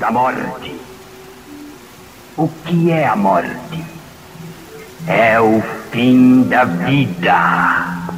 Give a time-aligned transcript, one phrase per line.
[0.00, 0.74] Da morte.
[2.36, 3.84] O que é a morte?
[5.06, 8.08] É o fim da vida.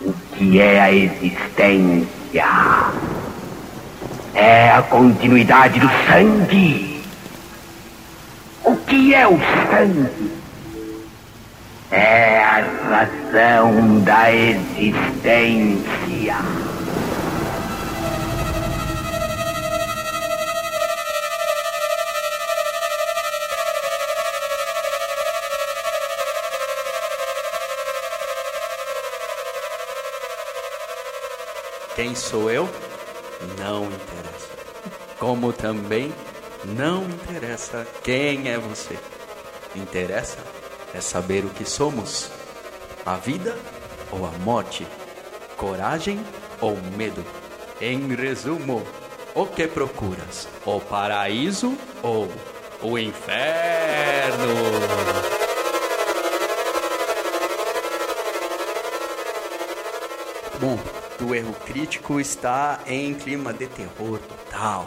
[0.00, 2.46] O que é a existência?
[4.34, 7.02] É a continuidade do sangue.
[8.64, 9.38] O que é o
[9.68, 10.32] sangue?
[11.90, 15.82] É a razão da existência.
[32.12, 32.68] Quem sou eu?
[33.58, 34.50] Não interessa.
[35.18, 36.12] Como também
[36.62, 38.98] não interessa quem é você.
[39.74, 40.36] Interessa
[40.92, 42.30] é saber o que somos:
[43.06, 43.56] a vida
[44.10, 44.86] ou a morte,
[45.56, 46.22] coragem
[46.60, 47.24] ou medo.
[47.80, 48.86] Em resumo,
[49.34, 50.46] o que procuras?
[50.66, 52.28] O paraíso ou
[52.82, 54.52] o inferno?
[60.60, 64.86] Bom, o erro crítico está em clima de terror total,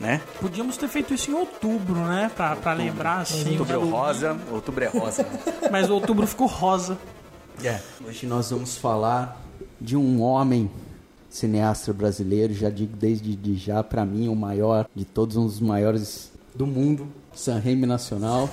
[0.00, 0.20] né?
[0.40, 2.30] Podíamos ter feito isso em outubro, né?
[2.34, 3.58] Pra, pra lembrar assim.
[3.58, 5.26] Outubro é rosa, outubro é rosa.
[5.70, 6.98] Mas outubro ficou rosa.
[7.62, 7.80] É.
[8.06, 9.40] Hoje nós vamos falar
[9.80, 10.70] de um homem
[11.28, 15.60] cineasta brasileiro, já digo desde de já para mim o maior de todos um dos
[15.60, 18.50] maiores do mundo, San Remi Nacional.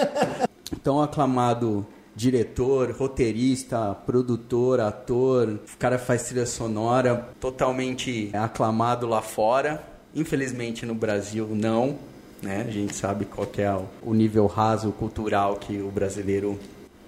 [0.82, 9.82] Tão aclamado diretor, roteirista, produtor, ator, o cara faz trilha sonora, totalmente aclamado lá fora.
[10.14, 11.96] Infelizmente no Brasil não,
[12.42, 12.64] né?
[12.68, 16.58] A gente sabe qual é o- o nível raso cultural que o brasileiro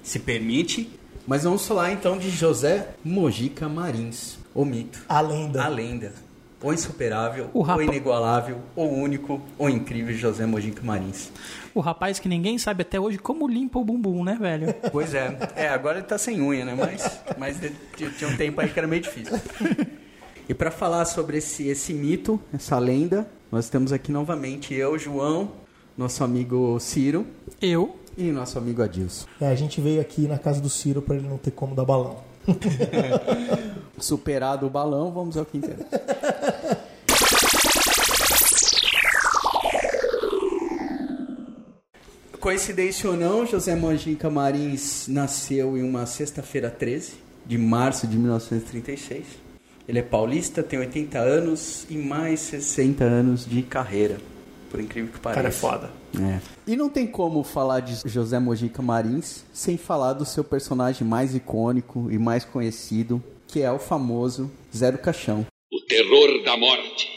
[0.03, 0.91] se permite.
[1.27, 5.65] Mas vamos falar então de José Mojica Marins, o mito, A lenda.
[5.65, 6.13] a lenda,
[6.65, 11.31] o insuperável, rapa- inigualável, o único, o incrível José Mojica Marins.
[11.75, 14.75] O rapaz que ninguém sabe até hoje como limpa o bumbum, né, velho?
[14.91, 16.75] Pois é, é, agora ele tá sem unha, né?
[16.75, 17.57] Mas, mas
[17.97, 19.39] tinha um tempo aí que era meio difícil.
[20.49, 25.51] E para falar sobre esse, esse mito, essa lenda, nós temos aqui novamente eu, João,
[25.97, 27.27] nosso amigo Ciro
[27.63, 27.97] Eu.
[28.17, 29.27] e nosso amigo Adilson.
[29.41, 31.85] É, a gente veio aqui na casa do Ciro pra ele não ter como dar
[31.85, 32.19] balão.
[33.99, 35.85] Superado o balão, vamos ao interessa.
[42.41, 47.15] Coincidência ou não, José Mojica Marins nasceu em uma sexta-feira 13
[47.47, 49.25] de março de 1936.
[49.89, 54.19] Ele é paulista, tem 80 anos e mais 60 anos de carreira,
[54.71, 55.43] por incrível que pareça.
[55.43, 56.04] cara é foda.
[56.21, 56.41] É.
[56.67, 61.35] E não tem como falar de José Mojica Marins sem falar do seu personagem mais
[61.35, 65.47] icônico e mais conhecido, que é o famoso Zé do Caixão.
[65.73, 67.09] O terror da morte.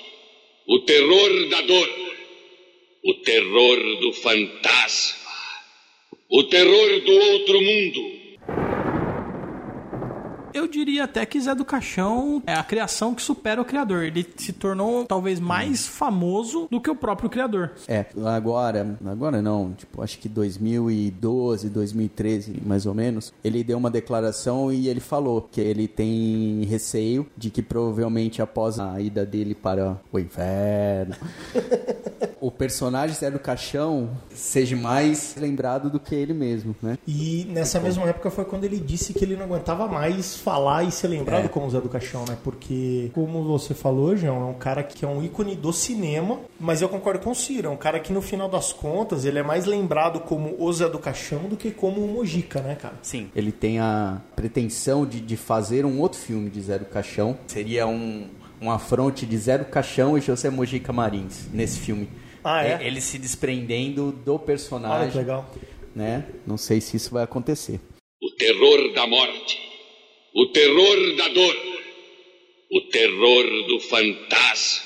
[0.67, 1.89] O terror da dor.
[3.05, 5.17] O terror do fantasma.
[6.29, 8.76] O terror do outro mundo.
[10.57, 14.03] Eu diria até que Zé do Caixão é a criação que supera o criador.
[14.03, 17.73] Ele se tornou talvez mais famoso do que o próprio criador.
[17.87, 23.91] É, agora, agora não, tipo, acho que 2012, 2013, mais ou menos, ele deu uma
[23.91, 29.53] declaração e ele falou que ele tem receio de que provavelmente após a ida dele
[29.53, 31.15] para o inferno,
[32.47, 36.97] o personagem Zé do Caixão seja mais lembrado do que ele mesmo, né?
[37.05, 40.91] E nessa mesma época foi quando ele disse que ele não aguentava mais falar e
[40.91, 41.47] ser lembrado É.
[41.49, 42.37] como Zé do Caixão, né?
[42.43, 46.81] Porque, como você falou, João, é um cara que é um ícone do cinema, mas
[46.81, 49.43] eu concordo com o Ciro, é um cara que no final das contas ele é
[49.43, 52.95] mais lembrado como o Zé do Caixão do que como o Mojica, né, cara?
[53.01, 57.37] Sim, Ele tem a pretensão de, de fazer um outro filme de Zé do Caixão.
[57.47, 58.27] Seria um,
[58.61, 62.07] um afronte de Zé do Caixão e José Mojica Marins nesse filme.
[62.49, 62.79] Ah, é?
[62.87, 65.11] Ele se desprendendo do Olha personagem.
[65.11, 65.53] que legal.
[65.93, 66.25] né?
[66.45, 67.79] Não sei se isso vai acontecer.
[68.23, 69.59] O terror da morte.
[70.33, 71.55] O terror da dor.
[72.71, 74.85] O terror do fantasma.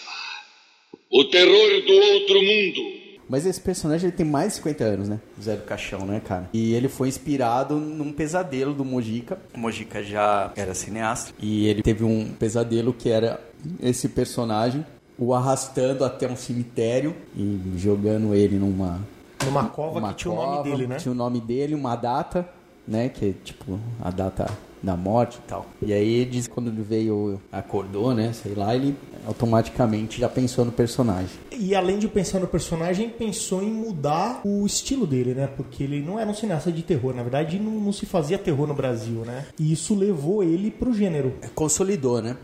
[1.12, 3.02] O terror do outro mundo.
[3.30, 5.22] Mas esse personagem ele tem mais de 50 anos, né?
[5.38, 6.50] O Zé do Caixão, né, cara?
[6.54, 9.40] E ele foi inspirado num pesadelo do Mojica.
[9.54, 11.34] O Mojica já era cineasta.
[11.40, 13.40] E ele teve um pesadelo que era
[13.81, 14.86] esse personagem
[15.21, 19.00] o arrastando até um cemitério e jogando ele numa
[19.45, 20.95] Numa cova uma que tinha o cova, nome dele, né?
[20.97, 22.50] Tinha o nome dele, uma data,
[22.88, 23.07] né?
[23.07, 24.50] Que é tipo a data
[24.81, 25.68] da morte e tal.
[25.79, 28.33] E aí diz quando ele veio, acordou, né?
[28.33, 28.95] Sei lá, ele
[29.27, 31.29] automaticamente já pensou no personagem.
[31.51, 35.47] E além de pensar no personagem, pensou em mudar o estilo dele, né?
[35.56, 37.13] Porque ele não era um cineasta de terror.
[37.13, 39.45] Na verdade, não, não se fazia terror no Brasil, né?
[39.59, 41.35] E isso levou ele pro gênero.
[41.53, 42.35] Consolidou, né?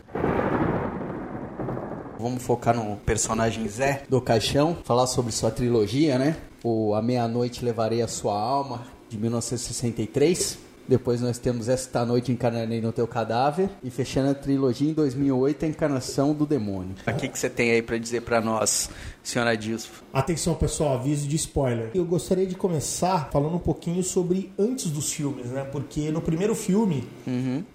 [2.18, 6.36] Vamos focar no personagem Zé do Caixão, falar sobre sua trilogia, né?
[6.64, 10.58] O A Meia-Noite Levarei a Sua Alma, de 1963.
[10.88, 13.68] Depois nós temos Esta Noite Encarnarei no Teu Cadáver.
[13.84, 16.94] E fechando a trilogia em 2008, A Encarnação do Demônio.
[17.06, 18.88] O que, que você tem aí pra dizer pra nós,
[19.22, 19.90] senhora Dilson?
[20.12, 21.90] Atenção, pessoal, aviso de spoiler.
[21.94, 25.64] Eu gostaria de começar falando um pouquinho sobre antes dos filmes, né?
[25.64, 27.06] Porque no primeiro filme,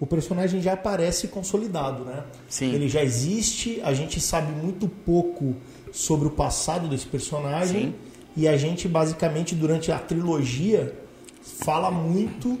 [0.00, 2.24] o personagem já aparece consolidado, né?
[2.48, 2.72] Sim.
[2.74, 5.54] Ele já existe, a gente sabe muito pouco
[5.92, 7.82] sobre o passado desse personagem.
[7.82, 7.94] Sim.
[8.36, 10.92] E a gente, basicamente, durante a trilogia,
[11.40, 12.58] fala muito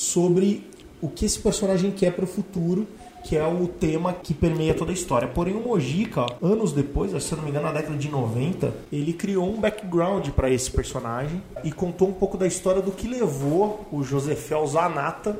[0.00, 0.66] sobre
[0.98, 2.88] o que esse personagem quer para o futuro,
[3.22, 5.28] que é o tema que permeia toda a história.
[5.28, 9.12] Porém, o Mojica, anos depois, se eu não me engano, na década de 90, ele
[9.12, 13.86] criou um background para esse personagem e contou um pouco da história do que levou
[13.92, 15.38] o Josefel Zanata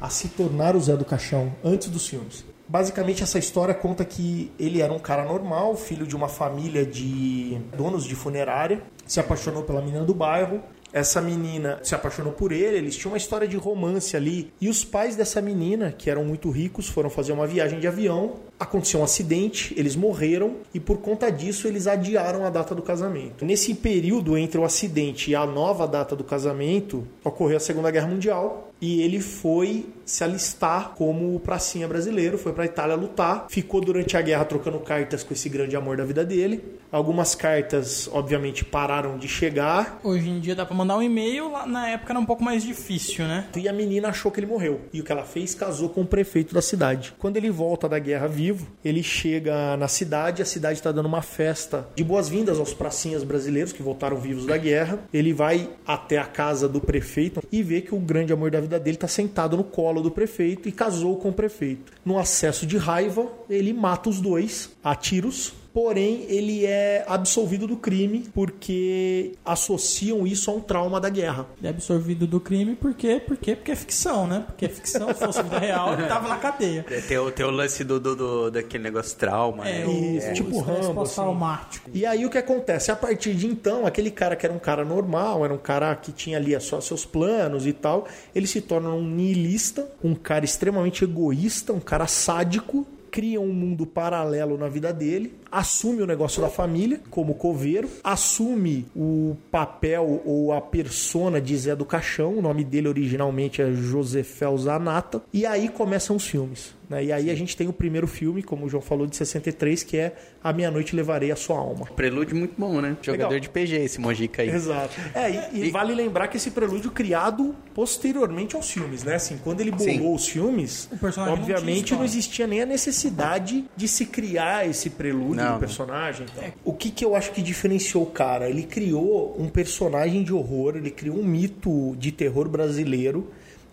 [0.00, 2.44] a se tornar o Zé do Caixão antes dos filmes.
[2.68, 7.56] Basicamente, essa história conta que ele era um cara normal, filho de uma família de
[7.76, 10.60] donos de funerária, se apaixonou pela menina do bairro.
[10.92, 14.52] Essa menina se apaixonou por ele, eles tinham uma história de romance ali.
[14.60, 18.34] E os pais dessa menina, que eram muito ricos, foram fazer uma viagem de avião.
[18.60, 23.44] Aconteceu um acidente, eles morreram e por conta disso eles adiaram a data do casamento.
[23.44, 28.08] Nesse período entre o acidente e a nova data do casamento, ocorreu a Segunda Guerra
[28.08, 33.80] Mundial e ele foi se alistar como pracinha brasileiro, foi para a Itália lutar, ficou
[33.80, 36.62] durante a guerra trocando cartas com esse grande amor da vida dele.
[36.90, 41.88] Algumas cartas, obviamente, pararam de chegar Hoje em dia dá pra mandar um e-mail, na
[41.88, 43.46] época era um pouco mais difícil, né?
[43.56, 44.80] e a menina achou que ele morreu.
[44.92, 45.54] E o que ela fez?
[45.54, 47.14] Casou com o prefeito da cidade.
[47.18, 51.22] Quando ele volta da guerra vivo, ele chega na cidade, a cidade está dando uma
[51.22, 54.98] festa de boas-vindas aos pracinhas brasileiros que voltaram vivos da guerra.
[55.14, 58.71] Ele vai até a casa do prefeito e vê que o grande amor da vida
[58.78, 61.92] dele está sentado no colo do prefeito e casou com o prefeito.
[62.04, 65.52] No acesso de raiva, ele mata os dois a tiros.
[65.74, 71.46] Porém, ele é absolvido do crime porque associam isso a um trauma da guerra.
[71.58, 73.18] Ele é absorvido do crime, por quê?
[73.26, 73.56] Por quê?
[73.56, 74.44] Porque é ficção, né?
[74.46, 76.84] Porque é ficção, se fosse vida real, ele tava na cadeia.
[77.08, 79.86] Tem o, tem o lance do, do, do- daquele negócio trauma, É, né?
[79.86, 81.90] o, Isso, o tipo estresse Rambo, pós-traumático.
[81.94, 82.90] E aí o que acontece?
[82.90, 86.12] A partir de então, aquele cara que era um cara normal, era um cara que
[86.12, 91.02] tinha ali só seus planos e tal, ele se torna um nihilista, um cara extremamente
[91.04, 96.48] egoísta, um cara sádico, cria um mundo paralelo na vida dele, assume o negócio da
[96.48, 102.64] família como coveiro, assume o papel ou a persona de Zé do Caixão, o nome
[102.64, 106.74] dele originalmente é Josefel Zanata, e aí começam os filmes.
[106.92, 107.04] Né?
[107.04, 109.96] E aí a gente tem o primeiro filme, como o João falou, de 63, que
[109.96, 111.86] é A Meia-Noite Levarei a Sua Alma.
[111.96, 112.96] Prelúdio muito bom, né?
[113.02, 113.40] Jogador Legal.
[113.40, 114.50] de PG esse Mojica aí.
[114.50, 114.94] Exato.
[115.14, 119.14] É, e, e vale lembrar que esse prelúdio criado posteriormente aos filmes, né?
[119.14, 120.14] Assim, quando ele bolou Sim.
[120.14, 122.04] os filmes, não obviamente não, história.
[122.04, 125.58] existia nem a necessidade de se criar esse prelúdio Não, do não.
[125.58, 126.26] personagem.
[126.26, 126.50] e tal.
[126.64, 128.48] O que, que eu acho que diferenciou o cara?
[128.48, 133.30] Ele criou um personagem de horror, ele criou um mito de terror brasileiro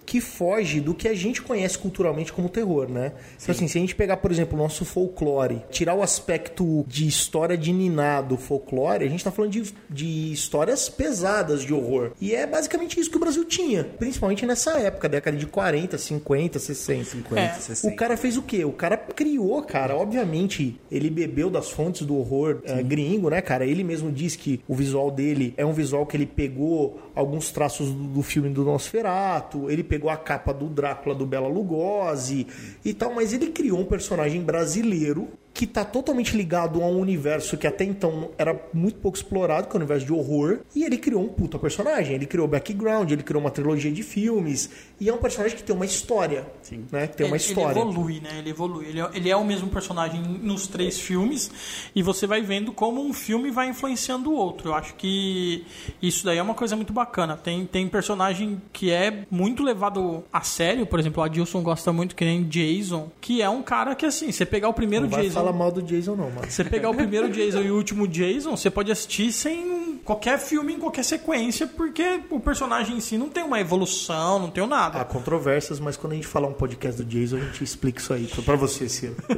[0.10, 3.12] que foge do que a gente conhece culturalmente como terror, né?
[3.40, 7.08] Então, assim, se a gente pegar, por exemplo, o nosso folclore, tirar o aspecto de
[7.08, 12.14] história de niná do folclore, a gente tá falando de, de histórias pesadas de horror.
[12.20, 16.58] E é basicamente isso que o Brasil tinha, principalmente nessa época, década de 40, 50,
[16.58, 17.04] 60.
[17.04, 17.40] 50.
[17.40, 17.54] É.
[17.54, 17.94] 60.
[17.94, 18.66] O cara fez o quê?
[18.66, 19.96] O cara criou, cara.
[19.96, 23.64] Obviamente, ele bebeu das fontes do horror eh, gringo, né, cara?
[23.64, 27.92] Ele mesmo diz que o visual dele é um visual que ele pegou alguns traços
[27.92, 32.46] do, do filme do Nosferatu, ele pegou a capa do Drácula do Bela Lugosi
[32.86, 35.28] e tal, mas ele criou um personagem brasileiro
[35.60, 39.74] que tá totalmente ligado a um universo que até então era muito pouco explorado, que
[39.74, 43.24] é o universo de horror, e ele criou um puta personagem, ele criou background, ele
[43.24, 44.70] criou uma trilogia de filmes,
[45.02, 46.48] e é um personagem que tem uma história,
[46.90, 47.08] né?
[47.08, 47.78] Que tem uma ele, história.
[47.78, 48.40] Ele evolui, né?
[48.40, 48.86] Ele evolui.
[48.86, 51.52] Ele é, ele é o mesmo personagem nos três filmes
[51.94, 54.70] e você vai vendo como um filme vai influenciando o outro.
[54.70, 55.66] Eu acho que
[56.02, 57.36] isso daí é uma coisa muito bacana.
[57.36, 62.16] Tem, tem personagem que é muito levado a sério, por exemplo, o Adilson gosta muito,
[62.16, 65.49] que nem Jason, que é um cara que, assim, você pegar o primeiro Jason.
[65.50, 66.50] Falar mal do Jason, não, mano.
[66.50, 70.74] Você pegar o primeiro Jason e o último Jason, você pode assistir sem qualquer filme
[70.74, 75.00] em qualquer sequência, porque o personagem em si não tem uma evolução, não tem nada.
[75.02, 78.14] Há controvérsias, mas quando a gente falar um podcast do Jason, a gente explica isso
[78.14, 79.16] aí pra você, Ciro.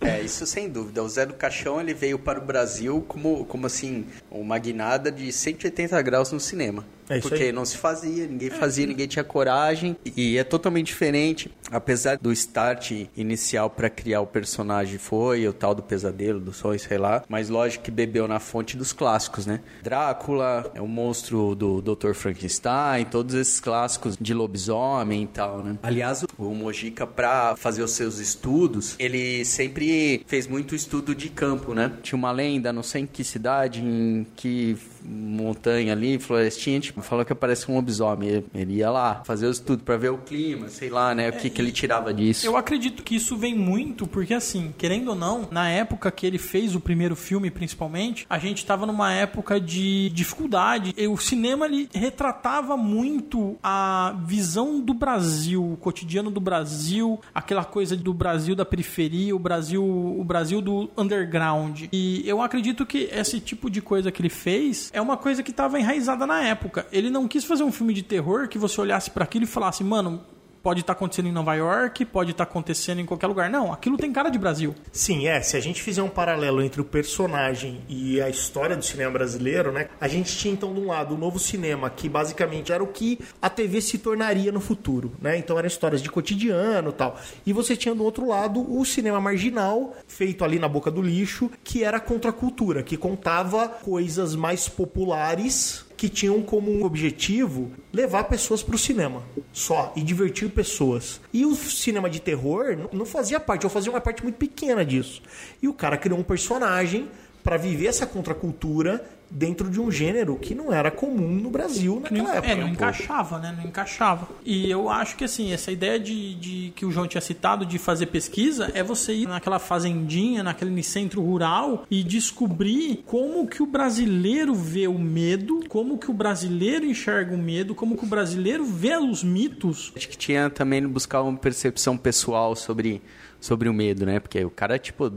[0.00, 1.02] É, isso sem dúvida.
[1.02, 5.30] O Zé do Caixão ele veio para o Brasil como, como assim, uma guinada de
[5.32, 6.84] 180 graus no cinema.
[7.16, 7.52] É Porque aí.
[7.52, 9.96] não se fazia, ninguém fazia, ninguém tinha coragem.
[10.16, 11.50] E é totalmente diferente.
[11.70, 16.78] Apesar do start inicial para criar o personagem foi o tal do pesadelo, do sonho,
[16.78, 17.22] sei lá.
[17.28, 19.60] Mas lógico que bebeu na fonte dos clássicos, né?
[19.82, 22.14] Drácula, é o monstro do Dr.
[22.14, 25.76] Frankenstein, todos esses clássicos de lobisomem e tal, né?
[25.82, 31.74] Aliás, o Mojica, para fazer os seus estudos, ele sempre fez muito estudo de campo,
[31.74, 31.92] né?
[32.02, 37.24] Tinha uma lenda, não sei em que cidade, em que montanha ali, florestinha, tipo, falou
[37.24, 38.44] que aparece um lobisomem.
[38.54, 41.28] Ele, ia lá fazer o estudo para ver o clima, sei lá, né?
[41.30, 42.46] O que, que ele tirava disso.
[42.46, 46.38] Eu acredito que isso vem muito porque, assim, querendo ou não, na época que ele
[46.38, 50.94] fez o primeiro filme, principalmente, a gente estava numa época de dificuldade.
[50.96, 57.64] E o cinema ele retratava muito a visão do Brasil, o cotidiano do Brasil, aquela
[57.64, 61.84] coisa do Brasil da periferia, o Brasil, o Brasil do underground.
[61.92, 65.50] E eu acredito que esse tipo de coisa que ele fez é uma coisa que
[65.50, 66.81] estava enraizada na época.
[66.90, 69.84] Ele não quis fazer um filme de terror que você olhasse para aquilo e falasse,
[69.84, 70.24] mano,
[70.62, 73.50] pode estar acontecendo em Nova York, pode estar acontecendo em qualquer lugar.
[73.50, 74.74] Não, aquilo tem cara de Brasil.
[74.92, 75.40] Sim, é.
[75.42, 79.72] Se a gente fizer um paralelo entre o personagem e a história do cinema brasileiro,
[79.72, 79.88] né?
[80.00, 83.18] A gente tinha então de um lado o novo cinema, que basicamente era o que
[83.40, 85.36] a TV se tornaria no futuro, né?
[85.36, 87.18] Então eram histórias de cotidiano tal.
[87.44, 91.50] E você tinha do outro lado o cinema marginal, feito ali na boca do lixo,
[91.64, 98.60] que era a contracultura, que contava coisas mais populares que tinham como objetivo levar pessoas
[98.60, 101.20] para o cinema só e divertir pessoas.
[101.32, 105.22] E o cinema de terror não- fazia parte, ou fazia uma parte muito pequena disso.
[105.62, 107.08] E o cara criou um personagem
[107.44, 112.02] para viver essa contracultura dentro de um gênero que não era comum no Brasil Não,
[112.02, 112.52] naquela época.
[112.52, 112.74] é, não um pouco.
[112.74, 113.54] encaixava, né?
[113.56, 114.28] Não encaixava.
[114.44, 117.78] E eu acho que assim, essa ideia de, de que o João tinha citado de
[117.78, 123.66] fazer pesquisa é você ir naquela fazendinha, naquele centro rural e descobrir como que o
[123.66, 128.64] brasileiro vê o medo, como que o brasileiro enxerga o medo, como que o brasileiro
[128.64, 129.92] vê os mitos.
[129.96, 133.00] Acho que tinha também buscar uma percepção pessoal sobre,
[133.40, 134.20] sobre o medo, né?
[134.20, 135.10] Porque o cara, tipo,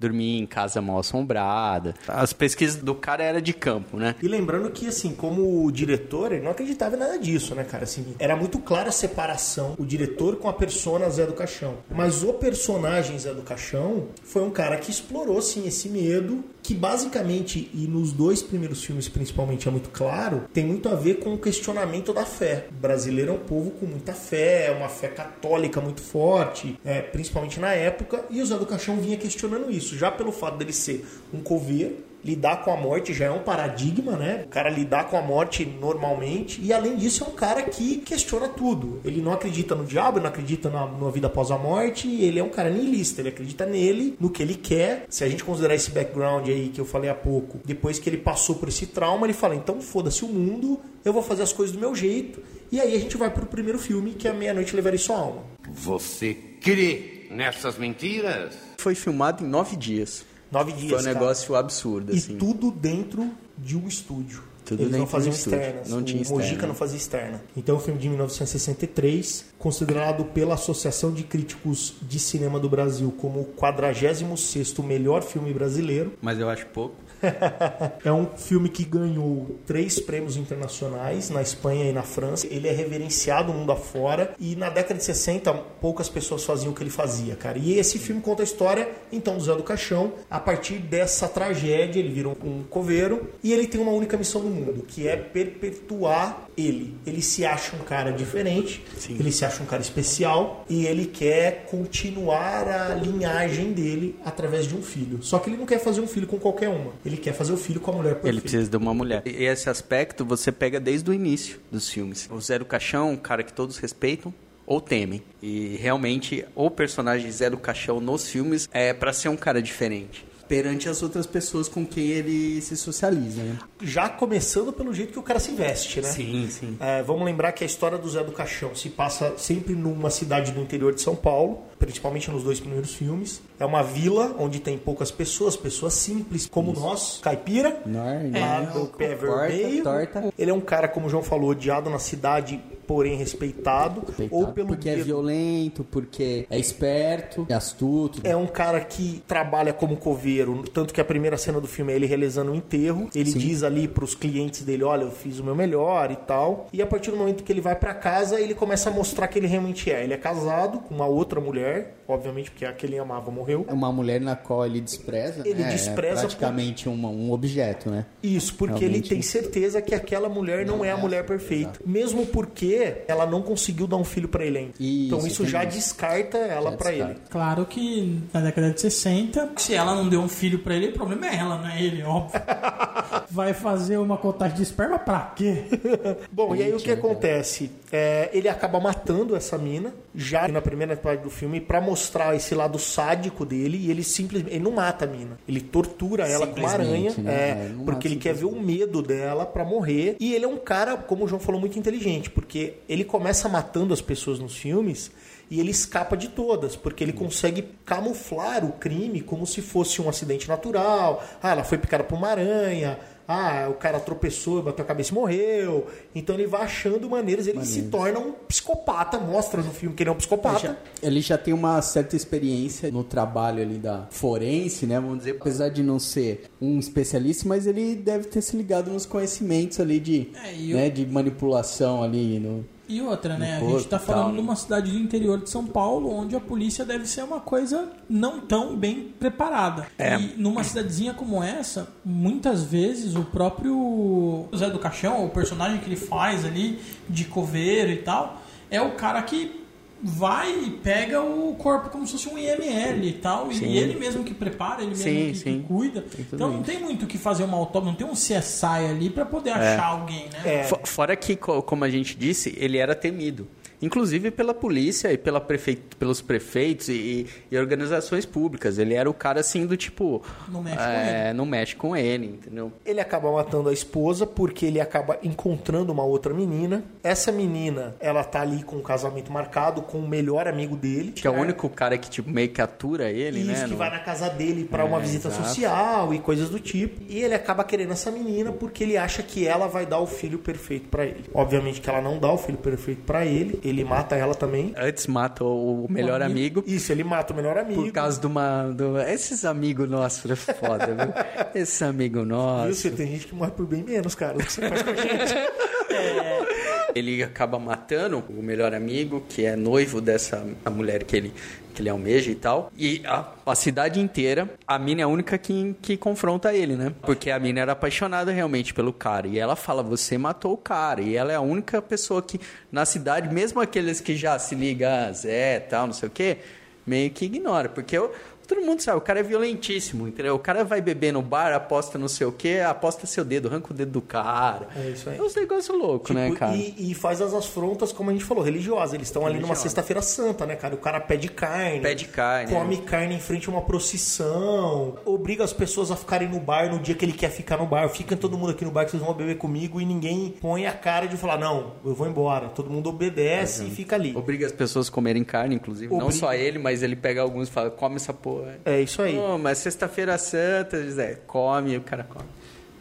[0.00, 1.94] d- dormia em casa mal assombrada.
[2.08, 4.14] As pesquisas do cara era de campo, né?
[4.22, 7.84] E lembrando que, assim, como diretor, ele não acreditava em nada disso, né, cara?
[7.84, 11.74] Assim, era muito clara a separação, o diretor com a persona Zé do Caixão.
[11.90, 16.74] Mas o personagem Zé do Caixão foi um cara que explorou, sim, esse medo, que
[16.76, 21.34] basicamente, e nos dois primeiros filmes principalmente é muito claro, tem muito a ver com
[21.34, 22.68] o questionamento da fé.
[22.70, 27.00] O brasileiro é um povo com muita fé, é uma fé católica muito forte, é,
[27.00, 30.72] principalmente na época, e o Zé do Caixão vinha questionando isso, já pelo fato dele
[30.72, 34.44] ser um coveiro, lidar com a morte já é um paradigma, né?
[34.46, 36.60] O cara lidar com a morte normalmente.
[36.62, 39.00] E além disso, é um cara que questiona tudo.
[39.04, 42.08] Ele não acredita no diabo, não acredita na, na vida após a morte.
[42.08, 43.20] Ele é um cara niilista.
[43.20, 45.06] Ele acredita nele, no que ele quer.
[45.08, 48.18] Se a gente considerar esse background aí que eu falei há pouco, depois que ele
[48.18, 51.74] passou por esse trauma, ele fala: então foda-se o mundo, eu vou fazer as coisas
[51.74, 52.42] do meu jeito.
[52.72, 55.42] E aí a gente vai pro primeiro filme, que é Meia-Noite Levarei Sua Alma.
[55.68, 58.54] Você crê nessas mentiras?
[58.78, 60.24] Foi filmado em nove dias.
[60.50, 60.90] Nove dias.
[60.90, 61.14] Foi um cara.
[61.14, 62.36] negócio absurdo, E assim.
[62.36, 64.42] tudo dentro de um estúdio.
[64.64, 65.58] Tudo Eles não dentro faziam de um estúdio.
[65.60, 65.88] externas.
[65.90, 66.66] Não o tinha Mojica externa.
[66.68, 67.42] não fazia externa.
[67.56, 73.40] Então, o filme de 1963, considerado pela Associação de Críticos de Cinema do Brasil como
[73.40, 76.14] o 46º melhor filme brasileiro.
[76.20, 76.96] Mas eu acho pouco.
[78.02, 82.46] É um filme que ganhou três prêmios internacionais na Espanha e na França.
[82.50, 84.34] Ele é reverenciado mundo afora.
[84.38, 87.58] E na década de 60, poucas pessoas faziam o que ele fazia, cara.
[87.58, 90.14] E esse filme conta a história, então, do Zé do Caixão.
[90.30, 93.28] A partir dessa tragédia, ele vira um coveiro.
[93.42, 96.96] E ele tem uma única missão no mundo, que é perpetuar ele.
[97.06, 100.64] Ele se acha um cara diferente, ele se acha um cara especial.
[100.68, 105.22] E ele quer continuar a linhagem dele através de um filho.
[105.22, 106.92] Só que ele não quer fazer um filho com qualquer uma.
[107.04, 108.28] Ele quer fazer o filho com a mulher perfeita.
[108.28, 109.22] Ele precisa de uma mulher.
[109.26, 112.28] E esse aspecto você pega desde o início dos filmes.
[112.30, 114.32] O Zé do Caixão, um cara que todos respeitam
[114.66, 115.22] ou temem.
[115.42, 120.24] E realmente o personagem Zé do Caixão nos filmes é pra ser um cara diferente.
[120.50, 123.56] Perante as outras pessoas com quem ele se socializa, né?
[123.80, 126.08] Já começando pelo jeito que o cara se veste, né?
[126.08, 126.76] Sim, sim.
[126.80, 130.50] É, vamos lembrar que a história do Zé do Caixão se passa sempre numa cidade
[130.50, 133.40] do interior de São Paulo, principalmente nos dois primeiros filmes.
[133.60, 138.70] É uma vila onde tem poucas pessoas, pessoas simples, como nós, caipira, Nós, lá né?
[138.74, 139.84] do pé vermelho.
[139.84, 140.34] torta.
[140.36, 144.66] Ele é um cara, como o João falou, odiado na cidade porém respeitado, ou pelo
[144.66, 145.04] porque é medo.
[145.04, 148.20] violento, porque é esperto, é astuto.
[148.24, 151.96] É um cara que trabalha como coveiro, tanto que a primeira cena do filme é
[151.96, 153.08] ele realizando um enterro.
[153.14, 153.38] Ele Sim.
[153.38, 156.66] diz ali pros clientes dele: Olha, eu fiz o meu melhor e tal.
[156.72, 159.38] E a partir do momento que ele vai pra casa, ele começa a mostrar que
[159.38, 160.02] ele realmente é.
[160.02, 163.64] Ele é casado com uma outra mulher, obviamente, porque a que ele amava morreu.
[163.68, 165.42] É uma mulher na qual ele despreza.
[165.46, 165.70] Ele né?
[165.70, 168.06] despreza É praticamente uma- um objeto, né?
[168.22, 169.06] Isso, porque Realmente.
[169.06, 171.80] ele tem certeza que aquela mulher não, é a mulher perfeita.
[171.84, 174.72] Mesmo porque ela não conseguiu dar um filho pra ele ainda.
[174.78, 175.76] Isso, então isso já isso.
[175.76, 176.98] descarta ela descarta.
[177.12, 177.16] ele.
[177.30, 180.92] Claro que na década de 60, se ela não deu um filho pra ele, o
[180.92, 182.40] problema é ela, não é ele, óbvio.
[183.30, 185.64] Vai fazer uma contagem de esperma pra quê?
[186.32, 186.98] Bom, e aí o que cara?
[186.98, 187.70] acontece?
[187.92, 191.99] É, ele acaba matando essa mina, já na primeira parte do filme, pra mostrar
[192.34, 194.54] esse lado sádico dele, e ele simplesmente.
[194.54, 195.38] Ele não mata a mina.
[195.48, 197.32] Ele tortura ela com uma aranha, né?
[197.32, 200.16] é, É, porque ele quer ver o medo dela pra morrer.
[200.18, 203.92] E ele é um cara, como o João falou, muito inteligente, porque ele começa matando
[203.92, 205.10] as pessoas nos filmes.
[205.50, 210.08] E ele escapa de todas, porque ele consegue camuflar o crime como se fosse um
[210.08, 211.24] acidente natural.
[211.42, 212.96] Ah, ela foi picada por uma aranha.
[213.32, 215.86] Ah, o cara tropeçou, bateu a cabeça e morreu.
[216.12, 220.10] Então ele vai achando maneiras, ele se torna um psicopata, mostra no filme que ele
[220.10, 220.76] é um psicopata.
[221.00, 224.98] Ele já tem uma certa experiência no trabalho ali da forense, né?
[224.98, 229.06] Vamos dizer, apesar de não ser um especialista, mas ele deve ter se ligado nos
[229.06, 232.64] conhecimentos ali de, É, e né, de manipulação ali no.
[232.90, 233.56] E outra, né?
[233.56, 236.34] A gente corpo tá e falando de uma cidade do interior de São Paulo, onde
[236.34, 239.86] a polícia deve ser uma coisa não tão bem preparada.
[239.96, 245.86] E numa cidadezinha como essa, muitas vezes o próprio Zé do Caixão, o personagem que
[245.86, 249.59] ele faz ali, de coveiro e tal, é o cara que
[250.02, 253.66] vai e pega o corpo como se fosse um IML e tal, Sim.
[253.66, 256.04] e ele mesmo que prepara, ele mesmo Sim, que, que cuida.
[256.32, 259.24] Então não tem muito o que fazer uma autópsia, não tem um CSI ali pra
[259.26, 260.60] poder achar alguém, né?
[260.60, 260.64] É.
[260.64, 263.46] Fo- Fora que, co- como a gente disse, ele era temido.
[263.82, 268.78] Inclusive pela polícia e pela prefeito, pelos prefeitos e, e organizações públicas.
[268.78, 270.22] Ele era o cara assim do tipo.
[270.48, 272.72] Não mexe com é, Não mexe com ele, entendeu?
[272.84, 276.84] Ele acaba matando a esposa porque ele acaba encontrando uma outra menina.
[277.02, 281.12] Essa menina, ela tá ali com o casamento marcado com o melhor amigo dele.
[281.12, 283.64] Que é o único cara que tipo, meio que atura ele, Isso, né?
[283.64, 285.44] que no- vai na casa dele pra uma É, visita exato.
[285.48, 287.00] social e coisas do tipo.
[287.08, 290.38] E ele acaba querendo essa menina porque ele acha que ela vai dar o filho
[290.38, 291.24] perfeito pra ele.
[291.32, 294.72] Obviamente que ela não dá o filho perfeito pra ele, ele mata ela também.
[294.76, 296.62] Antes mata o melhor amigo.
[296.66, 297.82] Isso, ele mata o melhor amigo.
[297.82, 298.64] Por causa de uma.
[298.70, 301.12] do- Esses amigos nossos é foda, viu?
[301.62, 302.74] Esse amigo nosso.
[302.74, 304.94] Você tem gente que morre por bem menos, cara, do que você faz com a
[304.94, 305.34] gente.
[306.94, 311.32] Ele acaba matando o melhor amigo, que é noivo dessa mulher que ele,
[311.74, 312.72] que ele almeja e tal.
[312.76, 316.92] E a, a cidade inteira, a mina é a única que, que confronta ele, né?
[317.02, 319.26] Porque a mina era apaixonada realmente pelo cara.
[319.26, 321.00] E ela fala: Você matou o cara.
[321.00, 324.90] E ela é a única pessoa que, na cidade, mesmo aqueles que já se ligam,
[324.90, 326.38] ah, Zé tal, não sei o quê,
[326.86, 327.68] meio que ignora.
[327.68, 328.12] Porque eu.
[328.50, 330.34] Todo mundo sabe, o cara é violentíssimo, entendeu?
[330.34, 333.72] O cara vai beber no bar, aposta não sei o quê, aposta seu dedo, arranca
[333.72, 334.66] o dedo do cara.
[334.74, 335.18] É isso aí.
[335.18, 336.56] É uns negócios loucos, né, Tipo, cara?
[336.56, 338.94] E, e faz as afrontas, como a gente falou, religiosas.
[338.94, 340.74] Eles estão ali numa sexta-feira santa, né, cara?
[340.74, 341.78] O cara pede carne.
[341.78, 342.82] Pede carne, Come né?
[342.84, 344.96] carne em frente a uma procissão.
[345.04, 347.88] Obriga as pessoas a ficarem no bar no dia que ele quer ficar no bar.
[347.88, 350.72] Fica todo mundo aqui no bar que vocês vão beber comigo e ninguém põe a
[350.72, 352.48] cara de falar, não, eu vou embora.
[352.48, 354.12] Todo mundo obedece e fica ali.
[354.16, 355.92] Obriga as pessoas a comerem carne, inclusive.
[355.92, 356.18] Não Obriga.
[356.18, 358.39] só ele, mas ele pega alguns e fala, come essa porra.
[358.64, 359.14] É isso aí.
[359.16, 362.28] Não, mas sexta-feira santa, José, come, o cara come.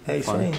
[0.08, 0.44] É isso Foda.
[0.44, 0.52] aí.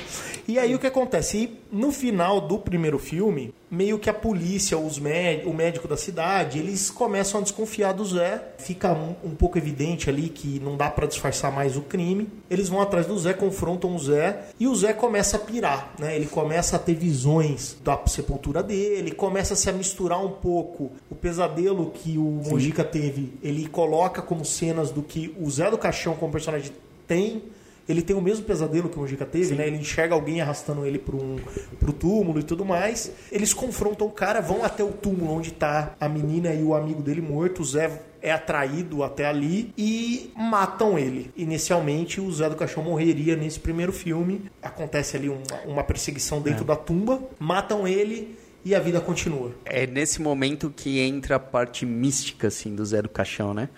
[0.47, 1.39] E aí o que acontece?
[1.39, 5.97] E no final do primeiro filme, meio que a polícia, os méd o médico da
[5.97, 8.43] cidade, eles começam a desconfiar do Zé.
[8.59, 12.29] Fica um, um pouco evidente ali que não dá pra disfarçar mais o crime.
[12.51, 16.17] Eles vão atrás do Zé, confrontam o Zé e o Zé começa a pirar, né?
[16.17, 21.15] Ele começa a ter visões da sepultura dele, começa a se misturar um pouco o
[21.15, 23.35] pesadelo que o Mojica teve.
[23.43, 26.73] Ele coloca como cenas do que o Zé do Caixão como personagem
[27.07, 27.43] tem
[27.91, 29.67] ele tem o mesmo pesadelo que o Mujica teve, né?
[29.67, 31.37] Ele enxerga alguém arrastando ele pro, um,
[31.79, 33.11] pro túmulo e tudo mais.
[33.33, 37.03] Eles confrontam o cara, vão até o túmulo onde tá a menina e o amigo
[37.03, 37.63] dele morto.
[37.63, 41.33] O Zé é atraído até ali e matam ele.
[41.37, 44.51] Inicialmente, o Zé do Caixão morreria nesse primeiro filme.
[44.63, 47.21] Acontece ali uma, uma perseguição dentro da tumba.
[47.39, 49.53] Matam ele e a vida continua.
[49.65, 53.69] É nesse momento que entra a parte mística, assim, do Zé do Caixão, né?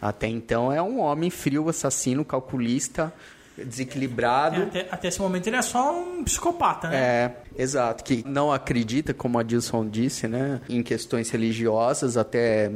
[0.00, 3.12] Até então é um homem frio, assassino, calculista,
[3.56, 4.62] desequilibrado.
[4.62, 6.96] É, até, até esse momento ele é só um psicopata, né?
[6.96, 7.30] É,
[7.62, 8.02] exato.
[8.04, 10.60] Que não acredita, como a Dilson disse, né?
[10.68, 12.70] Em questões religiosas, até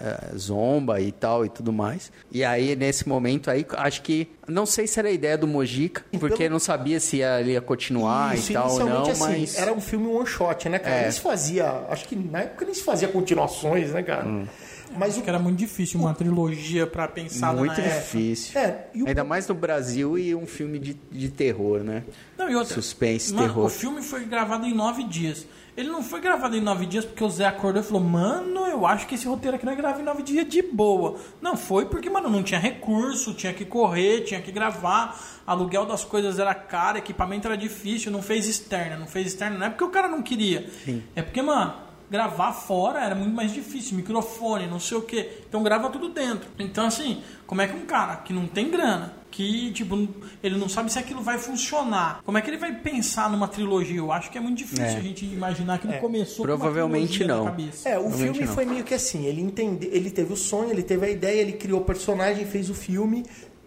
[0.00, 2.10] é, zomba e tal e tudo mais.
[2.30, 4.28] E aí, nesse momento aí, acho que...
[4.46, 7.52] Não sei se era a ideia do Mojica, porque pelo- não sabia se ia- ele
[7.52, 9.58] ia continuar Isso, e tal ou não, assim, mas...
[9.58, 10.94] era um filme one shot, né, cara?
[10.96, 11.02] É.
[11.02, 14.24] Nem se fazia, acho que na época nem se fazia continuações, né, cara?
[14.26, 14.46] Hum.
[14.96, 18.00] Mas o Acho que era muito difícil uma trilogia pra pensar Muito na época.
[18.00, 18.58] difícil.
[18.58, 22.04] É, e o- Ainda mais no Brasil e um filme de, de terror, né?
[22.36, 23.66] Não, e outra, Suspense, mano, terror.
[23.66, 25.46] O filme foi gravado em nove dias.
[25.76, 28.84] Ele não foi gravado em nove dias porque o Zé acordou e falou: Mano, eu
[28.84, 31.16] acho que esse roteiro aqui não é gravado em nove dias de boa.
[31.40, 35.16] Não, foi porque, mano, não tinha recurso, tinha que correr, tinha que gravar.
[35.46, 38.96] Aluguel das coisas era caro, equipamento era difícil, não fez externa.
[38.96, 40.68] Não fez externa não é porque o cara não queria.
[41.14, 41.86] É porque, mano.
[42.10, 45.28] Gravar fora era muito mais difícil, microfone, não sei o que.
[45.48, 46.48] Então grava tudo dentro.
[46.58, 50.08] Então, assim, como é que um cara que não tem grana, que, tipo,
[50.42, 52.20] ele não sabe se aquilo vai funcionar.
[52.24, 53.98] Como é que ele vai pensar numa trilogia?
[53.98, 54.96] Eu acho que é muito difícil É.
[54.96, 57.44] a gente imaginar que ele começou Provavelmente com uma trilogia não.
[57.44, 57.88] na cabeça.
[57.90, 58.54] É, o filme não.
[58.54, 61.52] foi meio que assim, ele entende, ele teve o sonho, ele teve a ideia, ele
[61.52, 63.24] criou o personagem, fez o filme.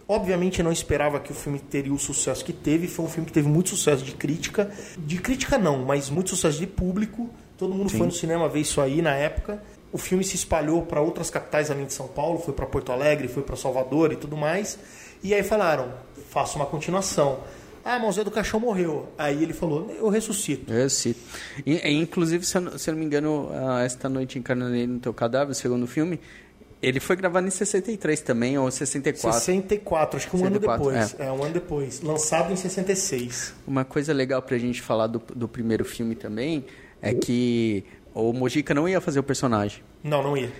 [0.07, 3.31] Obviamente não esperava que o filme teria o sucesso que teve, foi um filme que
[3.31, 4.69] teve muito sucesso de crítica.
[4.97, 7.29] De crítica não, mas muito sucesso de público.
[7.61, 9.61] Todo mundo foi no cinema ver isso aí na época.
[9.93, 13.27] O filme se espalhou para outras capitais além de São Paulo, foi para Porto Alegre,
[13.27, 14.79] foi para Salvador e tudo mais.
[15.23, 15.93] E aí falaram,
[16.31, 17.39] faça uma continuação.
[17.85, 19.09] Ah, mas o Zé do Caixão morreu.
[19.15, 20.73] Aí ele falou, eu ressuscito.
[20.73, 21.19] Eu cito.
[21.63, 23.49] E- inclusive, se eu, não- se eu não me engano,
[23.85, 26.19] Esta Noite Encarnarei no Teu Cadáver, o segundo filme,
[26.81, 29.39] ele foi gravado em 63 também, ou 64.
[29.39, 31.15] 64, acho que um 64, ano depois.
[31.19, 31.31] É.
[31.31, 32.01] um ano depois.
[32.01, 33.53] Lançado em 66.
[33.67, 36.65] Uma coisa legal pra gente falar do, do primeiro filme também
[37.01, 37.83] é que
[38.13, 39.81] o Mojica não ia fazer o personagem.
[40.03, 40.51] Não, não ia.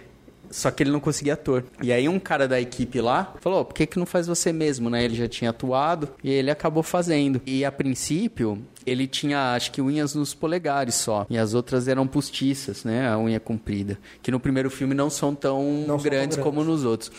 [0.49, 1.63] Só que ele não conseguia ator.
[1.82, 4.89] E aí um cara da equipe lá falou, por que, que não faz você mesmo,
[4.89, 5.04] né?
[5.04, 7.41] Ele já tinha atuado e ele acabou fazendo.
[7.45, 11.26] E a princípio, ele tinha, acho que unhas nos polegares só.
[11.30, 13.08] E as outras eram postiças, né?
[13.10, 13.98] A unha comprida.
[14.22, 16.38] Que no primeiro filme não são tão Não são tão grandes grandes.
[16.38, 17.12] como nos outros.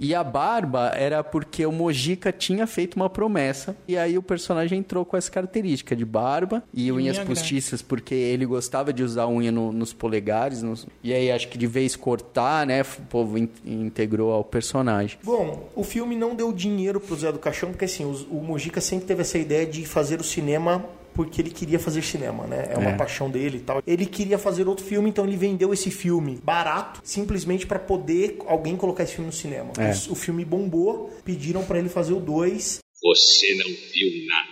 [0.00, 3.76] E a barba era porque o Mojica tinha feito uma promessa.
[3.88, 8.14] E aí o personagem entrou com essa característica de barba e, unhas unha postiças, porque
[8.14, 10.62] ele gostava de usar unha no- nos polegares.
[10.62, 12.82] nos- E aí acho que de vez cortar, né?
[12.82, 15.18] O povo in- integrou ao personagem.
[15.24, 18.80] Bom, o filme não deu dinheiro pro Zé do Caixão, porque assim, os- o Mojica
[18.80, 20.84] sempre teve essa ideia de fazer o cinema
[21.18, 22.68] porque ele queria fazer cinema, né?
[22.70, 22.96] É uma É.
[22.96, 23.82] paixão dele e tal.
[23.84, 28.76] Ele queria fazer outro filme, então ele vendeu esse filme barato, simplesmente para poder alguém
[28.76, 29.72] colocar esse filme no cinema.
[29.76, 29.90] É.
[30.08, 32.78] O filme bombou, pediram para ele fazer o 2.
[33.02, 34.48] Você não viu nada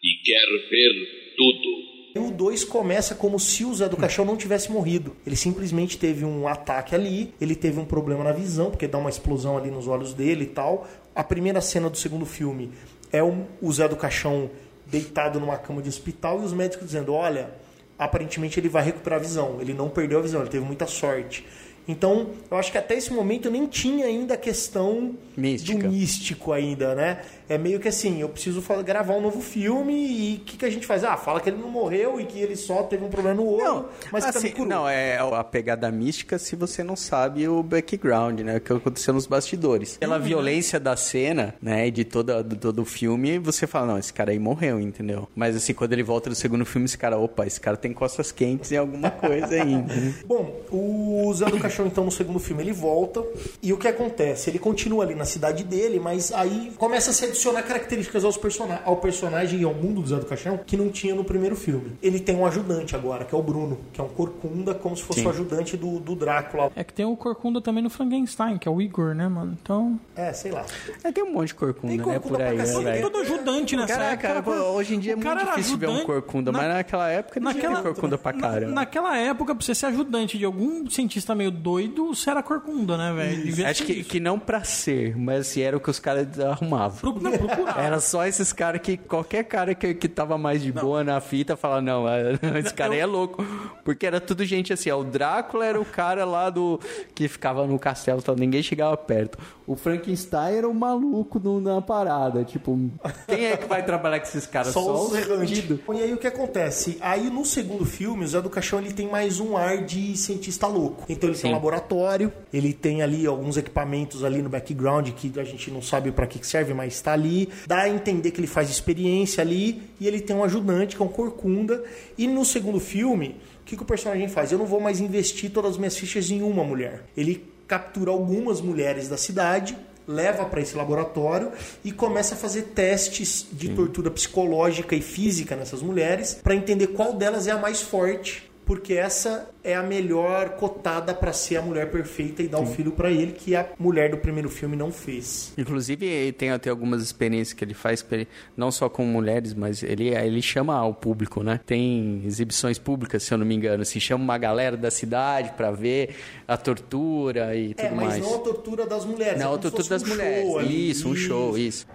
[0.00, 1.84] e quer ver tudo.
[2.14, 5.16] E o 2 começa como se o Zé do Caixão não tivesse morrido.
[5.26, 9.10] Ele simplesmente teve um ataque ali, ele teve um problema na visão, porque dá uma
[9.10, 10.86] explosão ali nos olhos dele e tal.
[11.16, 12.70] A primeira cena do segundo filme
[13.10, 14.48] é o o Zé do Caixão
[14.86, 17.50] deitado numa cama de hospital e os médicos dizendo: olha,
[17.98, 19.58] aparentemente ele vai recuperar a visão.
[19.60, 21.44] Ele não perdeu a visão, ele teve muita sorte.
[21.86, 25.86] Então, eu acho que até esse momento nem tinha ainda a questão Mística.
[25.86, 27.20] do místico ainda, né?
[27.48, 30.70] É meio que assim, eu preciso gravar um novo filme e o que, que a
[30.70, 31.04] gente faz?
[31.04, 33.86] Ah, fala que ele não morreu e que ele só teve um problema no olho,
[34.10, 34.68] mas que assim, também curou.
[34.68, 38.56] não, é a pegada mística se você não sabe o background, né?
[38.56, 39.96] O que aconteceu nos bastidores.
[39.96, 41.86] Pela violência da cena, né?
[41.86, 45.28] E de toda, do, todo o filme, você fala, não, esse cara aí morreu, entendeu?
[45.34, 48.32] Mas assim, quando ele volta no segundo filme, esse cara, opa, esse cara tem costas
[48.32, 49.92] quentes e alguma coisa ainda.
[50.24, 53.22] Bom, o Zé do Caixão, então, no segundo filme, ele volta.
[53.62, 54.50] E o que acontece?
[54.50, 58.80] Ele continua ali na cidade dele, mas aí começa a se adicionar características aos persona
[58.84, 61.92] ao personagem e ao mundo do Zé do Caixão que não tinha no primeiro filme.
[62.02, 65.02] Ele tem um ajudante agora, que é o Bruno, que é um corcunda, como se
[65.02, 65.26] fosse Sim.
[65.26, 66.70] o ajudante do, do Drácula.
[66.76, 69.56] É que tem o Corcunda também no Frankenstein, que é o Igor, né, mano?
[69.60, 69.98] Então.
[70.16, 70.64] É, sei lá.
[71.02, 72.04] É, tem um monte de corcunda, Tem né?
[72.04, 72.84] corcunda Por aí, né, cacete.
[72.84, 73.02] velho?
[73.02, 74.50] Todo ajudante nessa Caraca, época.
[74.56, 77.38] era- hoje em dia é muito cara difícil ver um corcunda, na- mas naquela época
[77.38, 78.72] ele Naquela, tinha corcunda pra na- caramba.
[78.72, 83.12] naquela época, pra você ser ajudante de algum cientista meio doido, você era corcunda, né,
[83.12, 83.66] velho?
[83.66, 86.98] Acho que, que não pra ser, mas assim, era o que os caras arrumavam.
[86.98, 87.80] Pro- não, procurar.
[87.82, 91.56] Era só esses caras que qualquer cara que, que tava mais de boa na fita
[91.56, 93.44] falava, não, é- esse cara aí é louco.
[93.84, 96.78] Porque era tudo gente assim, ó, o Drácula era o cara lá do.
[97.14, 99.38] que ficava no castelo, tal, ninguém chegava perto.
[99.66, 102.44] O Frankenstein era o maluco no- na parada.
[102.44, 102.78] Tipo,
[103.26, 104.72] quem é que vai trabalhar com esses caras?
[104.72, 105.58] Só, os errantes.
[105.58, 105.80] fudido.
[105.94, 106.98] E aí o que acontece?
[107.00, 110.66] Aí no segundo filme, o Zé do Caixão ele tem mais um ar de cientista
[110.66, 111.04] louco.
[111.08, 115.44] Então ele tem um laboratório, ele tem ali alguns equipamentos ali no background que a
[115.44, 117.48] gente não sabe para que que serve, mas está ali.
[117.66, 121.04] Dá a entender que ele faz experiência ali e ele tem um ajudante que é
[121.04, 121.82] um corcunda.
[122.18, 124.52] E no segundo filme, o que, que o personagem faz?
[124.52, 127.04] Eu não vou mais investir todas as minhas fichas em uma mulher.
[127.16, 131.50] Ele captura algumas mulheres da cidade leva para esse laboratório
[131.82, 137.14] e começa a fazer testes de tortura psicológica e física nessas mulheres para entender qual
[137.14, 141.90] delas é a mais forte porque essa é a melhor cotada para ser a mulher
[141.90, 145.52] perfeita e dar o filho para ele, que a mulher do primeiro filme não fez.
[145.56, 150.08] Inclusive, tem até algumas experiências que ele faz, ele- não só com mulheres, mas ele,
[150.08, 151.60] ele chama ao público, né?
[151.64, 153.84] Tem exibições públicas, se eu não me engano.
[153.84, 156.14] Se chama uma galera da cidade pra ver
[156.46, 158.22] a tortura e tudo É, mas mais.
[158.22, 159.34] não a tortura das mulheres.
[159.40, 160.42] é Não, como a tortura das um mulheres.
[160.46, 160.90] show ali.
[160.90, 161.86] Isso, um show, isso.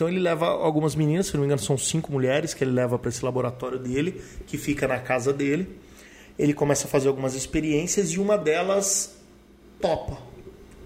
[0.00, 2.98] Então ele leva algumas meninas, se não me engano, são cinco mulheres que ele leva
[2.98, 5.78] para esse laboratório dele, que fica na casa dele.
[6.38, 9.14] Ele começa a fazer algumas experiências e uma delas
[9.78, 10.29] topa.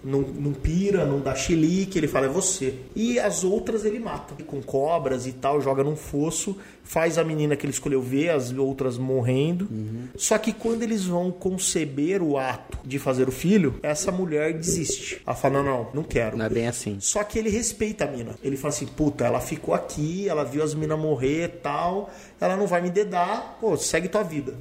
[0.05, 2.75] Não, não pira, não dá chilique, ele fala, é você.
[2.95, 4.35] E as outras ele mata.
[4.45, 8.53] Com cobras e tal, joga num fosso, faz a menina que ele escolheu ver, as
[8.53, 9.69] outras morrendo.
[10.17, 15.23] Só que quando eles vão conceber o ato de fazer o filho, essa mulher desiste.
[15.27, 16.37] Ela fala, não, não, não quero.
[16.37, 16.99] Não é bem assim.
[17.01, 18.37] Só que ele respeita a mina.
[18.43, 22.57] Ele fala assim, puta, ela ficou aqui, ela viu as minas morrer e tal, ela
[22.57, 24.55] não vai me dedar, pô, segue tua vida.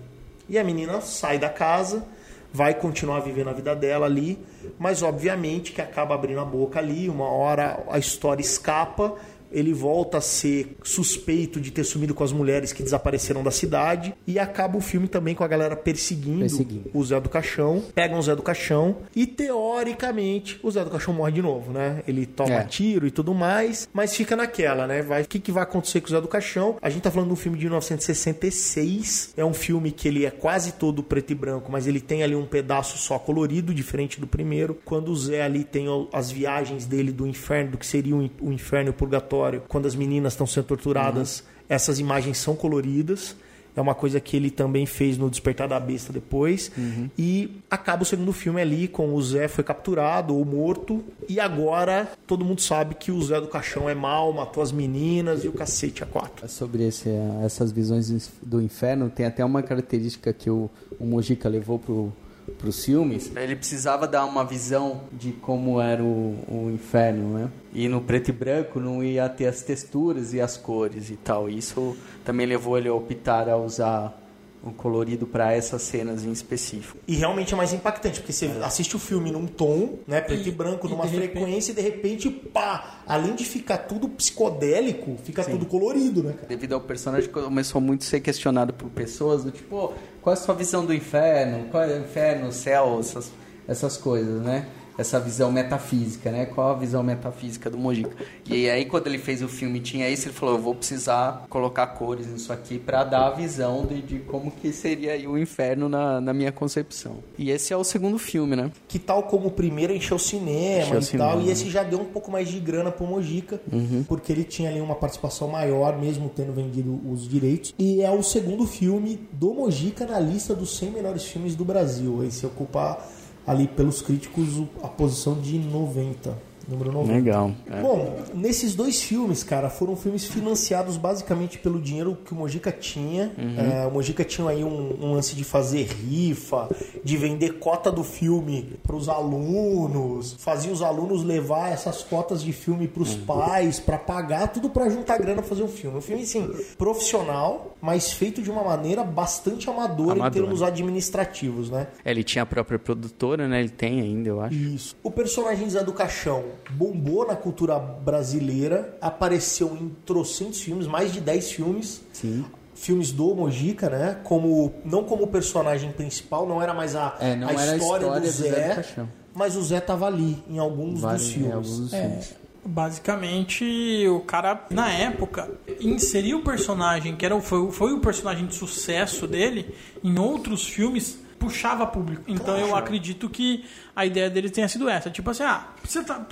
[0.47, 2.05] E a menina sai da casa,
[2.51, 4.37] vai continuar vivendo a vida dela ali,
[4.79, 9.15] mas obviamente que acaba abrindo a boca ali, uma hora a história escapa,
[9.53, 14.13] ele volta a ser suspeito de ter sumido com as mulheres que desapareceram da cidade
[14.27, 16.89] e acaba o filme também com a galera perseguindo, Perseguindo.
[16.93, 21.13] o Zé do Caixão, pegam o Zé do Caixão e teoricamente o Zé do Caixão
[21.13, 22.03] morre de novo, né?
[22.07, 22.63] Ele toma É.
[22.63, 25.01] tiro e tudo mais, mas fica naquela, né?
[25.01, 26.77] Vai, o que, que vai acontecer com o Zé do Caixão?
[26.81, 30.31] A gente tá falando de um filme de 1966, é um filme que ele é
[30.31, 34.27] quase todo preto e branco, mas ele tem ali um pedaço só colorido, diferente do
[34.27, 34.77] primeiro.
[34.85, 38.89] Quando o Zé ali tem as viagens dele do inferno, do que seria o inferno
[38.89, 43.35] e o purgatório, quando as meninas estão sendo torturadas, essas imagens são coloridas.
[43.75, 46.71] É uma coisa que ele também fez no Despertar da Besta depois.
[47.17, 51.03] E acaba o segundo filme ali com o Zé foi capturado ou morto.
[51.27, 55.43] E agora todo mundo sabe que o Zé do Caixão é mal, matou as meninas
[55.43, 56.47] e o cacete a quatro.
[56.47, 57.09] Sobre esse,
[57.43, 62.13] essas visões do inferno, tem até uma característica que o, o Mojica levou pro,
[62.59, 63.31] pros filmes.
[63.35, 67.49] Ele precisava dar uma visão de como era o, o inferno, né?
[67.73, 71.49] E no preto e branco não ia ter as texturas e as cores e tal.
[71.49, 74.19] Isso também levou ele a optar a usar
[74.65, 76.97] o colorido para essas cenas em específico.
[77.05, 80.49] E realmente é mais impactante, porque você assiste o filme num tom, né, preto e,
[80.49, 84.07] E- branco, e numa de repente- frequência, e de repente, pá, além de ficar tudo
[84.07, 86.47] psicodélico, fica tudo colorido, né, cara?
[86.47, 90.39] Devido ao personagem, começou muito a ser questionado por pessoas do tipo, "Pô, qual é
[90.39, 91.65] a sua visão do inferno?
[91.69, 93.31] Qual é o inferno, o céu, essas,
[93.67, 94.67] essas coisas, né?
[94.97, 96.45] Essa visão metafísica, né?
[96.45, 98.15] Qual a visão metafísica do Mojica?
[98.45, 101.87] E aí, quando ele fez o filme tinha isso, ele falou: Eu vou precisar colocar
[101.87, 105.89] cores nisso aqui para dar a visão de, de como que seria aí o inferno
[105.89, 107.17] na, na minha concepção.
[107.37, 108.71] E esse é o segundo filme, né?
[108.87, 111.69] Que tal como o primeiro encheu o cinema Encheu o e cinema, tal, e esse
[111.69, 113.59] já deu um pouco mais de grana pro Mojica,
[114.07, 117.73] porque ele tinha ali uma participação maior, mesmo tendo vendido os direitos.
[117.77, 122.23] E é o segundo filme do Mojica na lista dos 100 melhores filmes do Brasil.
[122.23, 122.97] Esse ocupa
[123.45, 127.13] ali pelos críticos a posição de 90, número 90.
[127.13, 127.51] Legal.
[127.69, 127.81] É.
[127.81, 133.31] Bom, nesses dois filmes, cara, foram filmes financiados basicamente pelo dinheiro que o Mojica tinha.
[133.37, 136.69] É, o Mojica tinha aí um, um lance de fazer rifa,
[137.03, 142.53] de vender cota do filme para os alunos, fazia os alunos levar essas cotas de
[142.53, 145.97] filme para os pais, para pagar, tudo para juntar grana pra fazer um filme.
[145.97, 151.87] Um filme, assim, profissional, mas feito de uma maneira bastante amadora, em termos administrativos, né?
[152.05, 153.59] Ele tinha a própria produtora, né?
[153.59, 154.55] Ele tem ainda, eu acho.
[154.55, 154.95] Isso.
[155.03, 161.19] O personagem Zé do Caixão bombou na cultura brasileira, apareceu em trocentos filmes, mais de
[161.21, 162.01] 10 filmes.
[162.13, 162.45] Sim.
[162.75, 164.17] Filmes do Mojica, né?
[164.23, 168.03] Como, não como personagem principal, não era mais a, É, não a era a história,
[168.05, 169.09] história do, do Zé, Zé do Caixão.
[169.33, 171.53] mas o Zé tava ali em alguns Vários- dos é, filmes.
[171.53, 172.35] alguns dos filmes.
[172.65, 178.55] Basicamente, o cara, na época, inseriu o personagem, que era, foi, foi o personagem de
[178.55, 182.23] sucesso dele, em outros filmes, puxava público.
[182.27, 185.09] Então eu acredito que a ideia dele tenha sido essa.
[185.09, 186.25] Tipo assim, ah, precisa, tá-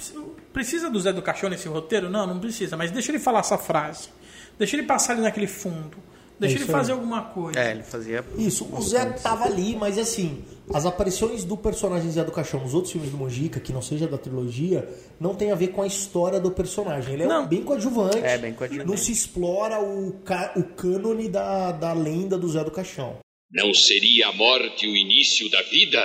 [0.54, 2.10] precisa do Zé do Caixão nesse roteiro?
[2.10, 4.10] Não, não precisa, mas deixa ele falar essa frase.
[4.58, 5.97] Deixa ele passar ali naquele fundo.
[6.39, 6.78] Deixa ele isso aí.
[6.80, 7.60] fazer alguma coisa.
[7.60, 8.26] É, ele fazia.
[8.36, 10.43] Isso, o Zé tava ali, mas assim,
[10.74, 14.08] as aparições do personagem Zé do Caixão nos outros filmes do Mojica, que não seja
[14.08, 17.13] da trilogia, não tem a ver com a história do personagem.
[17.13, 17.45] Ele é Não.
[17.45, 18.17] bem coadjuvante.
[18.17, 18.89] É, bem coadjuvante.
[18.89, 23.17] Não se explora o, ca- o cânone da, da lenda do Zé do Caixão.
[23.53, 26.01] Não seria a morte o início da vida?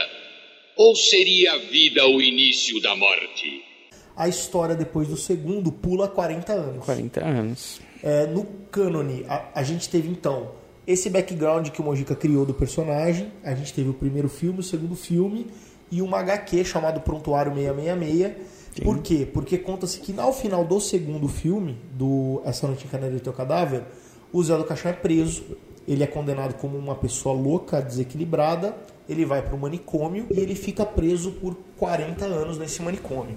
[0.77, 3.63] Ou seria a vida o início da morte?
[4.17, 6.85] A história depois do segundo pula 40 anos.
[6.85, 7.81] 40 anos.
[8.03, 12.53] É, no cânone, a, a gente teve então esse background que o Mojica criou do
[12.53, 13.31] personagem.
[13.45, 15.47] A gente teve o primeiro filme, o segundo filme.
[15.89, 18.83] e uma HQ chamado Prontuário 666.
[18.83, 19.25] Por quê?
[19.25, 23.33] Porque conta-se que ao final do segundo filme, do Essa Noite em Canela e Teu
[23.33, 23.85] Cadáver,
[24.33, 25.57] o Zé do Caixão é preso.
[25.87, 28.77] Ele é condenado como uma pessoa louca, desequilibrada.
[29.09, 33.37] Ele vai para o manicômio e ele fica preso por 40 anos nesse manicômio.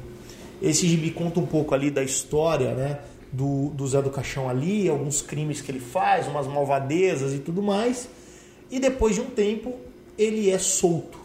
[0.62, 3.00] Esse gibi conta um pouco ali da história, né?
[3.32, 7.62] Do, do Zé do Caixão ali, alguns crimes que ele faz, umas malvadezas e tudo
[7.62, 8.10] mais.
[8.72, 9.76] E depois de um tempo,
[10.18, 11.20] ele é solto.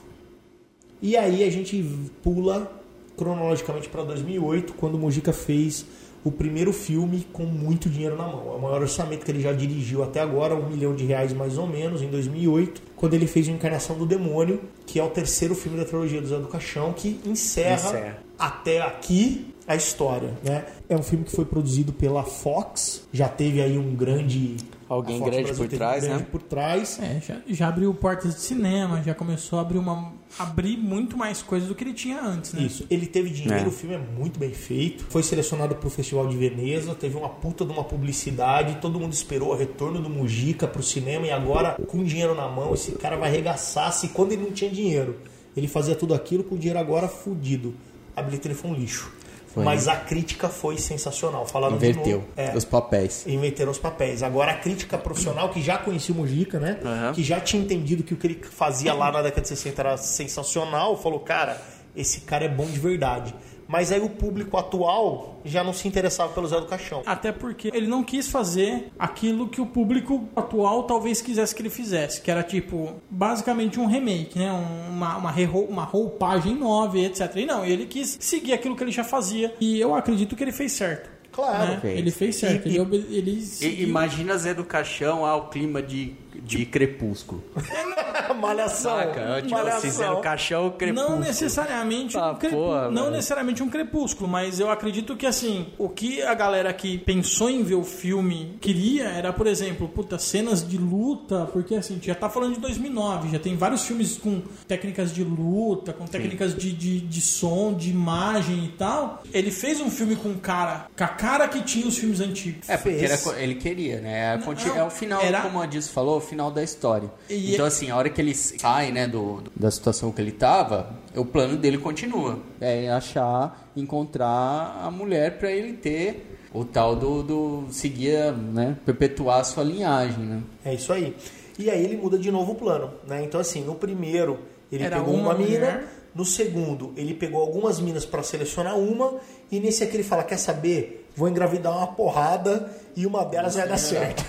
[1.01, 1.83] E aí a gente
[2.23, 2.71] pula
[3.17, 5.87] cronologicamente para 2008, quando o Mujica fez
[6.25, 8.53] o primeiro filme com muito dinheiro na mão.
[8.53, 11.59] É o maior orçamento que ele já dirigiu até agora, um milhão de reais mais
[11.59, 15.55] ou menos, em 2008, quando ele fez o Encarnação do Demônio, que é o terceiro
[15.55, 18.19] filme da trilogia do Zé do Caixão, que encerra, Encerra.
[18.39, 20.31] até aqui a história.
[20.43, 20.65] Né?
[20.89, 24.57] É um filme que foi produzido pela Fox, já teve aí um grande...
[24.89, 26.29] Alguém grande por trás, um grande né?
[26.31, 26.99] por trás.
[27.01, 31.43] É, já, já abriu portas de cinema, já começou a abrir uma abrir muito mais
[31.43, 32.63] coisas do que ele tinha antes, né?
[32.63, 33.69] Isso, ele teve dinheiro, É.
[33.69, 35.05] o filme é muito bem feito.
[35.09, 39.13] Foi selecionado para o Festival de Veneza, teve uma puta de uma publicidade, todo mundo
[39.13, 43.17] esperou o retorno do Mujica pro cinema e agora, com dinheiro na mão, esse cara
[43.17, 45.17] vai arregaçar se quando ele não tinha dinheiro.
[45.57, 47.75] Ele fazia tudo aquilo com dinheiro agora fudido.
[48.17, 49.13] A bilheteria foi um lixo.
[49.55, 49.63] Foi.
[49.65, 51.47] Mas a crítica foi sensacional.
[51.47, 52.29] Falaram de Inverteu novo.
[52.37, 53.25] É, os papéis.
[53.25, 54.21] inverteram os papéis.
[54.21, 56.81] Agora a crítica profissional, que já conhecia o Mujica, né?
[56.85, 57.13] Aham.
[57.13, 59.97] Que já tinha entendido que o que ele fazia lá na década de 60 era
[59.97, 61.63] sensacional, falou, cara,
[61.95, 63.33] esse cara é bom de verdade.
[63.75, 67.03] Mas aí o público atual já não se interessava pelo Zé do Caixão.
[67.05, 71.71] Até porque ele não quis fazer aquilo que o público atual talvez quisesse que ele
[71.71, 74.53] fizesse, que era tipo, basicamente um remake, né?
[74.53, 75.33] Um- Uma, uma,
[75.69, 77.35] uma roupagem nova, e etc.
[77.35, 79.53] E não, ele quis seguir aquilo que ele já fazia.
[79.61, 81.11] E eu acredito que ele fez certo.
[81.33, 81.73] Claro.
[81.73, 81.79] né?
[81.83, 81.99] fez.
[81.99, 82.69] Ele fez certo.
[82.69, 87.43] E- ele, ele E, imagina Zé do Caixão ao clima de, de crepúsculo.
[88.41, 88.97] Malhação.
[88.99, 89.43] Saca?
[89.43, 91.11] Tipo, se Zé do Caixão, crepúsculo.
[91.17, 93.17] Não necessariamente, Ah, um porra, não velho.
[93.17, 97.63] necessariamente um crepúsculo, mas eu acredito que assim, o que a galera que pensou em
[97.63, 102.29] ver o filme queria era, por exemplo, puta, cenas de luta, porque assim, já tá
[102.29, 107.01] falando de 2009, já tem vários filmes com técnicas de luta, com técnicas de, de,
[107.01, 109.23] de som, de imagem e tal.
[109.33, 112.69] Ele fez um filme com cara, com a cara que tinha os filmes antigos.
[112.69, 114.35] É, porque era ele queria, né?
[114.35, 117.09] É, Não, é o final, era- como a Diz falou, final da história.
[117.31, 120.33] E- então, assim, a hora que ele sai, né, do, do- da situação que ele
[120.33, 122.39] tava, o plano dele continua.
[122.61, 129.41] É achar, encontrar a mulher pra ele ter O tal do, do seguir, né, perpetuar
[129.41, 130.41] a sua linhagem, né?
[130.65, 131.17] É isso aí.
[131.59, 133.25] E aí ele muda de novo o plano, né?
[133.25, 134.39] Então assim, no primeiro
[134.71, 135.89] ele Era pegou uma uma, mina, mulher.
[136.15, 139.15] no segundo ele pegou algumas minas para selecionar uma
[139.51, 141.09] e nesse aqui ele fala, quer saber?
[141.17, 144.25] Vou engravidar uma porrada e uma delas vai dar certo.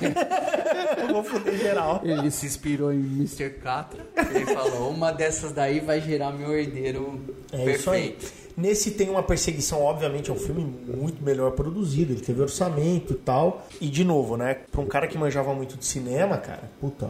[0.98, 2.02] Eu vou foder geral.
[2.04, 3.50] Ele se inspirou em Mr.
[3.62, 4.06] Catra.
[4.34, 7.20] Ele falou, uma dessas daí vai gerar meu herdeiro
[7.52, 8.10] É isso aí.
[8.12, 8.46] perfeito.
[8.58, 13.18] Nesse tem uma perseguição, obviamente, é um filme muito melhor produzido, ele teve orçamento e
[13.18, 13.68] tal.
[13.82, 14.56] E de novo, né?
[14.72, 17.10] Pra um cara que manjava muito de cinema, cara, puta.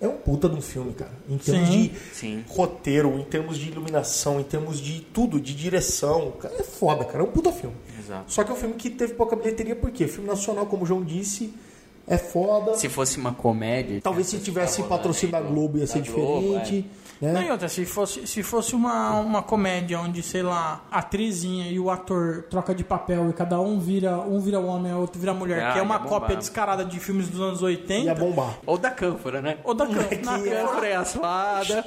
[0.00, 1.10] É um puta de um filme, cara.
[1.28, 1.88] Em termos Sim.
[1.88, 2.44] de Sim.
[2.48, 6.32] roteiro, em termos de iluminação, em termos de tudo, de direção.
[6.32, 7.20] Cara, é foda, cara.
[7.20, 7.74] É um puta filme.
[8.04, 8.24] Exato.
[8.32, 10.06] Só que é um filme que teve pouca bilheteria, por quê?
[10.06, 11.54] Filme nacional, como o João disse,
[12.06, 12.74] é foda.
[12.74, 14.00] Se fosse uma comédia...
[14.02, 16.86] Talvez se tivesse Tá patrocínio da Globo ia da ser Globo, diferente.
[17.22, 17.46] Não, Né?
[17.46, 21.78] e outra, se fosse, se fosse uma, uma comédia onde, sei lá, a atrizinha e
[21.80, 25.32] o ator troca de papel e cada um vira um vira homem, o outro vira
[25.32, 28.04] mulher, Ah, que é uma cópia descarada de filmes dos anos 80.
[28.04, 28.58] Ia bombar.
[28.66, 29.56] Ou da Cânfora, né?
[29.64, 30.50] Ou da Moleque, na é.
[30.50, 30.86] Cânfora.
[30.88, 31.84] é.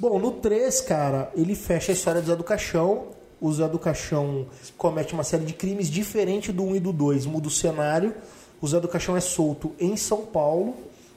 [0.00, 3.08] Bom, no 3, cara, ele fecha a história do Zé do Caixão.
[3.44, 4.46] O Zé do Caixão
[4.78, 7.26] comete uma série de crimes diferente do 1 e do 2.
[7.26, 8.14] Muda o cenário.
[8.60, 10.74] O Zé do Caixão é solto em São Paulo.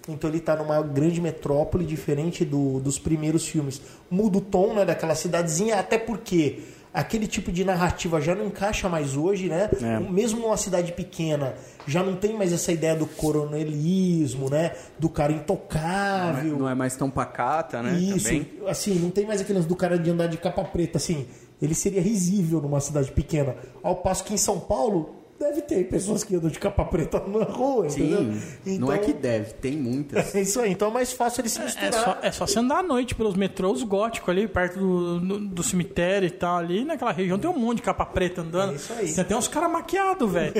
[0.10, 3.82] Então ele está numa grande metrópole, diferente do- dos primeiros filmes.
[4.10, 6.60] Muda o tom né, daquela cidadezinha, até porque
[6.94, 9.70] aquele tipo de narrativa já não encaixa mais hoje, né?
[10.10, 11.54] Mesmo numa cidade pequena,
[11.86, 14.74] já não tem mais essa ideia do coronelismo, né?
[14.98, 16.58] Do cara intocável.
[16.58, 17.98] Não é mais tão pacata, né?
[18.00, 18.48] Isso, Também.
[18.68, 21.26] assim, não tem mais aqueles do cara de andar de capa preta, assim.
[21.62, 23.56] Ele seria risível numa cidade pequena.
[23.82, 27.44] Ao passo que em São Paulo, deve ter pessoas que andam de capa preta na
[27.46, 28.34] rua, entendeu?
[28.64, 30.34] Sim, não é que deve, tem muitas.
[30.38, 31.94] É isso aí, então é mais fácil ele se É misturar.
[31.94, 35.64] só, é só você andar à noite pelos metrôs góticos ali, perto do, do, do
[35.64, 36.58] cemitério e tal.
[36.58, 38.74] Ali naquela região tem um monte de capa preta andando.
[38.74, 39.14] É isso aí.
[39.14, 40.54] Tem até uns caras maquiados, velho.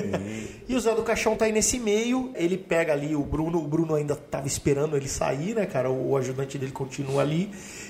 [0.68, 3.68] E o Zé do Caixão tá aí nesse meio, ele pega ali o Bruno, o
[3.68, 5.90] Bruno ainda tava esperando ele sair, né, cara?
[5.90, 7.50] O, o ajudante dele continua ali.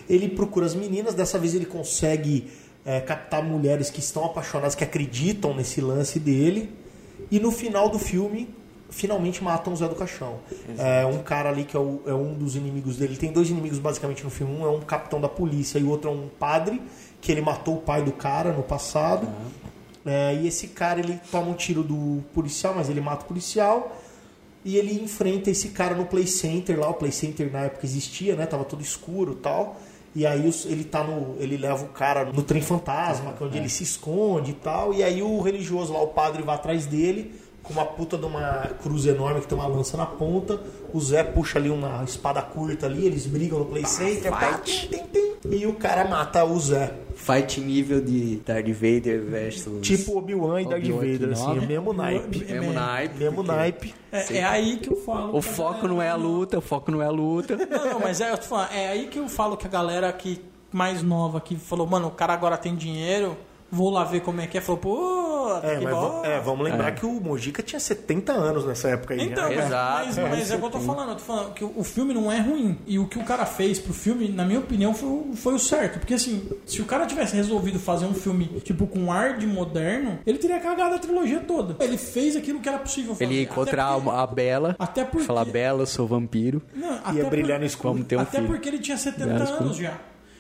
[0.10, 2.48] Ele procura as meninas, dessa vez ele consegue
[2.88, 6.72] é, captar mulheres que estão apaixonadas, que acreditam nesse lance dele.
[7.30, 8.48] E no final do filme,
[8.90, 10.36] finalmente matam o Zé do Caixão.
[10.78, 13.12] É um cara ali que é, o- é um dos inimigos dele.
[13.14, 14.56] Ele tem dois inimigos basicamente no filme.
[14.56, 16.82] Um é um capitão da polícia e o outro é um padre,
[17.20, 19.28] que ele matou o pai do cara no passado.
[20.06, 23.98] É, e esse cara ele toma um tiro do policial, mas ele mata o policial.
[24.64, 26.90] E ele enfrenta esse cara no Play Center lá.
[26.90, 28.46] O Play Center na época existia, né?
[28.46, 29.76] Tava todo escuro e tal.
[30.18, 31.36] E aí ele tá no.
[31.40, 34.92] Ele leva o cara no trem fantasma, que é onde ele se esconde e tal.
[34.92, 37.36] E aí o religioso lá, o padre, vai atrás dele
[37.68, 40.60] com uma puta de uma cruz enorme que tem uma lança na ponta.
[40.94, 44.32] O Zé puxa ali uma espada curta ali, eles brigam no Play Center.
[44.32, 46.94] pá, tim, tim, tim, e o cara mata o Zé.
[47.16, 49.82] Fight nível de Darth Vader versus.
[49.82, 52.46] Tipo Obi-Wan e Darth Vader, assim, o mesmo naipe.
[52.46, 53.18] mesmo naipe.
[53.18, 53.96] Mesmo naipe.
[54.12, 55.36] É, é aí que eu falo.
[55.36, 57.58] O foco galera- não é a luta, o foco não é a luta.
[57.58, 60.12] Não, não, mas é, eu tô falando, é aí que eu falo que a galera
[60.14, 60.40] que
[60.72, 63.36] mais nova que falou, mano, o cara agora tem dinheiro,
[63.72, 64.62] vou lá ver como é que é.
[64.62, 66.22] Falou, pô, É, que bom.
[66.26, 69.22] é, vamos lembrar que o Mojica tinha 70 anos nessa época aí.
[69.24, 69.56] Então, né?
[69.56, 70.06] mas, Exato.
[70.06, 71.10] mas, mas é o que eu tô falando.
[71.10, 72.78] Eu tô falando que o filme não é ruim.
[72.86, 75.60] E o que o cara fez pro filme, na minha opinião, foi, o- foi o
[75.60, 76.00] certo.
[76.00, 80.20] Porque assim, se o cara tivesse resolvido fazer um filme, tipo, com ar de moderno,
[80.26, 81.76] ele teria cagado a trilogia toda.
[81.84, 83.24] Ele fez aquilo que era possível fazer.
[83.26, 84.76] Ele ia encontrar porque- a, Bela.
[84.78, 86.62] Até porque- Falar Bela, eu sou vampiro.
[86.76, 87.94] Não, Ia até brilhar por- no escuro.
[87.94, 88.48] Vamos ter um Até filho.
[88.48, 89.64] porque ele tinha 70 Brilhar no escuro.
[89.66, 89.94] anos já.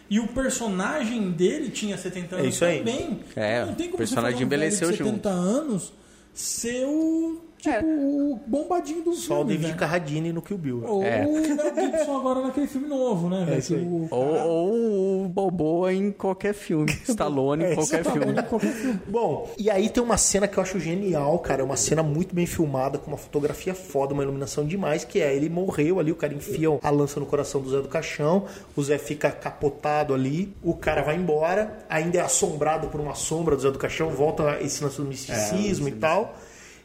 [0.09, 2.77] E o personagem dele tinha 70 anos É isso aí.
[2.79, 3.19] também.
[3.35, 5.93] É, não tem como o personagem você fazer um envelheceu de 70 anos
[6.33, 9.79] ser o, tipo, o bombadinho do Só o filme, David velho.
[9.79, 10.83] Carradine no Kill Bill.
[10.85, 11.25] Ou É.
[11.25, 13.45] o Mel Gibson agora naquele filme novo, né.
[13.65, 16.91] Que o- Ou, ou o Balboa em qualquer filme.
[17.07, 18.33] Stallone É, em qualquer Tá bom, filme.
[18.33, 18.41] né?
[18.43, 18.99] Qualquer filme.
[19.07, 21.61] Bom, e aí tem uma cena que eu acho genial, cara.
[21.61, 25.35] É uma cena muito bem filmada, com uma fotografia foda, uma iluminação demais, que é
[25.35, 28.45] ele morreu ali, o cara enfia a lança no coração do Zé do Caixão,
[28.75, 33.55] o Zé fica capotado ali, o cara vai embora, ainda é assombrado por uma sombra
[33.55, 36.35] do Zé do Caixão, volta esse lance do misticismo e tal.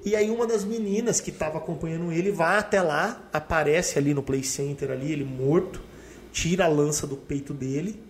[0.04, 4.22] E aí uma das meninas que estava acompanhando ele vai até lá, aparece ali no
[4.22, 5.80] play center ali, ele morto,
[6.32, 8.00] tira a lança do peito dele,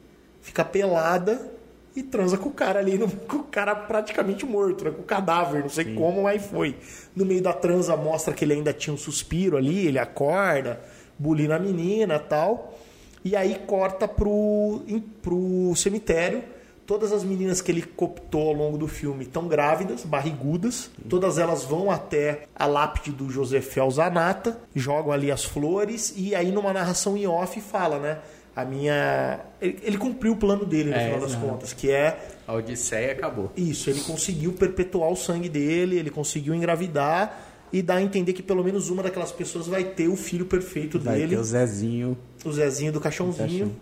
[0.41, 1.51] fica pelada
[1.95, 4.91] e transa com o cara ali, no- com o cara praticamente morto, né?
[4.91, 6.77] com o cadáver, não sei como, mas foi.
[7.15, 10.81] No meio da transa mostra que ele ainda tinha um suspiro ali, ele acorda,
[11.19, 12.79] bulina a menina tal.
[13.25, 14.81] E aí corta pro,
[15.21, 16.43] pro cemitério.
[16.87, 20.91] Todas as meninas que ele cooptou ao longo do filme estão grávidas, barrigudas.
[21.09, 26.51] Todas elas vão até a lápide do José Zanata, jogam ali as flores e aí
[26.51, 28.19] numa narração em off fala, né?
[28.55, 29.41] A minha.
[29.61, 33.13] Ele, ele cumpriu o plano dele no É, final das contas, que é A Odisseia
[33.13, 33.51] acabou.
[33.57, 38.43] isso, ele conseguiu perpetuar o sangue dele, ele conseguiu engravidar e dar a entender que
[38.43, 42.19] pelo menos uma daquelas pessoas vai ter o filho perfeito Vai dele, ter o Zezinho.
[42.45, 43.75] o Zezinho do Caixãozinho.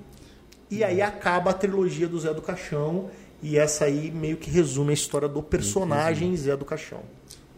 [0.71, 3.07] E aí acaba a trilogia do Zé do Caixão
[3.43, 7.01] e essa aí meio que resume a história do personagem Zé do Caixão.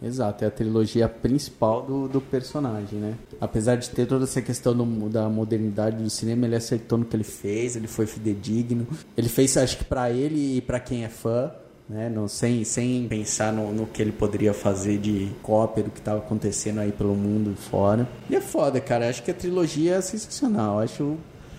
[0.04, 3.14] Exato, é a trilogia principal do, do personagem, né?
[3.40, 7.14] Apesar de ter toda essa questão do- da modernidade do cinema, ele acertou no que
[7.14, 8.84] ele fez, ele foi fidedigno.
[9.16, 11.52] Ele fez, acho que pra ele e pra quem é fã,
[11.88, 12.08] né?
[12.08, 16.18] Não, sem, sem pensar no, no que ele poderia fazer de cópia do que tava
[16.18, 18.08] acontecendo aí pelo mundo fora.
[18.28, 19.08] E é foda, cara.
[19.08, 20.80] Acho que a trilogia é sensacional.
[20.80, 21.16] Acho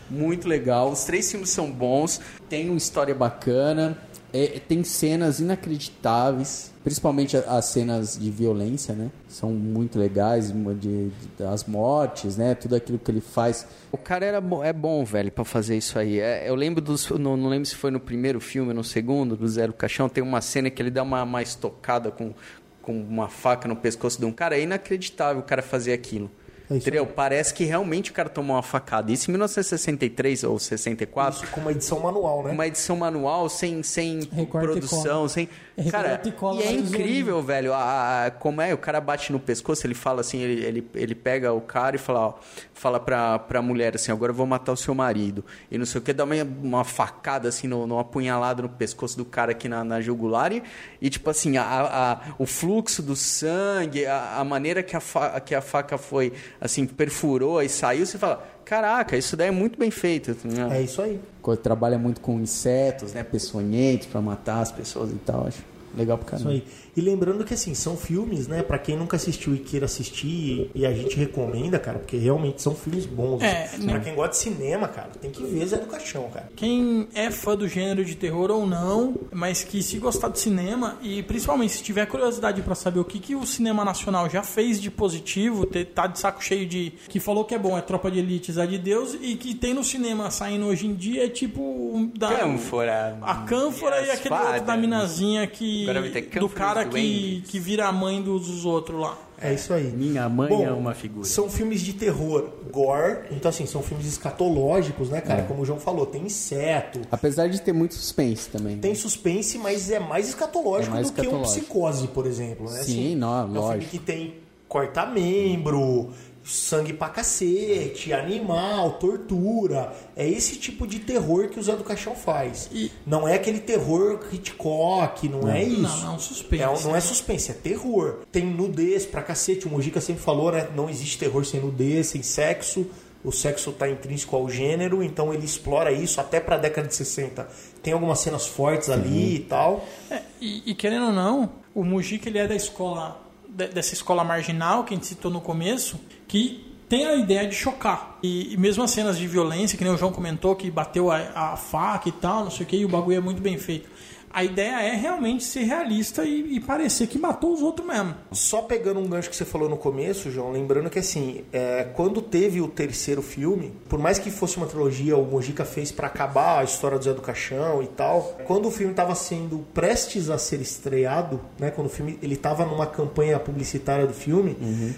[0.09, 0.91] muito legal.
[0.91, 3.97] Os três filmes são bons, tem uma história bacana,
[4.31, 9.09] é, tem cenas inacreditáveis, principalmente as cenas de violência, né?
[9.27, 12.55] São muito legais, de, de- as mortes, né?
[12.55, 13.65] Tudo aquilo que ele faz.
[13.91, 16.19] O cara era bo- é bom, velho, pra fazer isso aí.
[16.19, 17.07] É, eu lembro dos.
[17.11, 20.23] Não, não lembro se foi no primeiro filme ou no segundo, do Zero Caixão, tem
[20.23, 22.33] uma cena que ele dá uma, uma estocada com,
[22.81, 24.57] com uma faca no pescoço de um cara.
[24.57, 26.29] É inacreditável o cara fazer aquilo.
[26.69, 27.05] É Entendeu?
[27.05, 29.11] Parece que realmente o cara tomou uma facada.
[29.11, 32.51] Isso em 1963 ou 64, Isso com uma edição manual, né?
[32.51, 35.49] uma edição manual, sem, sem produção, sem.
[35.75, 37.73] Recorta Cara, e cola e é incrível, velho.
[37.73, 38.73] A, a- como é?
[38.73, 41.99] O cara bate no pescoço, ele fala assim, ele, ele, ele pega o cara e
[41.99, 42.33] fala, ó,
[42.73, 45.43] fala pra, pra mulher assim, agora eu vou matar o seu marido.
[45.71, 49.17] E não sei o que, dá uma, uma facada assim, no, numa apunhalada no pescoço
[49.17, 50.61] do cara aqui na, na jugular e,
[51.01, 55.39] e, tipo assim, a, a- o fluxo do sangue, a, a maneira que a, fa,
[55.39, 56.33] que a faca foi,
[56.63, 60.35] assim, perfurou e saiu, você fala, caraca, isso daí é muito bem feito.
[60.45, 60.77] né?
[60.79, 61.19] É isso aí.
[61.61, 63.21] Trabalha muito com insetos, né?
[63.21, 65.45] Peçonhentos pra matar as pessoas e tal.
[65.47, 65.61] Acho
[65.95, 66.63] legal pra Isso caramba.
[66.65, 66.82] aí.
[66.95, 70.85] E lembrando que assim, são filmes, né, Pra quem nunca assistiu e queira assistir, e
[70.85, 73.41] a gente recomenda, cara, porque realmente são filmes bons.
[73.41, 73.85] É, assim.
[73.85, 73.93] né?
[73.93, 76.49] Pra quem gosta de cinema, cara, tem que ver Zé do Caixão, cara.
[76.55, 80.97] Quem é fã do gênero de terror ou não, mas que se gostar de cinema
[81.01, 84.79] e principalmente se tiver curiosidade pra saber o que, que o cinema nacional já fez
[84.79, 86.93] de positivo, ter, tá de saco cheio de.
[87.09, 89.73] que falou que é bom, é Tropa de Elite, Zé de Deus, e que tem
[89.73, 91.61] no cinema saindo hoje em dia é tipo.
[91.61, 93.17] um- Da, Cânfora.
[93.21, 95.83] A Cânfora e, as aquele outro da minazinha que que.
[95.83, 99.17] Agora vai ter Do Camfrey cara que, que vira a mãe dos, dos outros lá.
[99.39, 99.91] É isso aí.
[99.91, 101.25] Minha mãe Bom, é uma figura.
[101.25, 105.43] São filmes de terror gore, então assim, são filmes escatológicos, né, cara?
[105.43, 108.77] Como o João falou, tem inseto, Apesar de ter muito suspense também.
[108.77, 112.69] tem suspense, mas é mais escatológico É mais do que um psicose, por exemplo.
[112.71, 112.83] Né?
[112.83, 114.35] Sim, não, é um filme que tem
[114.67, 116.09] corta-membro,
[116.43, 119.93] sangue pra cacete, animal, tortura.
[120.15, 122.69] É esse tipo de terror que o Zé do Caixão faz.
[122.71, 125.81] E- Não é aquele terror Hitchcock, não, é isso.
[125.81, 126.63] Não, é um suspense.
[126.63, 128.19] É não é suspense, é terror.
[128.31, 129.67] Tem nudez pra cacete.
[129.67, 130.67] O Mojica sempre falou, né?
[130.75, 132.85] Não existe terror sem nudez, sem sexo.
[133.23, 137.47] O sexo tá intrínseco ao gênero, então ele explora isso até pra década de 60.
[137.81, 139.85] Tem algumas cenas fortes ali e tal.
[140.11, 143.22] É, e, e querendo ou não, o Mujica ele é da escola
[143.53, 148.17] dessa escola marginal que a gente citou no começo, que tem a ideia de chocar.
[148.21, 151.53] E, e mesmo as cenas de violência, que nem o João comentou, que bateu a,
[151.53, 153.89] a faca e tal, não sei o que, e o bagulho é muito bem feito.
[154.33, 158.15] A ideia é realmente ser realista e, e parecer que matou os outros mesmo.
[158.31, 162.19] Só pegando um gancho que você falou no começo, João, lembrando que assim, é, quando
[162.19, 166.61] teve o terceiro filme, por mais que fosse uma trilogia, o Mojica fez pra acabar
[166.61, 170.37] a história do Zé do Caixão e tal, quando o filme estava sendo prestes a
[170.39, 174.57] ser estreado, né, quando o filme ele estava numa campanha publicitária do filme,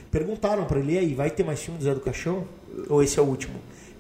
[0.10, 2.46] perguntaram pra ele, e aí, vai ter mais filme do Zé do Caixão?
[2.90, 3.56] Ou esse é o último?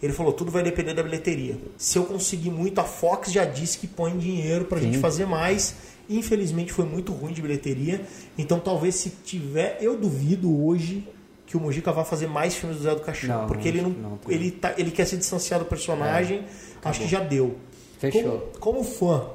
[0.05, 1.57] Ele falou, tudo vai depender da bilheteria.
[1.77, 5.75] Se eu conseguir muito, a Fox já disse que põe dinheiro pra gente fazer mais.
[6.07, 8.01] Infelizmente foi muito ruim de bilheteria.
[8.37, 11.09] Então talvez se tiver, eu duvido hoje
[11.47, 13.41] que o Mujica vá fazer mais filmes do Zé do Caixão.
[13.41, 16.45] Não, porque ele não, não ele, tá, ele quer se distanciar do personagem.
[16.83, 17.55] acho que já deu.
[17.97, 18.51] Fechou.
[18.59, 19.25] Como, como fã,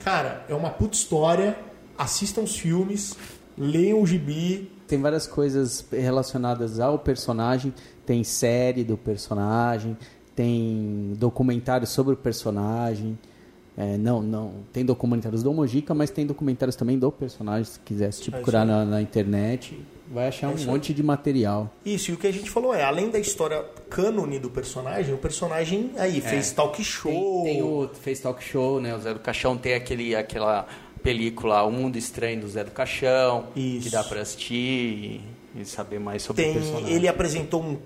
[0.00, 1.56] cara, é uma puta história.
[1.96, 3.14] Assistam os filmes,
[3.56, 4.68] leiam o gibi.
[4.88, 7.72] Tem várias coisas relacionadas ao personagem.
[8.06, 9.96] Tem série do personagem,
[10.34, 13.18] tem documentários sobre o personagem.
[13.76, 14.52] É, não, não.
[14.72, 17.64] Tem documentários do Mojica, mas tem documentários também do personagem.
[17.64, 19.78] Se quiser se É procurar na, na internet,
[20.10, 21.70] vai achar É um monte de material.
[21.84, 25.18] Isso, e o que a gente falou é, além da história cânone do personagem, o
[25.18, 27.42] personagem aí fez talk show.
[27.44, 28.94] Tem, tem o fez talk show, né?
[28.94, 30.66] O Zé do Caixão tem aquele, aquela
[31.02, 33.84] película O Mundo Estranho do Zé do Caixão, Isso.
[33.84, 35.20] que dá pra assistir e,
[35.60, 36.92] e saber mais sobre o Tem, personagem.
[36.92, 37.76] ele apresentou um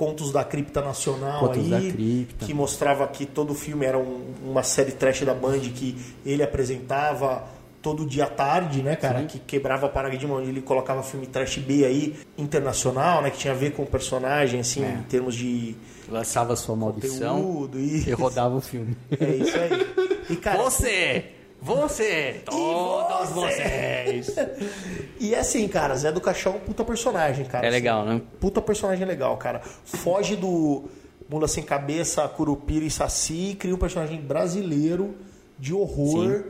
[0.00, 2.46] Contos da Cripta Nacional Contos aí, Cripta.
[2.46, 5.94] que mostrava que todo o filme era um- uma série trash da Band que
[6.24, 7.44] ele apresentava
[7.82, 11.84] todo dia à tarde, né, cara, que quebrava paradigma onde ele colocava filme trash B
[11.84, 14.88] aí internacional, né, que tinha a ver com o personagem assim, É.
[14.92, 15.74] em termos de
[16.08, 18.96] Lançava sua maldição conteúdo e E rodava o filme.
[19.20, 19.86] é isso aí.
[20.30, 21.24] E cara, Você!
[21.62, 22.42] Você!
[22.44, 24.34] Todos vocês!
[25.20, 27.66] E é assim, cara, Zé do Caixão, puta personagem, cara.
[27.66, 27.76] É assim.
[27.76, 28.22] legal, né?
[28.40, 29.60] Puta personagem legal, cara.
[29.84, 30.84] Foge do
[31.28, 35.14] Mula Sem Cabeça, Curupira e Saci e cria um personagem brasileiro
[35.58, 36.44] de horror,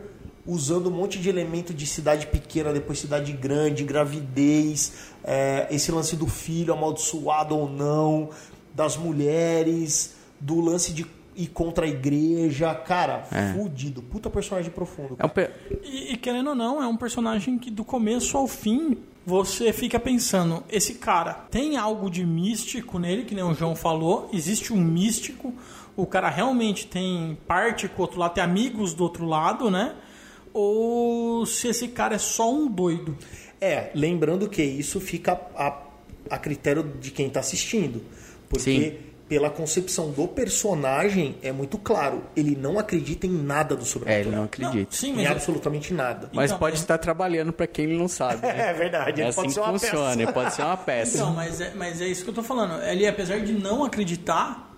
[0.46, 4.92] usando um monte de elemento de cidade pequena, depois cidade grande, gravidez,
[5.24, 8.30] é, esse lance do filho amaldiçoado ou não,
[8.72, 11.04] das mulheres, do lance de
[11.42, 12.74] ir contra a igreja.
[12.74, 13.24] Cara,
[13.54, 14.02] fudido.
[14.02, 15.16] Puta personagem profundo.
[15.18, 15.28] É um cara.
[15.28, 19.72] pe- E, e querendo ou não, é um personagem que do começo ao fim você
[19.72, 24.72] fica pensando: esse cara tem algo de místico nele, que nem o João falou, existe
[24.72, 25.52] um místico,
[25.96, 29.94] o cara realmente tem parte com o outro lado, tem amigos do outro lado, né?
[30.52, 33.16] Ou se esse cara é só um doido.
[33.60, 35.78] É, lembrando que isso fica a,
[36.28, 38.02] a critério de quem está assistindo.
[38.48, 38.96] Porque Sim.
[39.30, 44.26] Pela concepção do personagem é muito claro, ele não acredita em nada do É, sobrenatural.
[44.28, 44.94] ele não acredita.
[44.96, 46.28] sim, Em mas é- absolutamente nada.
[46.32, 48.42] Mas Então, pode é- estar trabalhando pra quem ele não sabe.
[48.42, 48.50] Né?
[48.70, 50.22] É verdade, É ele assim pode que ser uma funciona, peça.
[50.22, 51.16] ele pode ser uma peça.
[51.18, 52.82] Então, mas é, mas é isso que eu tô falando.
[52.82, 54.69] Ele, apesar de não acreditar,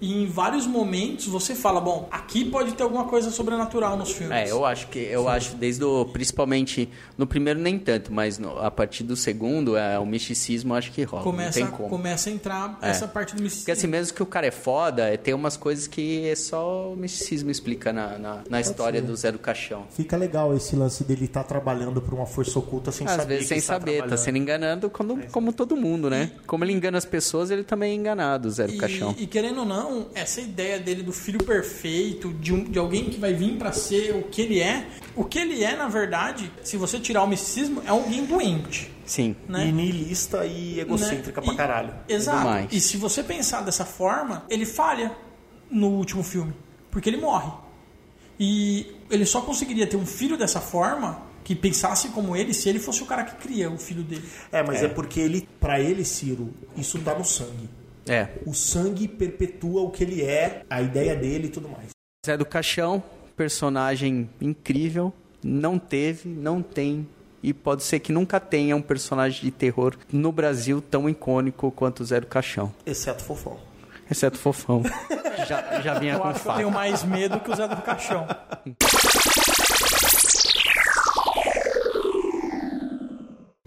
[0.00, 4.36] e em vários momentos você fala, bom, aqui pode ter alguma coisa sobrenatural nos filmes.
[4.36, 8.58] É, eu acho que eu acho desde o principalmente no primeiro nem tanto, mas no-
[8.58, 11.88] a partir do segundo é o misticismo acho que rola, começa, não tem como.
[11.88, 12.90] começa a entrar É.
[12.90, 13.72] essa parte do Porque misticismo.
[13.72, 16.96] assim, mesmo que o cara é foda, é, tem umas coisas que é só o
[16.96, 19.86] misticismo explica na, na, na história do Zé do Caixão.
[19.90, 23.26] Fica legal esse lance dele estar trabalhando por uma força oculta sem Às saber.
[23.28, 26.30] vezes que sem está saber, tá sendo enganando como, como todo mundo, né?
[26.46, 29.14] Como ele engana as pessoas, ele também é enganado, Zé do E, Caixão.
[29.18, 33.18] e querendo ou não, essa ideia dele do filho perfeito, de, um, de alguém que
[33.18, 36.76] vai vir pra ser o que ele é, o que ele é, na verdade, se
[36.76, 38.90] você tirar o misticismo, é alguém doente.
[39.04, 39.36] Sim.
[39.48, 39.68] Né?
[39.68, 41.46] E niilista e egocêntrica Né?
[41.46, 41.94] pra caralho.
[42.08, 42.44] Exato.
[42.44, 42.72] mais.
[42.72, 45.14] E se você pensar dessa forma, ele falha
[45.70, 46.54] no último filme.
[46.90, 47.50] Porque ele morre.
[48.40, 52.78] E ele só conseguiria ter um filho dessa forma, que pensasse como ele, se ele
[52.78, 54.28] fosse o cara que cria o filho dele.
[54.52, 57.68] É, mas é, porque ele, para ele, Ciro, isso tá no sangue.
[58.08, 58.28] É.
[58.46, 61.88] O sangue perpetua o que ele é, a ideia dele e tudo mais.
[62.26, 63.02] Zé do Caixão,
[63.36, 65.12] personagem incrível.
[65.42, 67.06] não teve, não tem
[67.42, 72.00] e pode ser que nunca tenha um personagem de terror no Brasil tão icônico quanto
[72.00, 72.74] o Zé do Caixão.
[72.84, 73.56] Exceto Fofão.
[74.10, 74.82] Exceto Fofão.
[75.46, 76.56] já, já vinha Eu com acho que eu faca.
[76.58, 78.26] tenho mais medo que o Zé do Caixão.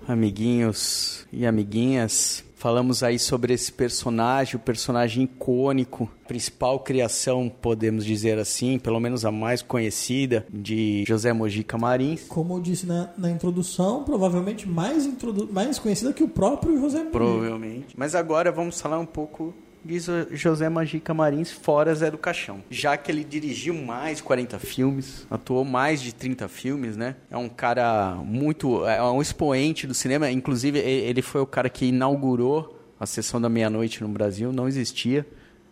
[0.07, 8.37] Amiguinhos e amiguinhas, falamos aí sobre esse personagem, o personagem icônico, principal criação, podemos dizer
[8.37, 12.27] assim, pelo menos a mais conhecida, de José Mojica Marins.
[12.27, 16.99] Como eu disse na, na introdução, provavelmente mais, introdu mais conhecida que o próprio José
[16.99, 17.11] Mourinho.
[17.11, 17.95] Provavelmente.
[17.97, 19.55] Mas agora vamos falar um pouco
[19.85, 22.61] Jo- José Magica Marins fora Zé do Caixão.
[22.69, 27.15] Já que ele dirigiu mais de 40 filmes, atuou mais de 30 filmes, né?
[27.29, 28.85] É um cara muito...
[28.85, 30.29] É um expoente do cinema.
[30.29, 34.51] Inclusive, ele foi o cara que inaugurou a Sessão da Meia-Noite no Brasil.
[34.53, 35.25] Não existia.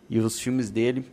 [0.09, 1.05] E os filmes dele...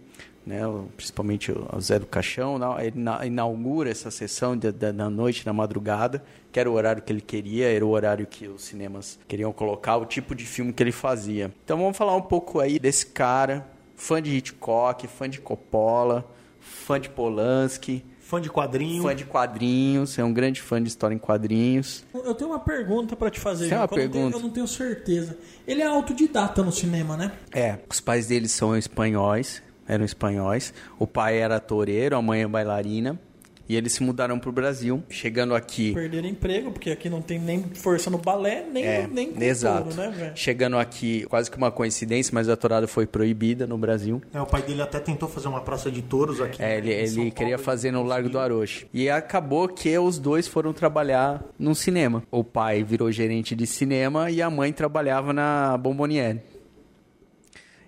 [0.46, 0.60] Né,
[0.96, 6.22] principalmente o Zé do Caixão, ele na- inaugura essa sessão da, da noite, da madrugada,
[6.56, 9.98] que era o horário que ele queria, era o horário que os cinemas queriam colocar,
[9.98, 11.52] o tipo de filme que ele fazia.
[11.62, 16.24] Então vamos falar um pouco aí desse cara, fã de Hitchcock, fã de Coppola,
[16.58, 19.02] fã de Polanski, Fã de quadrinho.
[19.02, 22.06] fã de quadrinhos, é um grande fã de história em quadrinhos.
[22.14, 24.36] Eu tenho uma pergunta pra te fazer, Tem João, uma que eu não tenho- pergunta?
[24.38, 25.36] eu não tenho certeza.
[25.68, 27.32] Ele é autodidata no cinema, né?
[27.52, 30.72] É, os pais dele são espanhóis, eram espanhóis.
[30.98, 33.20] O pai era toureiro, a mãe é bailarina.
[33.68, 35.02] E eles se mudaram pro Brasil.
[35.08, 39.32] Chegando aqui, Perderam emprego, porque aqui não tem nem força no balé, nem, É, nem
[39.32, 39.84] com exato.
[39.90, 40.32] touro, né, velho?
[40.36, 44.22] Chegando aqui, quase que uma coincidência, mas a tourada foi proibida no Brasil.
[44.32, 46.62] É, o pai dele até tentou fazer uma praça de touros aqui.
[46.62, 48.38] É, ele, São ele Paulo, queria fazer no Largo do.
[48.38, 48.86] Aroche.
[48.94, 52.22] E acabou que os dois foram trabalhar no cinema.
[52.30, 56.40] O pai virou gerente de cinema e a mãe trabalhava na Bomboniere.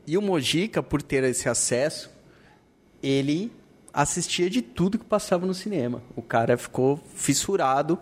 [0.06, 2.10] E o Mojica, por ter esse acesso,
[3.02, 3.52] ele
[4.02, 6.00] assistia de tudo que passava no cinema.
[6.14, 7.98] O cara ficou fissurado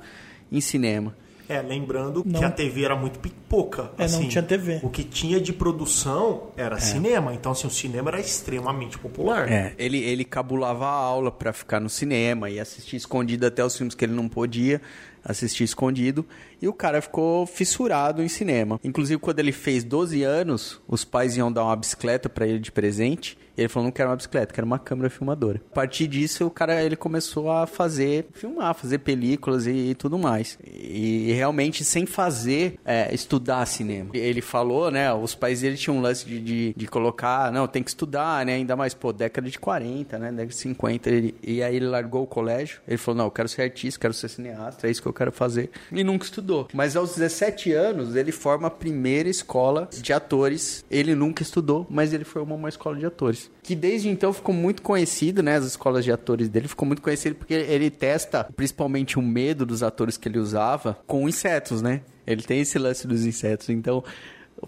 [0.53, 1.16] em cinema.
[1.49, 2.40] É, lembrando Não.
[2.40, 3.18] que a TV era muito
[3.49, 3.92] pouca.
[3.97, 4.80] É, não tinha TV.
[4.82, 7.32] O que tinha de produção era cinema.
[7.32, 9.51] Então, assim, o cinema era extremamente popular.
[9.51, 13.76] É, ele, ele cabulava a aula pra ficar no cinema e assistir escondido até os
[13.76, 14.82] filmes que ele não podia
[15.24, 16.26] assistir escondido.
[16.61, 18.80] E o cara ficou fissurado em cinema.
[18.82, 22.72] Inclusive, quando ele fez 12 anos, os pais iam dar uma bicicleta pra ele de
[22.72, 23.38] presente.
[23.57, 25.62] E ele falou, não quero uma bicicleta, quero uma câmera filmadora.
[25.70, 30.18] A partir disso, o cara ele começou a fazer, filmar, fazer películas e, e tudo
[30.18, 30.59] mais.
[30.62, 34.11] E, realmente sem fazer, é, estudar cinema.
[34.12, 37.82] Ele falou, né, os pais dele tinham um lance de, de, de colocar, não, tem
[37.82, 41.09] que estudar, né, ainda mais, pô, década de 40, né, década de 50.
[41.09, 44.12] Ele, e aí ele largou o colégio, ele falou, não, eu quero ser artista, quero
[44.12, 45.70] ser cineasta, é isso que eu quero fazer.
[45.90, 46.45] E nunca estudou.
[46.72, 50.84] Mas aos 17 anos, ele forma a primeira escola de atores.
[50.90, 53.51] Ele nunca estudou, mas ele formou uma escola de atores.
[53.62, 55.57] Que desde então ficou muito conhecido, né?
[55.57, 59.82] As escolas de atores dele ficou muito conhecido porque ele testa principalmente o medo dos
[59.82, 62.03] atores que ele usava com insetos, né?
[62.26, 63.68] Ele tem esse lance dos insetos.
[63.68, 64.03] Então,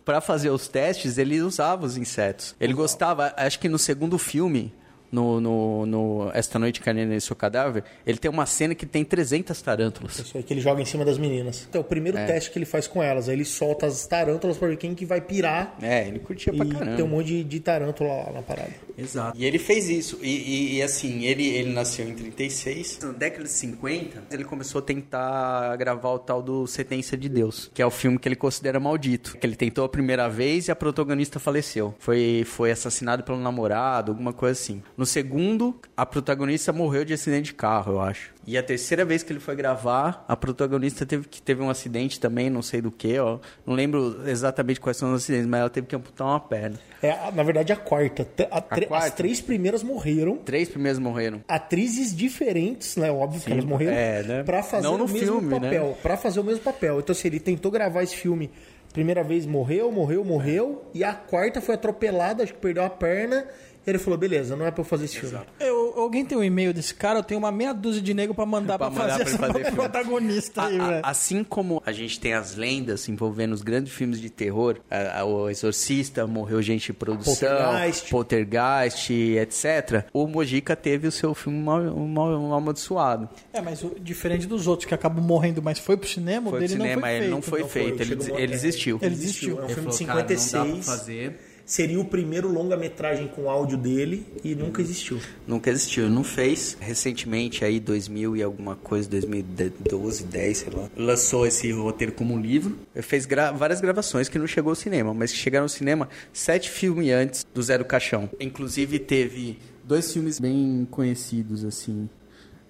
[0.04, 2.54] para fazer os testes, ele usava os insetos.
[2.60, 4.72] Ele gostava, acho que no segundo filme,
[5.10, 9.04] no, no, no Esta Noite Carneiro e Seu Cadáver, ele tem uma cena que tem
[9.04, 10.18] 300 tarântulas.
[10.18, 11.66] Isso aí que ele joga em cima das meninas.
[11.68, 13.28] Então, é o primeiro teste que ele faz com elas.
[13.28, 15.76] Aí ele solta as tarântulas pra ver quem que vai pirar.
[15.80, 16.96] É, ele curtia pra E caramba.
[16.96, 18.70] tem um monte de, de tarântula lá na parada.
[18.96, 19.38] Exato.
[19.38, 20.18] E ele fez isso.
[20.22, 22.98] E, e- e, assim, ele, ele nasceu em 36.
[23.02, 27.70] Na década de 50, ele começou a tentar gravar o tal do Sentença de Deus,
[27.72, 29.36] que é o filme que ele considera maldito.
[29.38, 31.94] Que ele tentou a primeira vez e a protagonista faleceu.
[31.98, 34.82] Foi, foi assassinado pelo namorado, alguma coisa assim.
[34.98, 38.34] No segundo, a protagonista morreu de acidente de carro, eu acho.
[38.44, 42.18] E a terceira vez que ele foi gravar, a protagonista teve que teve um acidente
[42.18, 43.38] também, não sei do que, ó.
[43.64, 46.80] Não lembro exatamente quais são os acidentes, mas ela teve que amputar uma perna.
[47.00, 48.26] É, a- na verdade, a quarta.
[48.50, 49.06] A tre- quarta?
[49.06, 50.38] As três primeiras morreram.
[50.38, 51.44] Três primeiros morreram.
[51.46, 53.08] Atrizes diferentes, né?
[53.12, 53.92] Óbvio que Sim, elas morreram.
[53.96, 54.42] é, né?
[54.42, 55.60] Pra fazer Não no o mesmo filme, né?
[55.60, 55.98] papel.
[56.02, 56.98] Pra fazer o mesmo papel.
[56.98, 58.50] Então, assim, ele tentou gravar esse filme.
[58.92, 60.82] Primeira vez morreu, morreu, morreu.
[60.92, 63.46] E a quarta foi atropelada, acho que perdeu a perna.
[63.88, 65.38] Ele falou: beleza, não é pra eu fazer esse filme.
[65.58, 67.18] Eu, alguém tem um e-mail desse cara?
[67.18, 69.44] Eu tenho uma meia dúzia de nego pra mandar Pra pra, mandar fazer pra ele
[69.44, 69.76] essa fazer filme.
[69.76, 71.00] protagonista aí, A- velho.
[71.04, 75.24] assim como a gente tem as lendas envolvendo os grandes filmes de terror, a- a-
[75.24, 78.10] o Exorcista, morreu gente em produção, Poltergeist.
[78.10, 80.04] Poltergeist, etc.
[80.12, 83.28] O Mojica teve o seu filme mal, mal, mal amaldiçoado.
[83.52, 86.58] É, mas o- diferente dos outros que acabam morrendo, mas foi pro cinema, Foi o
[86.58, 87.30] pro dele cinema, não foi ele feito.
[87.30, 88.98] não foi Não foi, feito, ele, chegou uma- ele existiu.
[89.00, 89.58] Ele desistiu.
[89.58, 90.84] É um Ele filme de falou, "Cara, não dá 56.
[90.84, 95.20] pra fazer." Seria o primeiro longa-metragem com áudio dele e nunca existiu.
[95.46, 96.78] Nunca existiu, não fez.
[96.80, 102.40] Recentemente, aí, 2000 e alguma coisa, 2012, 10, sei lá, lançou esse roteiro como um
[102.40, 102.74] livro.
[103.02, 106.70] Fez gra- várias gravações que não chegou ao cinema, mas que chegaram ao cinema sete
[106.70, 108.30] filmes antes do Zero Caixão.
[108.40, 112.08] Inclusive, teve dois filmes bem conhecidos, assim.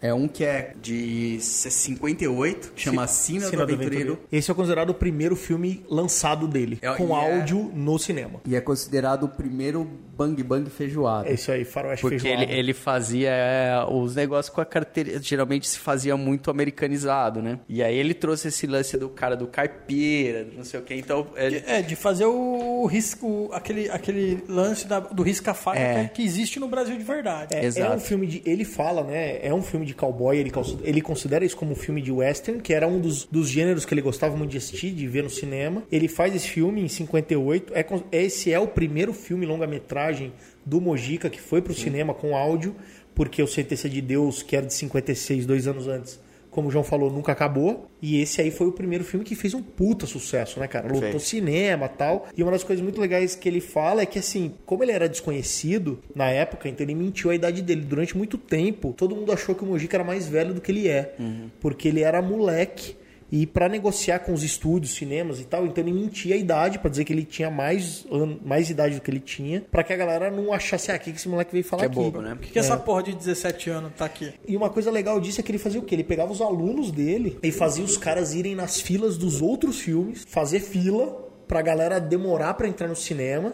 [0.00, 4.18] É um que é de 58, chama Sina, Cena do Aventureiro.
[4.30, 8.40] Esse é considerado o primeiro filme lançado dele, É, com é- áudio no cinema.
[8.46, 9.84] E é considerado o primeiro
[10.16, 11.28] Bang Bang feijoada.
[11.28, 12.44] É isso aí, faroeste Porque feijoada.
[12.50, 15.20] ele, ele fazia é, os negócios com a carteira.
[15.22, 17.60] Geralmente se fazia muito americanizado, né?
[17.68, 20.94] E aí ele trouxe esse lance do cara do caipira, do não sei o que.
[20.94, 26.04] Então, ele, É, de fazer o risco, aquele, aquele lance da- do risca-faca É.
[26.08, 27.54] que, que existe no Brasil de verdade.
[27.54, 27.94] É, é Exato.
[27.96, 28.42] um filme de.
[28.44, 29.38] Ele fala, né?
[29.46, 30.52] É um filme de cowboy, ele,
[30.84, 33.92] ele considera isso como um filme de western, que era um dos, dos gêneros que
[33.92, 35.82] ele gostava muito de assistir, de ver no cinema.
[35.90, 37.72] Ele faz esse filme em 58.
[37.74, 40.32] É, esse é o primeiro filme longa-metragem
[40.64, 42.76] do Mojica que foi pro cinema com áudio,
[43.14, 46.20] porque o Sentença de Deus, que era de 56, dois anos antes.
[46.58, 47.88] Como o João falou, nunca acabou.
[48.02, 50.88] E esse aí foi o primeiro filme que fez um puta sucesso, né, cara?
[50.88, 51.22] Lotou Fez.
[51.22, 52.26] cinema e tal.
[52.36, 55.08] E uma das coisas muito legais que ele fala é que, assim, como ele era
[55.08, 57.82] desconhecido na época, então ele mentiu a idade dele.
[57.82, 60.88] Durante muito tempo, todo mundo achou que o Mojica era mais velho do que ele
[60.88, 61.14] é.
[61.60, 62.96] Porque ele era moleque.
[63.30, 66.88] E pra negociar com os estúdios, cinemas e tal, então ele mentia a idade pra
[66.88, 69.96] dizer que ele tinha mais, an- mais idade do que ele tinha, pra que a
[69.96, 71.96] galera não achasse, ah, o que esse moleque veio falar que é aqui?
[71.96, 72.30] bobo, né?
[72.34, 74.32] Por que, que essa porra de 17 anos tá aqui?
[74.46, 75.94] E uma coisa legal disso é que ele fazia o quê?
[75.94, 80.24] Ele pegava os alunos dele e fazia os caras irem nas filas dos outros filmes,
[80.26, 83.52] fazer fila pra galera demorar pra entrar no cinema.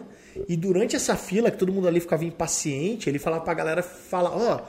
[0.49, 4.31] E durante essa fila, que todo mundo ali ficava impaciente, ele falava pra galera falar,
[4.35, 4.61] ó,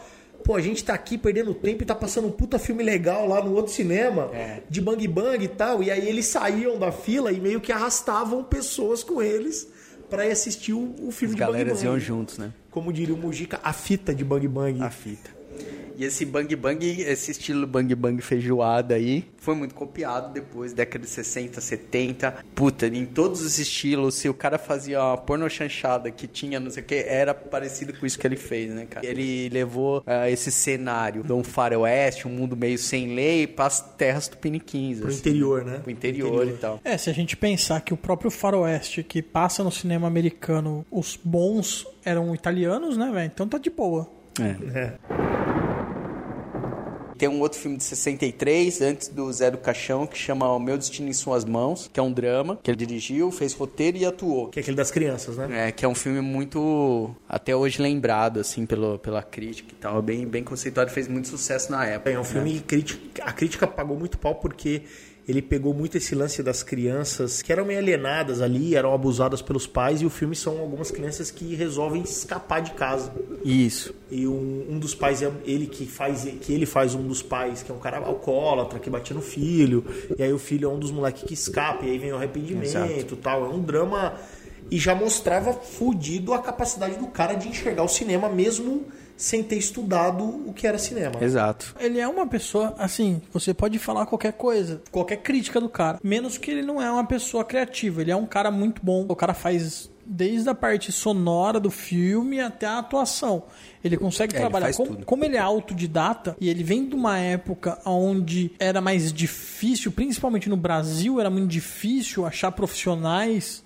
[0.47, 3.45] pô, a gente tá aqui perdendo tempo e tá passando um puta filme legal lá
[3.45, 4.31] no outro cinema,
[4.71, 5.83] de bang bang e tal.
[5.83, 9.69] E aí eles saíam da fila e meio que arrastavam pessoas com eles
[10.09, 11.87] pra ir assistir o, o filme as de bang galeras bang.
[11.87, 12.53] iam juntos, né?
[12.71, 14.81] Como diria o Mujica, a fita de bang bang.
[14.83, 15.36] A fita.
[15.97, 21.05] E esse bang bang, esse estilo bang bang feijoada aí, foi muito copiado depois, década
[21.05, 22.45] de 60, 70.
[22.55, 26.71] Puta, em todos os estilos, se o cara fazia uma porno chanchada que tinha não
[26.71, 29.07] sei o que, era parecido com isso que ele fez, né, cara?
[29.07, 33.81] Ele levou ah, esse cenário de um faroeste, um mundo meio sem lei, para as
[33.81, 34.99] terras tupiniquins.
[34.99, 35.79] Pro assim, interior, né?
[35.79, 36.81] Pro interior, e tal.
[36.85, 41.19] É, se a gente pensar que o próprio faroeste que passa no cinema americano, os
[41.23, 43.31] bons eram italianos, né, velho?
[43.33, 44.11] Então tá de boa.
[44.41, 44.79] É.
[44.79, 45.56] É.
[47.19, 50.77] Tem um outro filme de 63, antes do Zé do Caixão, que chama O Meu
[50.77, 54.49] Destino em Suas Mãos, que é um drama, que ele dirigiu, fez roteiro e atuou.
[54.49, 55.69] Que é aquele das crianças, né?
[55.69, 60.03] É, que é um filme muito, até hoje, lembrado, assim, pelo, pela crítica e tal.
[60.03, 62.11] Bem, bem conceituado, fez muito sucesso na época.
[62.11, 63.01] É um filme crítico.
[63.23, 64.83] A crítica pagou muito pau porque
[65.29, 69.67] ele pegou muito esse lance das crianças que eram meio alienadas ali, eram abusadas pelos
[69.67, 73.13] pais, e o filme são algumas crianças que resolvem escapar de casa.
[73.45, 73.93] Isso.
[74.09, 77.63] E um, um dos pais é ele que faz que ele faz um dos pais,
[77.63, 79.85] que é um cara alcoólatra, que batia no filho,
[80.17, 83.15] e aí o filho é um dos moleques que escapa, e aí vem o arrependimento
[83.15, 83.47] e tal.
[83.47, 84.15] É um drama.
[84.69, 88.85] E já mostrava fudido a capacidade do cara de enxergar o cinema mesmo
[89.17, 91.15] sem ter estudado o que era cinema.
[91.23, 91.75] Exato.
[91.81, 96.37] Ele é uma pessoa, assim, você pode falar qualquer coisa, qualquer crítica do cara, menos
[96.37, 98.03] que ele não é uma pessoa criativa.
[98.03, 99.07] Ele é um cara muito bom.
[99.09, 103.43] O cara faz desde a parte sonora do filme até a atuação.
[103.83, 104.67] Ele consegue É, ele trabalhar.
[104.67, 105.05] faz como, tudo.
[105.07, 110.49] como ele é autodidata e ele vem de uma época onde era mais difícil, principalmente
[110.49, 113.65] no Brasil, era muito difícil achar profissionais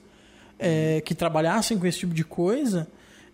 [0.58, 2.88] é, que trabalhassem com esse tipo de coisa,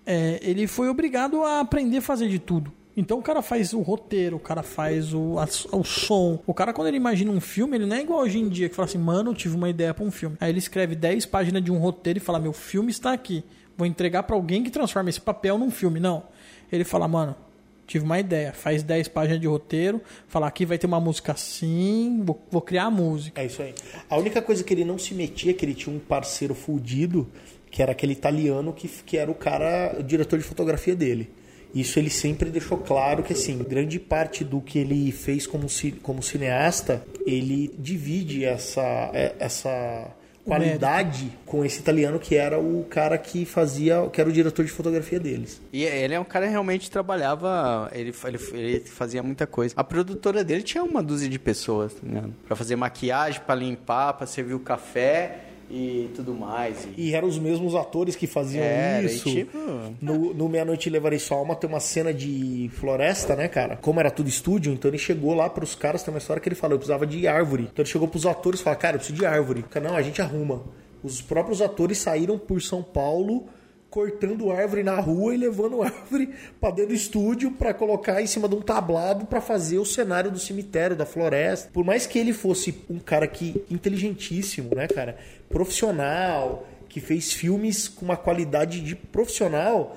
[0.07, 2.73] é, ele foi obrigado a aprender a fazer de tudo.
[2.97, 5.47] Então o cara faz o roteiro, o cara faz o, a-
[5.77, 6.39] o som.
[6.47, 8.75] O cara, quando ele imagina um filme, ele não é igual hoje em dia, que
[8.75, 10.37] fala assim, mano, eu tive uma ideia pra um filme.
[10.41, 13.45] Aí ele escreve 10 páginas de um roteiro e fala, meu filme está aqui.
[13.77, 16.01] Vou entregar pra alguém que transforma esse papel num filme.
[16.01, 16.23] Não.
[16.73, 17.37] Ele fala, mano,
[17.87, 18.55] tive uma ideia.
[18.55, 22.85] Faz 10 páginas de roteiro, fala, aqui vai ter uma música assim, vou, vou criar
[22.85, 23.43] a música.
[23.43, 23.75] É isso aí.
[24.09, 27.29] A única coisa que ele não se metia que ele tinha um parceiro fudido,
[27.77, 31.29] que era aquele italiano que, que era o cara, o diretor de fotografia dele.
[31.75, 35.67] Isso ele sempre deixou claro que, assim, grande parte do que ele fez como,
[36.03, 40.09] como cineasta, ele divide essa, é- essa
[40.43, 44.71] qualidade com esse italiano que era o cara que fazia, que era o diretor de
[44.71, 45.61] fotografia deles.
[45.71, 49.75] E ele é um cara que realmente trabalhava, ele, ele, ele fazia muita coisa.
[49.77, 52.33] A produtora dele tinha uma dúzia de pessoas, tá ligado?
[52.47, 56.87] Pra fazer maquiagem, pra limpar, pra servir o café e tudo mais.
[56.97, 57.09] E...
[57.11, 59.29] E eram os mesmos atores que faziam e isso.
[59.31, 59.59] tipo-
[60.01, 63.77] No, no Meia Noite Levarei Sua Alma tem uma cena de floresta, né, cara?
[63.77, 66.55] Como era tudo estúdio, então ele chegou lá pros caras, tem uma história que ele
[66.57, 67.65] falou, eu precisava de árvore.
[67.73, 69.63] Então ele chegou pros atores e falou, cara, eu preciso de árvore.
[69.71, 70.63] Cara, não, a gente arruma.
[71.03, 73.47] Os próprios atores saíram por São Paulo
[73.91, 76.31] cortando árvore na rua e levando árvore
[76.61, 80.31] pra dentro do estúdio pra colocar em cima de um tablado pra fazer o cenário
[80.31, 81.71] do cemitério, da floresta.
[81.73, 85.17] Por mais que ele fosse um cara que inteligentíssimo, né, cara,
[85.49, 89.97] profissional, que fez filmes com uma qualidade de profissional,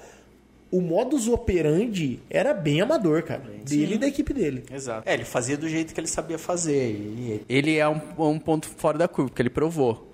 [0.72, 3.42] o modus operandi era bem amador, cara.
[3.66, 4.64] Dele e da equipe dele.
[4.72, 5.08] Exato.
[5.08, 6.92] É, ele fazia do jeito que ele sabia fazer.
[6.92, 10.09] E ele é um, um ponto fora da curva, porque ele provou.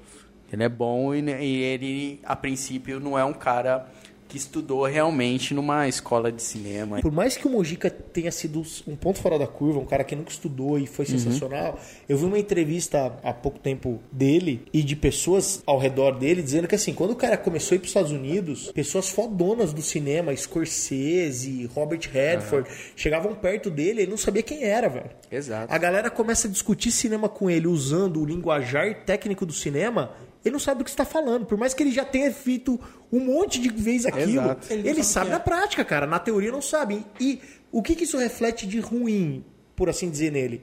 [0.55, 3.85] Ele é bom e, e ele, a princípio, não é um cara
[4.27, 6.99] que estudou realmente numa escola de cinema.
[6.99, 10.15] Por mais que o Mojica tenha sido um ponto fora da curva, um cara que
[10.15, 11.79] nunca estudou e foi sensacional,
[12.09, 16.67] eu vi uma entrevista há pouco tempo dele e de pessoas ao redor dele dizendo
[16.67, 19.81] que assim, quando o cara começou a ir para os Estados Unidos, pessoas fodonas do
[19.81, 25.09] cinema, Scorsese, Robert Redford, chegavam perto dele e ele não sabia quem era, velho.
[25.31, 25.73] Exato.
[25.73, 30.11] A galera começa a discutir cinema com ele usando o linguajar técnico do cinema.
[30.45, 31.45] Ele não sabe do que está falando.
[31.45, 32.79] Por mais que ele já tenha feito
[33.11, 34.71] um monte de vezes aquilo, Exato.
[34.71, 35.43] ele, Ele sabe sabe que na é.
[35.43, 36.05] prática, cara.
[36.05, 37.03] Na teoria não sabe.
[37.19, 37.41] E
[37.71, 39.43] o que, que isso reflete de ruim,
[39.75, 40.61] por assim dizer, nele?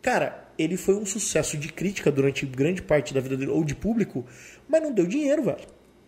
[0.00, 3.74] Cara, ele foi um sucesso de crítica durante grande parte da vida dele, ou de
[3.74, 4.24] público,
[4.68, 5.66] mas não deu dinheiro, velho.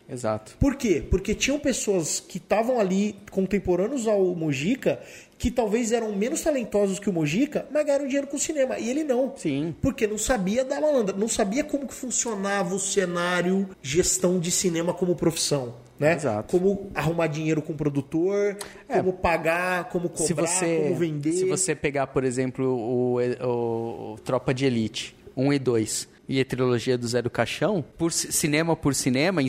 [0.09, 0.57] Exato.
[0.61, 1.05] Por quê?
[1.11, 5.01] Porque tinham pessoas que estavam ali contemporâneos ao Mojica
[5.39, 8.79] que talvez eram menos talentosos que o Mojica, mas ganharam dinheiro com o cinema.
[8.79, 9.35] E ele não.
[9.37, 9.75] Sim.
[9.83, 14.95] Porque não sabia da malandra, não sabia como que funcionava o cenário, gestão de cinema
[14.95, 15.75] como profissão.
[15.99, 16.15] Né?
[16.15, 16.51] Exato.
[16.51, 18.57] Como arrumar dinheiro com o produtor,
[18.89, 18.99] É.
[18.99, 21.33] como pagar, como cobrar, se você, como vender.
[21.33, 26.39] Se você pegar, por exemplo, o, o- o Tropa de Elite 1 e 2 e
[26.41, 29.41] a trilogia do Zé do Caixão, por ci- cinema por cinema,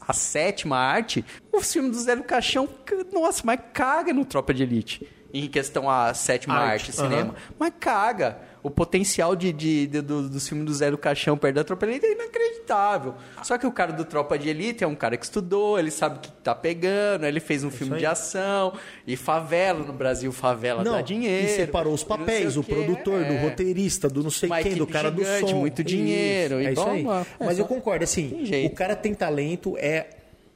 [0.00, 2.68] a sétima arte, o filme do Zé do Caixão,
[3.12, 5.06] nossa, mas caga no Tropa de Elite.
[5.34, 7.34] Em questão a sétima Arte, arte, cinema.
[7.58, 8.38] Mas caga.
[8.62, 11.86] O potencial de, de, de- do, do filme do Zé do Caixão perto da Tropa
[11.86, 13.14] de Elite é inacreditável.
[13.44, 16.16] Só que o cara do Tropa de Elite é um cara que estudou, ele sabe
[16.16, 18.00] o que tá pegando, ele fez um filme aí.
[18.00, 18.72] de ação,
[19.06, 21.46] e favela no Brasil, favela Não, dá dinheiro.
[21.46, 23.40] e separou os papéis, o, quê, produtor, do é.
[23.42, 25.58] roteirista, do não sei Uma quem, do cara do gigante, som.
[25.58, 27.02] muito dinheiro, Isso, e é isso aí.
[27.06, 30.08] É, Mas só- eu concordo, assim, o cara tem talento, é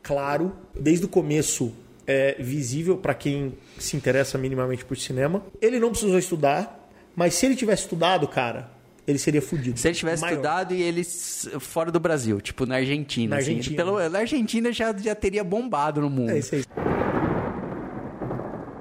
[0.02, 1.72] claro, desde o começo
[2.06, 5.42] é visível pra quem se interessa minimamente por cinema.
[5.60, 8.70] Ele não precisou estudar, mas se ele tivesse estudado, cara,
[9.06, 9.78] ele seria fudido.
[9.78, 10.34] Se ele tivesse Maior.
[10.34, 13.36] estudado e ele fora do Brasil, tipo na Argentina.
[13.36, 13.76] Na assim, Argentina.
[13.76, 16.30] pelo, na Argentina já, já teria bombado no mundo.
[16.30, 16.64] É isso aí.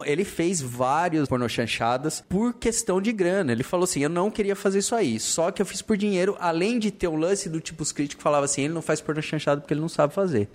[0.06, 3.52] Ele fez vários pornochanchadas por questão de grana.
[3.52, 5.20] Ele falou assim: eu não queria fazer isso aí.
[5.20, 8.24] Só que eu fiz por dinheiro, além de ter um lance do tipo os críticos
[8.24, 10.48] falavam assim: ele não faz pornochanchada porque ele não sabe fazer.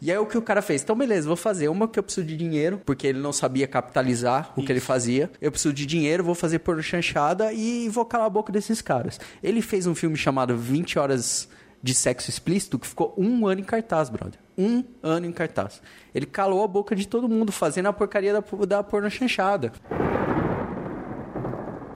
[0.00, 0.82] E aí o que o cara fez?
[0.82, 4.52] Então, beleza, vou fazer uma que eu preciso de dinheiro, porque ele não sabia capitalizar
[4.56, 5.30] o que ele fazia.
[5.40, 9.18] Eu preciso de dinheiro, vou fazer pornochanchada e vou calar a boca desses caras.
[9.42, 11.48] Ele fez um filme chamado 20 Horas
[11.82, 14.40] de Sexo Explícito que ficou um ano em cartaz, brother.
[14.56, 15.82] Um ano em cartaz.
[16.14, 19.72] Ele calou a boca de todo mundo fazendo a porcaria da, da pornochanchada.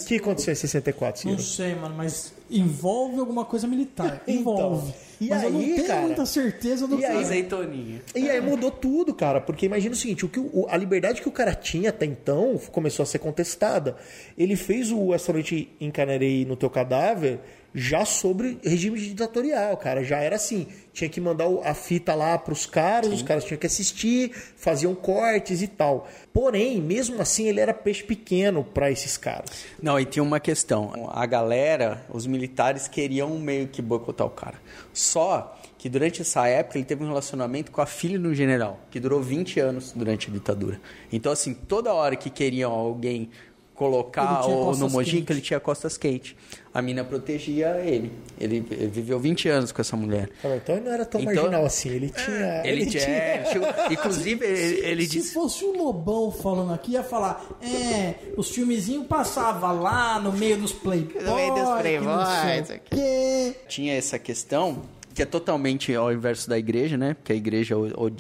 [0.01, 1.49] O que aconteceu em 64, Não Ciro?
[1.49, 4.23] sei, mano, mas envolve alguma coisa militar.
[4.29, 4.95] Então, Envolve.
[5.21, 6.01] e mas eu não aí, tenho cara?
[6.03, 7.17] muita certeza do E que aí?
[7.17, 7.21] é.
[7.21, 8.03] Azeitoninha.
[8.15, 11.29] E aí mudou tudo, cara, porque imagina o seguinte, o que o- a liberdade que
[11.29, 13.97] o cara tinha até então começou a ser contestada.
[14.37, 17.41] Ele fez o Essa Noite Encarnarei no Teu Cadáver
[17.79, 20.03] já sobre regime ditatorial, cara.
[20.03, 23.66] Já era assim, tinha que mandar a fita lá pros caras, os caras tinham que
[23.66, 26.09] assistir, faziam cortes e tal.
[26.33, 29.64] Porém, mesmo assim, ele era peixe pequeno pra esses caras.
[29.81, 31.09] Não, e tinha uma questão.
[31.12, 34.57] A galera, os militares queriam meio que boicotar o cara.
[34.93, 38.99] Só que durante essa época ele teve um relacionamento com a filha do general, que
[38.99, 40.81] durou 20 anos durante a ditadura.
[41.12, 43.31] Então, assim, toda hora que queriam alguém
[43.79, 45.31] colocar Ele tinha o, no Mojica, quentes.
[45.31, 46.35] ele tinha costas quentes.
[46.79, 48.12] A mina protegia ele.
[48.41, 50.29] Ele, ele viveu 20 anos com essa mulher.
[50.45, 52.62] Ah, Então ele não era tão Então- marginal assim, ele tinha...
[52.64, 55.35] Ele, tinha, é, tinha- Inclusive, ele, ele Se disse.
[55.35, 60.72] fosse o Lobão falando aqui, ia falar: é, os filmezinhos passavam lá no meio dos
[60.72, 61.24] playboys.
[61.24, 63.55] No meio dos que playboys, o quê.
[63.68, 67.14] tinha essa questão que é totalmente ao inverso da igreja, né?
[67.14, 68.12] Porque a igreja o-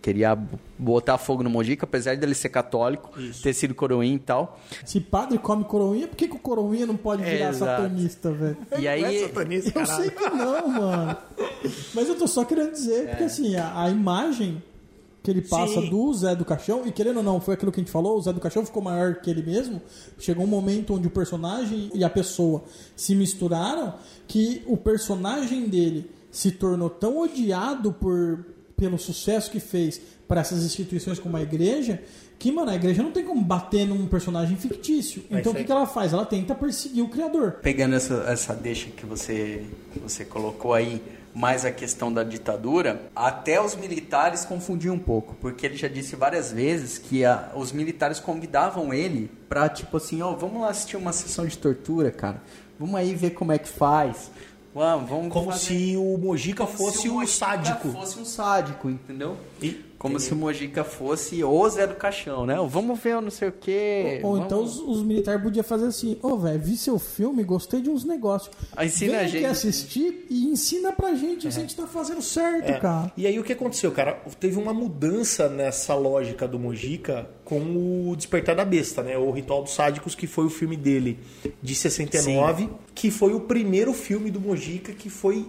[0.00, 0.36] queria
[0.78, 3.10] botar fogo no Mojica, apesar dele ser católico,
[3.42, 4.58] ter sido coroinha e tal.
[4.84, 7.82] Se padre come coroinha, por que, que o coroinha não pode virar Exato.
[7.82, 8.56] satanista, velho?
[8.78, 9.04] E aí,
[9.74, 11.16] Eu sei que não, mano.
[11.94, 14.62] Mas eu tô só querendo dizer, porque assim, a, a imagem
[15.22, 15.90] que ele passa Sim.
[15.90, 18.22] do Zé do Caixão, e querendo ou não, foi aquilo que a gente falou, o
[18.22, 19.82] Zé do Caixão ficou maior que ele mesmo.
[20.18, 22.64] Chegou um momento onde o personagem e a pessoa
[22.96, 23.94] se misturaram,
[24.26, 28.46] que o personagem dele se tornou tão odiado por,
[28.80, 32.02] pelo sucesso que fez para essas instituições como a igreja,
[32.38, 35.22] que, mano, a igreja não tem como bater num personagem fictício.
[35.30, 36.14] É então o que, que ela faz?
[36.14, 37.52] Ela tenta perseguir o criador.
[37.62, 41.02] pegando essa, essa deixa que você, que você colocou aí,
[41.34, 46.16] mais a questão da ditadura, até os militares confundiam um pouco, porque ele já disse
[46.16, 50.96] várias vezes que a- os militares convidavam ele pra, tipo assim, ó, vamos lá assistir
[50.96, 52.42] uma sessão de tortura, cara.
[52.78, 54.30] Vamos aí ver como é que faz.
[54.74, 57.88] Vamos, vamos Como fazer- se o Mojica como fosse se o Mojica sádico.
[57.90, 59.36] fosse um sádico, entendeu?
[59.60, 62.56] E- Como se o Mojica fosse o Zé do Caixão, né?
[62.66, 64.18] Vamos ver o não sei o quê.
[64.22, 67.82] Ou vamos- então os, os militares podiam fazer assim: Ô, velho, vi seu filme, gostei
[67.82, 68.50] de uns negócios.
[68.74, 72.22] Ah, ensina Vem a gente." assistir e ensina pra gente se a gente tá fazendo
[72.22, 72.80] certo, É.
[72.80, 73.12] cara.
[73.14, 74.14] E aí o que aconteceu, cara?
[74.40, 77.60] Teve uma mudança nessa lógica do Mojica com
[78.10, 79.18] o Despertar da Besta, né?
[79.18, 81.18] O Ritual dos Sádicos, que foi o filme dele
[81.62, 85.46] de 69, que foi o primeiro filme do Mojica que foi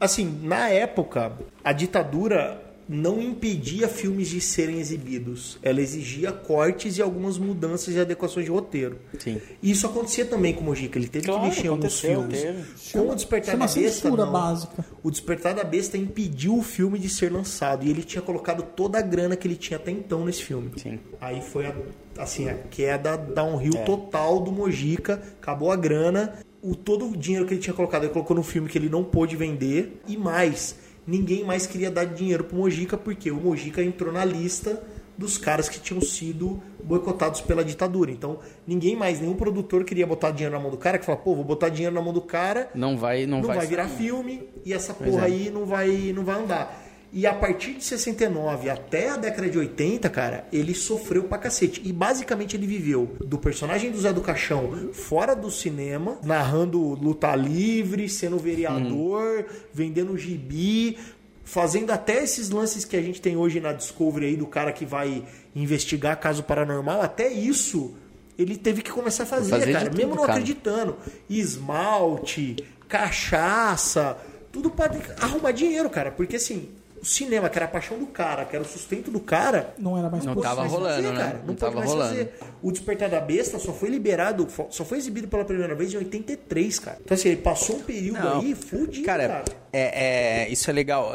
[0.00, 2.60] assim, na época, a ditadura
[2.92, 5.58] não impedia filmes de serem exibidos.
[5.62, 8.98] Ela exigia cortes e algumas mudanças e adequações de roteiro.
[9.16, 9.40] Sim.
[9.62, 10.98] E isso acontecia também com o Mojica.
[10.98, 12.40] Ele teve Claro, que mexer em alguns filmes.
[12.42, 12.64] teve.
[12.92, 14.32] Com o Despertar da Besta, não.
[14.32, 14.84] básica.
[15.04, 18.98] O Despertar da Besta impediu o filme de ser lançado e ele tinha colocado toda
[18.98, 20.72] a grana que ele tinha até então nesse filme.
[20.76, 20.98] Sim.
[21.20, 21.74] Aí foi a,
[22.18, 27.54] assim, a queda downhill total do Mojica, acabou a grana, o todo o dinheiro que
[27.54, 30.74] ele tinha colocado, ele colocou no filme que ele não pôde vender e mais,
[31.10, 34.80] ninguém mais queria dar dinheiro pro Mojica porque o Mojica entrou na lista
[35.18, 38.10] dos caras que tinham sido boicotados pela ditadura.
[38.10, 41.34] Então, ninguém mais, nenhum produtor queria botar dinheiro na mão do cara, que fala, pô,
[41.34, 44.48] vou botar dinheiro na mão do cara, Não vai, não, não, vai, vai, virar filme
[44.64, 45.24] e essa porra é.
[45.26, 46.89] aí não vai, não vai andar.
[47.12, 51.82] E a partir de 69 até a década de 80, cara, ele sofreu pra cacete.
[51.84, 57.34] E basicamente ele viveu do personagem do Zé do Caixão fora do cinema, narrando luta
[57.34, 59.44] livre, sendo vereador,
[59.74, 60.98] vendendo gibi,
[61.44, 64.86] fazendo até esses lances que a gente tem hoje na Discovery aí do cara que
[64.86, 67.94] vai investigar caso paranormal, até isso
[68.38, 70.34] ele teve que começar a fazer, Fazer cara, tudo, mesmo não cara.
[70.34, 70.96] acreditando.
[71.28, 72.56] Esmalte,
[72.88, 74.16] cachaça,
[74.52, 74.90] tudo pra
[75.20, 76.68] arrumar dinheiro, cara, porque assim,
[77.00, 79.96] o cinema, que era a paixão do cara, que era o sustento do cara, Não
[79.96, 80.48] era mais Não possível.
[80.56, 81.18] tava mais rolando, fazer, né?
[81.18, 81.32] cara.
[81.38, 82.10] Não Não, pode tava mais rolando.
[82.10, 82.34] fazer.
[82.62, 86.78] O Despertar da Besta só foi liberado, só foi exibido pela primeira vez em 83,
[86.78, 86.98] cara.
[87.04, 88.40] Então assim, ele passou um período Não.
[88.40, 89.44] aí fudido, cara, cara.
[89.72, 91.12] É, é, isso é legal.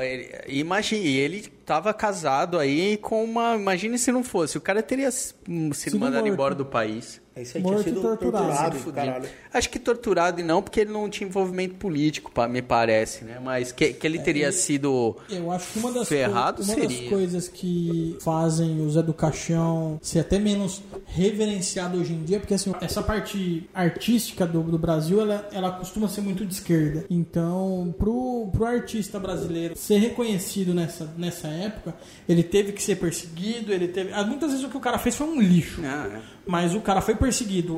[0.47, 3.55] Imagine, ele tava casado aí com uma.
[3.55, 4.57] Imagine se não fosse.
[4.57, 7.21] O cara teria sido mandado embora do país.
[7.36, 8.45] É isso aí, Morto tinha sido torturado.
[8.45, 8.93] torturado, Fudido.
[8.93, 9.29] caralho.
[9.53, 13.39] Acho que torturado e não, porque ele não tinha envolvimento político, me parece, né?
[13.43, 15.17] Mas que, que ele teria sido.
[15.29, 17.09] Eu acho que uma das, Ferrado uma das seria.
[17.09, 22.53] coisas que fazem o Zé do Caixão ser até menos reverenciado hoje em dia, porque
[22.53, 27.05] assim, essa parte artística do, do Brasil, ela, ela costuma ser muito de esquerda.
[27.09, 31.93] Então, pro, pro artista brasileiro ser reconhecido nessa, nessa época,
[32.29, 34.13] ele teve que ser perseguido, ele teve...
[34.13, 35.81] ah, Muitas vezes o que o cara fez foi um lixo.
[35.83, 36.36] Ah, é.
[36.47, 37.24] Mas o cara foi perseguido.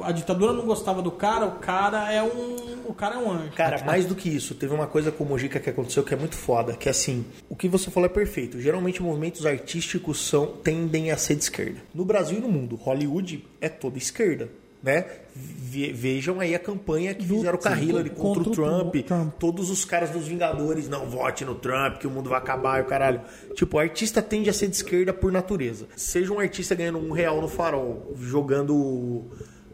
[0.03, 2.77] A ditadura não gostava do cara, o cara é um.
[2.87, 3.51] O cara é um anjo.
[3.51, 6.17] Cara, mais do que isso, teve uma coisa com o Mojica que aconteceu que é
[6.17, 8.61] muito foda, que é assim, o que você falou é perfeito.
[8.61, 11.81] Geralmente movimentos artísticos são tendem a ser de esquerda.
[11.93, 14.49] No Brasil e no mundo, Hollywood é toda esquerda,
[14.87, 15.05] né?
[15.35, 18.51] Ve- vejam aí a campanha que Do- fizeram com a sim, Hillary contra contra, o
[18.51, 19.33] o Trump, Trump.
[19.37, 22.81] todos os caras dos Vingadores, não vote no Trump, que o mundo vai acabar e
[22.81, 23.21] o caralho.
[23.53, 25.85] Tipo, o artista tende a ser de esquerda por natureza.
[25.95, 29.25] Seja um artista ganhando um real no farol, jogando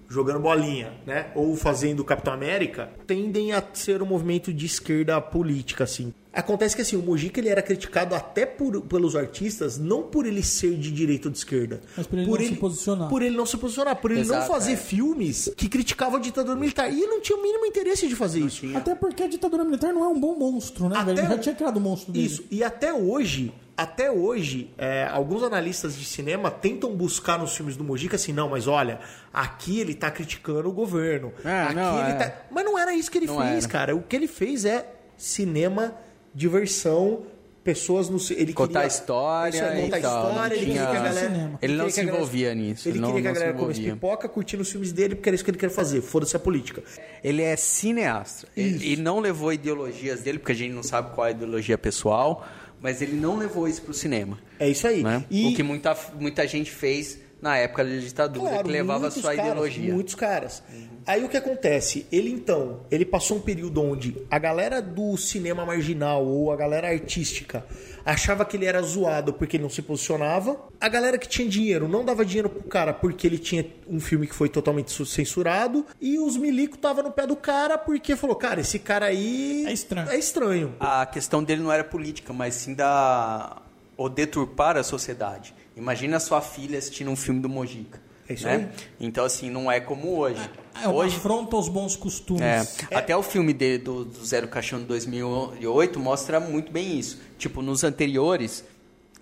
[0.10, 1.32] jogando bolinha, né?
[1.34, 6.14] Ou fazendo Capitão América, tendem a ser um movimento de esquerda política, assim.
[6.34, 10.42] Acontece que assim, o Mojica ele era criticado até por, pelos artistas, não por ele
[10.42, 13.10] ser de direita ou de esquerda, Mas por ele não se posicionar.
[13.10, 14.76] Por ele não se posicionar, por ele não Exato, fazer é.
[14.78, 16.92] filmes que criticavam a ditadura militar.
[16.92, 18.66] E ele não tinha o mínimo interesse de fazer isso.
[18.76, 21.20] Até porque a ditadura militar não é um bom monstro, né, Até velho?
[21.20, 22.26] Ele já tinha criado o monstro dele.
[22.26, 22.44] Isso.
[22.50, 27.84] E até hoje, até hoje, é, alguns analistas de cinema tentam buscar nos filmes do
[27.84, 29.00] Mojica assim, não, mas olha,
[29.32, 31.32] aqui ele tá criticando o governo.
[31.46, 32.14] É, aqui não, ele é.
[32.16, 32.34] tá.
[32.50, 33.72] Mas não era isso que ele Não fez, era.
[33.72, 33.96] cara.
[33.96, 35.94] O que ele fez é cinema,
[36.34, 37.24] diversão,
[37.64, 38.18] pessoas no.
[38.32, 41.04] Ele Contar queria, história Isso é, contar tal, história, ele não queria que a tinha-
[41.04, 41.30] galera.
[41.30, 41.60] Cinema.
[41.62, 43.40] Ele não se que a galera- envolvia nisso, Ele não- queria que a não se
[43.42, 43.94] galera comesse envolvia.
[43.96, 46.02] pipoca curtindo os filmes dele, porque era isso que ele queria fazer.
[46.02, 46.84] Foda-se a política.
[47.24, 48.48] Ele é cineasta.
[48.58, 51.78] Ele, e não levou ideologias dele, porque a gente não sabe qual é a ideologia
[51.78, 52.46] pessoal,
[52.82, 54.38] mas ele não levou isso pro cinema.
[54.60, 55.02] É isso aí.
[55.04, 55.24] né?
[55.32, 59.40] E- O que muita, muita gente fez na época da ditadura, que levava sua caras,
[59.52, 59.94] ideologia.
[59.94, 60.64] Muitos caras.
[61.06, 62.06] Aí o que acontece?
[62.12, 66.88] Ele então, ele passou um período onde a galera do cinema marginal ou a galera
[66.90, 67.66] artística
[68.06, 70.58] achava que ele era zoado porque ele não se posicionava.
[70.80, 74.28] A galera que tinha dinheiro não dava dinheiro pro cara porque ele tinha um filme
[74.28, 75.86] que foi totalmente su- censurado.
[76.02, 79.74] E os milico tava no pé do cara porque falou, cara, esse cara aí É
[79.74, 80.10] estranho.
[80.10, 80.76] É estranho.
[80.80, 83.62] A questão dele não era política, mas sim da
[83.96, 85.54] o deturpar a sociedade.
[85.78, 88.02] Imagina a sua filha assistindo um filme do Mojica.
[88.28, 88.56] É isso né?
[88.56, 88.86] aí.
[89.00, 90.50] Então, assim, não é como hoje.
[90.82, 92.42] É uma hoje, afronta aos bons costumes.
[92.42, 97.20] É, Até o filme dele, do, do Zero Caixão de 2008 mostra muito bem isso.
[97.38, 98.64] Tipo, nos anteriores,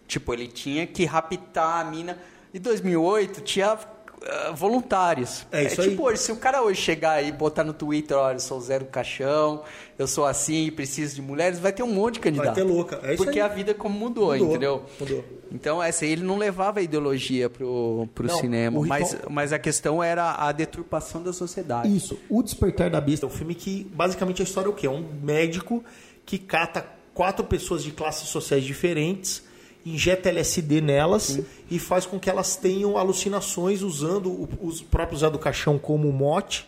[0.08, 2.18] tipo, ele tinha que raptar a mina.
[2.54, 3.78] Em 2008 tinha
[4.24, 5.46] ah, voluntários.
[5.52, 5.90] É isso aí.
[5.90, 8.62] tipo hoje, se o cara hoje chegar e botar no Twitter, olha, eu sou o
[8.62, 9.64] Zero Caixão,
[9.98, 12.54] eu sou assim, preciso de mulheres, vai ter um monte de candidato.
[12.56, 13.46] ter louca, é isso Porque aí.
[13.46, 14.84] a vida como mudou, Mudou, entendeu?
[15.00, 15.26] mudou.
[15.52, 20.02] Então, essa, ele não levava a ideologia pro, pro Não, cinema, mas, mas a questão
[20.02, 21.94] era a deturpação da sociedade.
[21.96, 24.88] Isso, O Despertar da Besta é um filme que, basicamente, a história é o quê?
[24.88, 25.84] É um médico
[26.26, 29.44] que cata quatro pessoas de classes sociais diferentes,
[29.86, 35.30] injeta LSD nelas e faz com que elas tenham alucinações usando o- os próprios Zé
[35.30, 36.68] do Caixão como mote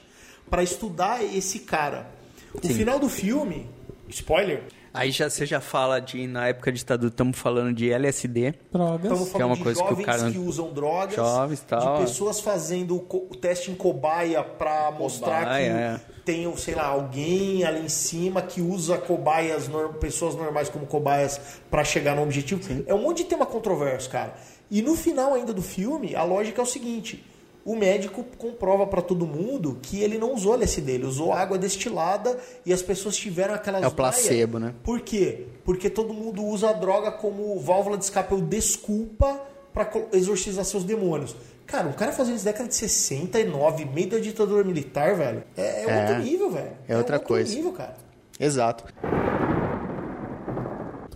[0.50, 2.10] para estudar esse cara.
[2.54, 2.74] O Sim.
[2.74, 3.68] final do filme,
[4.10, 4.64] spoiler,
[4.94, 8.54] Aí já, você já fala de, na época de ditadura, estamos falando de LSD.
[8.72, 9.04] Drogas.
[9.12, 11.60] Estamos Que é uma falando de coisa que o jovens cara- que usam drogas, Jovens,
[11.62, 11.96] tal.
[11.96, 16.00] de pessoas fazendo o teste em cobaia para mostrar que é.
[16.24, 19.68] tem, sei lá, alguém ali em cima que usa cobaias,
[20.00, 21.40] pessoas normais como cobaias
[21.72, 22.62] para chegar no objetivo.
[22.86, 24.36] É um monte de tema controverso, cara.
[24.70, 27.24] E no final ainda do filme, a lógica é o seguinte:
[27.66, 32.38] o médico comprova para todo mundo que ele não usou LSD, ele usou água destilada
[32.66, 34.74] e as pessoas tiveram aquelas É o placebo, né?
[34.84, 35.46] Por quê?
[35.64, 39.40] Porque todo mundo usa a droga como válvula de escape ou desculpa
[39.74, 41.36] para exorcizar seus demônios.
[41.66, 45.62] Cara, um cara fazendo isso na década de 69, meio da ditadura militar, velho, é,
[45.62, 46.02] é É.
[46.02, 46.72] outro nível, velho.
[46.88, 47.56] É outra outro coisa.
[47.56, 47.96] nível, cara.
[48.40, 48.84] Exato.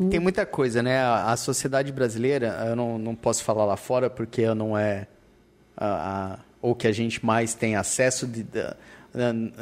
[0.10, 1.00] Tem muita coisa, né?
[1.00, 5.08] A, a sociedade brasileira, eu não, não posso falar lá fora porque eu não é
[5.78, 8.76] a, a- ou que a gente mais tem acesso de, da-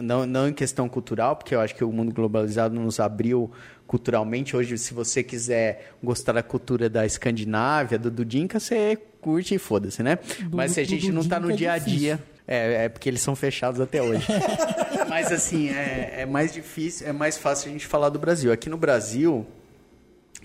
[0.02, 3.52] não, não em questão cultural, porque eu acho que o mundo globalizado nos abriu
[3.88, 4.56] culturalmente.
[4.56, 10.02] Hoje, se você quiser gostar da cultura da Escandinávia, do Dudinka, você curte e foda-se,
[10.04, 10.18] né?
[10.52, 13.08] Mas se a do gente não tá no é dia a dia, é, é porque
[13.10, 14.26] eles são fechados até hoje.
[15.08, 18.52] Mas assim, é, é mais difícil, é mais fácil a gente falar do Brasil.
[18.52, 19.46] Aqui no Brasil,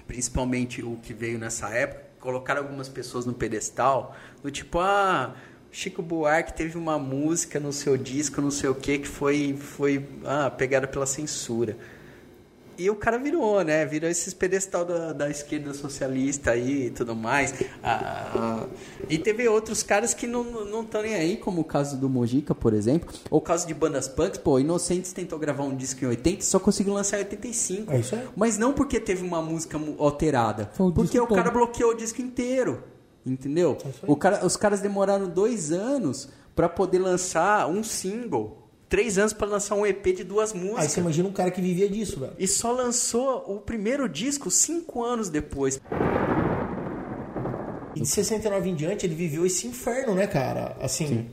[0.07, 5.35] principalmente o que veio nessa época, colocaram algumas pessoas no pedestal, do tipo, ah,
[5.73, 10.05] Chico Buarque teve uma música no seu disco, não sei o que, que foi, foi
[10.25, 11.77] ah, pegada pela censura.
[12.81, 13.85] E o cara virou, né?
[13.85, 17.53] Virou esses pedestal da, da esquerda socialista aí e tudo mais.
[17.83, 18.67] Ah, ah,
[19.07, 22.55] e teve outros caras que não estão não nem aí, como o caso do Mojica,
[22.55, 23.15] por exemplo.
[23.31, 24.39] Ou o caso de bandas punks.
[24.39, 27.93] Pô, Inocentes tentou gravar um disco em 80 e só conseguiu lançar em 85.
[27.93, 28.27] É isso aí.
[28.35, 30.71] Mas não porque teve uma música alterada.
[30.95, 32.83] Porque o cara bloqueou o disco inteiro.
[33.25, 33.77] Entendeu?
[33.85, 38.57] É O cara, os caras demoraram dois anos pra poder lançar um single.
[38.89, 40.93] Três anos pra lançar um EP de duas Aí músicas.
[40.93, 42.33] você imagina um cara que vivia disso, velho.
[42.39, 45.81] E só lançou o primeiro disco cinco anos depois.
[47.95, 50.77] E de 69 em diante ele viveu esse inferno, né, cara?
[50.81, 51.29] Assim,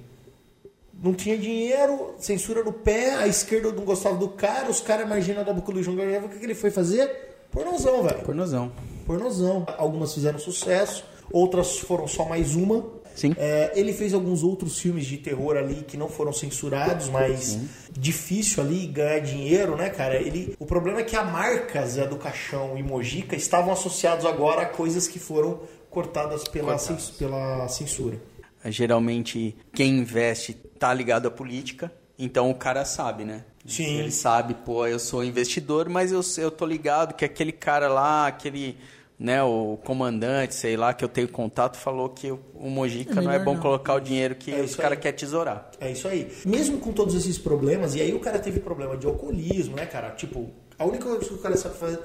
[1.02, 5.44] não tinha dinheiro, censura no pé, a esquerda não gostava do cara, os caras marginam
[5.44, 6.26] da boca do João Gabriel.
[6.26, 7.10] O que, que ele foi fazer?
[7.52, 8.22] Pornozão, velho.
[8.24, 8.72] Pornozão.
[9.06, 9.66] Pornozão.
[9.78, 12.96] Algumas fizeram sucesso, outras foram só mais uma.
[13.16, 13.34] Sim.
[13.36, 17.58] É, ele fez alguns outros filmes de terror ali que não foram censurados, mas
[17.92, 20.16] difícil ali ganhar dinheiro, né, cara?
[20.22, 24.62] Ele, o problema é que a marca Zé do Caixão e Mojica estavam associados agora
[24.62, 28.22] a coisas que foram cortadas pela, cens- pela censura.
[28.66, 31.92] Geralmente, quem investe tá ligado à política.
[32.20, 33.44] Então o cara sabe, né?
[33.66, 34.00] Sim.
[34.00, 38.28] Ele sabe, pô, eu sou investidor, mas eu, eu tô ligado que aquele cara lá,
[38.28, 38.78] aquele,
[39.20, 42.40] né, o comandante, sei lá, que eu tenho contato, falou que o,
[42.70, 43.62] Mojica É não é bom não.
[43.62, 45.72] colocar o dinheiro que É os caras querem tesourar.
[45.80, 46.32] É isso aí.
[46.46, 50.12] Mesmo com todos esses problemas, e aí o cara teve problema de alcoolismo, né, cara?
[50.12, 51.56] Tipo, a única coisa que o cara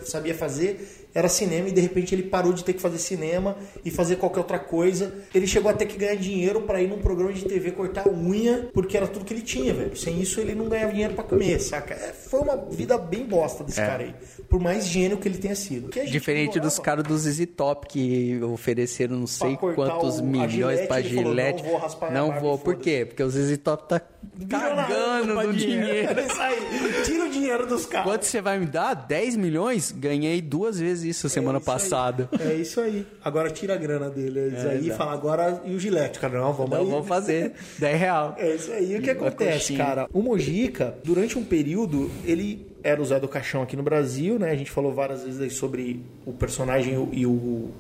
[0.05, 3.55] sabia fazer era cinema e de repente ele parou de ter que fazer cinema
[3.85, 5.13] e fazer qualquer outra coisa.
[5.35, 8.71] Ele chegou a ter que ganhar dinheiro pra ir num programa de TV cortar unha,
[8.73, 9.95] porque era tudo que ele tinha, velho.
[9.95, 11.93] Sem isso ele não ganhava dinheiro pra comer, saca?
[11.93, 13.87] É, foi uma vida bem bosta desse É.
[13.87, 14.15] cara aí.
[14.49, 15.91] Por mais gênio que ele tenha sido.
[16.07, 21.01] Diferente dos caras do ZZ Top que ofereceram não sei quantos o- milhões Gillette, pra
[21.01, 21.63] ele falou, Gillette.
[21.63, 22.57] "Não vou raspar Não vou.
[22.59, 23.05] Por foda-se." quê?
[23.05, 24.01] Porque o ZZ Top tá
[24.49, 26.21] cagando no dinheiro.
[26.21, 27.03] É isso aí.
[27.05, 28.07] Tira o dinheiro dos caras.
[28.11, 28.95] Quanto você vai me dar?
[28.95, 29.93] 10 milhões?
[29.93, 31.75] Ganhei duas vezes isso semana isso aí.
[31.75, 32.29] passada.
[32.41, 33.07] É isso aí.
[33.25, 34.99] Agora tira a grana dele é isso É, aí e exato.
[34.99, 36.39] fala agora e o Gillette, cara.
[36.41, 36.87] Não, vamos Não aí.
[36.87, 37.53] vou fazer.
[37.79, 38.35] 10 real.
[38.39, 38.97] É isso aí.
[38.97, 40.09] O que acontece, cara?
[40.13, 44.51] O Mojica, durante um período, ele era o Zé do Caixão aqui no Brasil, né?
[44.51, 47.71] A gente falou várias vezes aí sobre o personagem e o.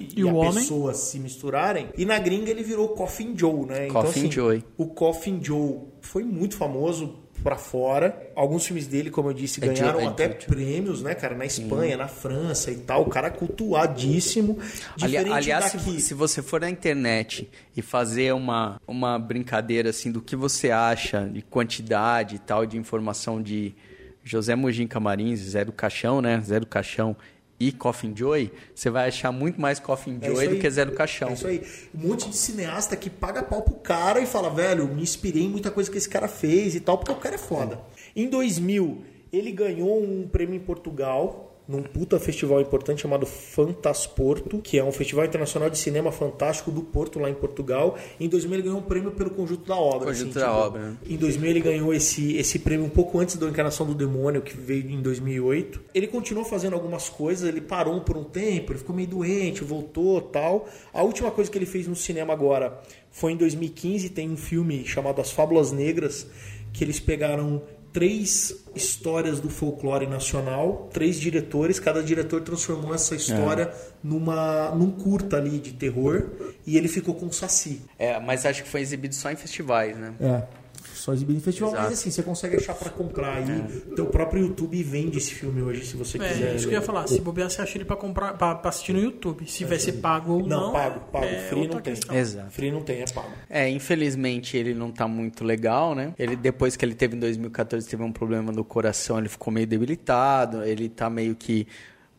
[0.00, 0.54] E, E o a homem?
[0.54, 1.88] pessoa se misturarem.
[1.96, 3.86] E na gringa ele virou Coffin Joe, né?
[3.88, 4.64] Coffin Joe.
[4.76, 8.30] O Coffin Joe foi muito famoso pra fora.
[8.36, 10.36] Alguns filmes dele, como eu disse, É ganharam é até Joe.
[10.46, 11.34] prêmios, né, cara?
[11.34, 13.02] Na Espanha, na França e tal.
[13.02, 14.58] O cara é cultuadíssimo.
[15.00, 16.00] Ali- aliás, se, daqui.
[16.00, 21.26] se você for na internet e fazer uma, uma brincadeira assim do que você acha
[21.32, 23.74] de quantidade e tal de informação de
[24.22, 26.40] José Mojim Camarins, Zé do Caixão, né?
[26.44, 27.16] Zé do Caixão
[27.60, 30.92] e Coffin Joy, você vai achar muito mais Coffin É Joy do que Zé do
[30.92, 31.28] Caixão.
[31.28, 31.62] É isso aí.
[31.94, 35.48] Um monte de cineasta que paga pau pro cara e fala, velho, me inspirei em
[35.48, 37.78] muita coisa que esse cara fez e tal, porque o cara é foda.
[38.16, 44.78] Em 2000, ele ganhou um prêmio em Portugal, num puta festival importante chamado Fantasporto, que
[44.78, 47.96] é um festival internacional de cinema fantástico do Porto, lá em Portugal.
[48.18, 50.10] Em 2000, ele ganhou um prêmio pelo conjunto da obra.
[50.10, 50.96] assim, Conjunto da obra, né?
[51.08, 54.56] Em 2000 ele ganhou esse, esse prêmio um pouco antes da Encarnação do Demônio, que
[54.56, 55.80] veio em 2008.
[55.94, 60.20] Ele continuou fazendo algumas coisas, ele parou por um tempo, ele ficou meio doente, voltou
[60.20, 60.68] tal.
[60.92, 62.80] A última coisa que ele fez no cinema agora
[63.10, 66.26] foi em 2015, tem um filme chamado As Fábulas Negras,
[66.72, 73.72] que eles pegaram três histórias do folclore nacional, três diretores, cada diretor transformou essa história
[74.02, 76.30] numa num curta ali de terror
[76.66, 77.82] e ele ficou com o Saci.
[77.98, 80.14] É, mas acho que foi exibido só em festivais, né?
[80.20, 80.59] É.
[81.00, 81.84] Só exibido em festival, Exato.
[81.84, 83.62] mas assim, você consegue achar pra comprar aí.
[83.96, 86.52] Teu próprio YouTube vende esse filme hoje, se você quiser.
[86.52, 87.06] É, isso que eu ia falar.
[87.06, 89.50] Se bobear, você acha ele pra, comprar, pra, pra assistir no YouTube.
[89.50, 90.66] Se vai ser pago ou não.
[90.66, 91.24] Não, pago, pago.
[91.24, 91.94] é Free não tem.
[91.94, 92.14] questão.
[92.16, 92.50] Exato.
[92.50, 93.30] Free não tem, é pago.
[93.48, 96.14] É, infelizmente ele não tá muito legal, né?
[96.18, 99.66] Ele depois que ele teve em 2014 teve um problema no coração, ele ficou meio
[99.66, 101.66] debilitado, ele tá meio que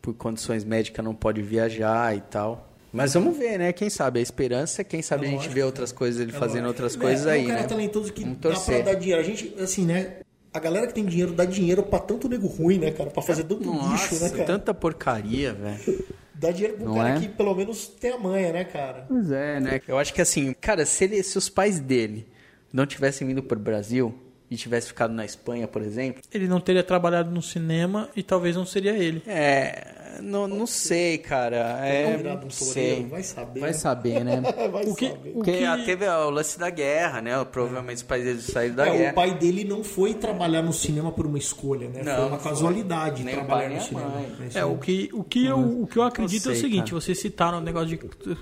[0.00, 2.71] por condições médicas não pode viajar e tal.
[2.92, 3.72] Mas vamos ver, né?
[3.72, 7.26] Quem sabe a esperança, quem sabe a gente vê outras coisas ele fazendo outras coisas
[7.26, 7.66] é, aí, é um cara né?
[7.68, 8.84] talentoso que dá pra torcer.
[8.84, 9.20] dar dinheiro.
[9.20, 10.16] A gente, assim, né?
[10.52, 13.08] A galera que tem dinheiro dá dinheiro pra tanto nego ruim, né, cara?
[13.08, 14.44] Pra fazer tanto lixo, né, Nossa, cara?
[14.44, 16.04] tanta porcaria, velho.
[16.34, 17.20] Dá dinheiro pro Não cara é?
[17.20, 19.06] que pelo menos tem a manha, né, cara?
[19.08, 19.80] Pois é, né?
[19.88, 22.26] Eu acho que assim, cara, se, ele, se os pais dele
[22.70, 24.14] não tivessem vindo pro Brasil
[24.50, 28.54] e tivessem ficado na Espanha, por exemplo, Ele não teria trabalhado no cinema e talvez
[28.54, 29.22] não seria ele.
[29.26, 30.01] é.
[30.20, 31.56] Não, não sei, cara.
[31.86, 33.06] É, um não sei.
[33.06, 33.60] vai saber.
[33.60, 33.76] Vai né?
[33.76, 34.40] saber, né?
[34.70, 35.30] vai O que, saber.
[35.30, 37.44] o Porque que, ah, teve o lance da guerra, né?
[37.44, 39.12] Provavelmente os pais dele saíram da É, guerra.
[39.12, 42.02] o pai dele não foi trabalhar no cinema por uma escolha, né?
[42.02, 44.08] Não, foi uma casualidade Nem trabalhar no cinema.
[44.08, 44.32] mãe.
[44.48, 46.90] Isso É, o que, o que, eu, o que eu acredito é o sei, seguinte,
[46.90, 47.00] cara.
[47.00, 47.98] vocês citaram o negócio de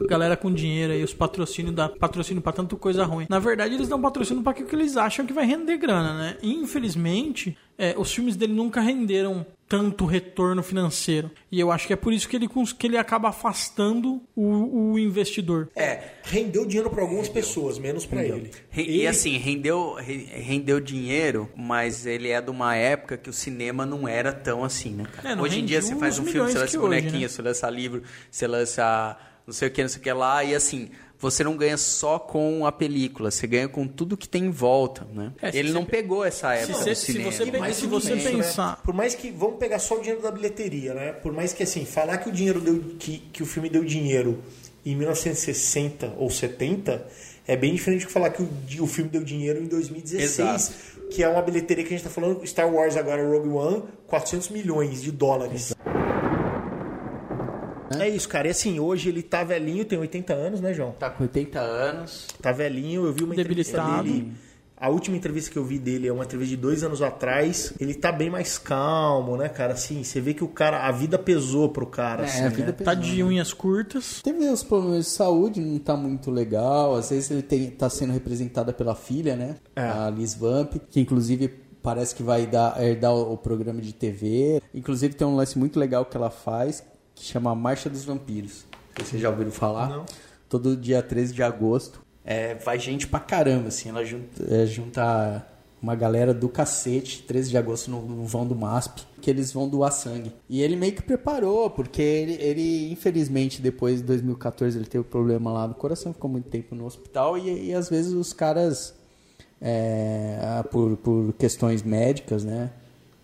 [0.06, 3.26] galera com dinheiro aí, os patrocínios da patrocínio pra tanto coisa ruim.
[3.28, 6.36] Na verdade, eles dão patrocínio pra aquilo que eles acham que vai render grana, né?
[6.42, 11.30] Infelizmente, é, os filmes dele nunca renderam tanto retorno financeiro.
[11.50, 14.98] E eu acho que é por isso que ele, que ele acaba afastando o, o
[14.98, 15.68] investidor.
[15.76, 18.50] É, Rendeu dinheiro pra algumas pessoas, menos pra ele.
[18.68, 23.32] Re- E assim, rendeu, re- rendeu dinheiro, mas ele é de uma época que o
[23.32, 25.04] cinema não era tão assim, né?
[25.12, 25.38] cara?
[25.38, 27.28] É, hoje em dia você faz um filme, você lança hoje, bonequinho, né?
[27.28, 29.16] você lança livro, você lança
[29.46, 30.90] não sei o que, não sei o que lá, e assim,
[31.20, 35.06] você não ganha só com a película, você ganha com tudo que tem em volta,
[35.12, 35.32] né?
[35.42, 37.30] É, se ele você- não pegou essa época você- do se cinema.
[37.30, 38.76] você pegar- Mas se você bem, pensar- né?
[38.82, 39.30] Por mais que.
[39.30, 41.12] Vamos pegar só o dinheiro da bilheteria, né?
[41.12, 42.82] Por mais que assim, falar que o dinheiro deu.
[42.98, 44.38] que, que o filme deu dinheiro
[44.84, 47.06] em 1960 ou 70
[47.46, 48.48] é bem diferente de falar que o,
[48.82, 50.90] o filme deu dinheiro em 2016.
[51.10, 52.46] Que é uma bilheteria que a gente tá falando.
[52.46, 55.74] Star Wars agora, Rogue One, 400 milhões de dólares.
[57.98, 58.48] É isso, cara.
[58.48, 60.92] E assim, hoje ele tá velhinho, tem 80 anos, né, João?
[60.92, 62.28] Tá com 80 anos.
[62.40, 64.32] Tá velhinho, eu vi uma entrevista dele.
[64.80, 67.74] A última entrevista que eu vi dele é uma entrevista de dois anos atrás.
[67.78, 69.74] Ele tá bem mais calmo, né, cara?
[69.74, 72.24] Assim, você vê que o cara, a vida pesou pro cara.
[72.24, 72.78] assim, a vida né?
[72.82, 74.22] Tá de unhas curtas.
[74.22, 76.94] Teve os problemas de saúde, não tá muito legal.
[76.94, 79.56] Às vezes ele tem, tá sendo representada pela filha, né?
[79.76, 79.82] É.
[79.82, 81.48] A Liz Vamp, que inclusive
[81.82, 84.62] parece que vai dar, herdar o, programa de TV.
[84.74, 86.82] Inclusive tem um lance muito legal que ela faz,
[87.26, 88.64] chama Marcha dos Vampiros.
[88.96, 89.88] Vocês já ouviram falar?
[89.88, 90.06] Não.
[90.48, 92.00] Todo dia 13 de agosto.
[92.24, 93.88] É, vai gente pra caramba, assim.
[93.88, 95.46] Ela junta, é, junta
[95.82, 99.68] uma galera do cacete, 13 de agosto no, no vão do MASP, que eles vão
[99.68, 100.32] doar sangue.
[100.48, 105.50] E ele meio que preparou, porque ele, ele, infelizmente, depois de 2014, ele teve problema
[105.50, 108.94] lá no coração, ficou muito tempo no hospital, e, e às vezes os caras,
[109.60, 112.70] é, por, por questões médicas, né?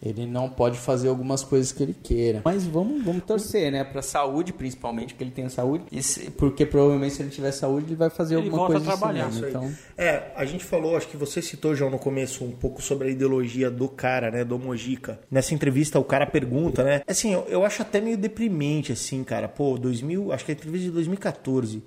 [0.02, 2.42] Ele não pode fazer algumas coisas que ele queira.
[2.44, 3.82] Mas vamos, vamos torcer, né?
[3.82, 5.84] Pra saúde, principalmente, que ele tenha saúde.
[5.90, 8.90] E se- porque provavelmente se ele tiver saúde, ele vai fazer Ele alguma volta coisa
[8.90, 9.48] a de trabalhar, cinema.
[9.48, 9.66] Isso aí.
[9.68, 13.08] Então, É, a gente falou, acho que você citou, João, no começo, um pouco sobre
[13.08, 15.18] a ideologia do cara, né, do Mojica.
[15.30, 17.00] Nessa entrevista, o cara pergunta, né?
[17.06, 19.48] Assim, eu, eu acho até meio deprimente, assim, cara.
[19.48, 21.82] Pô, 2000, acho que é a entrevista de 2014.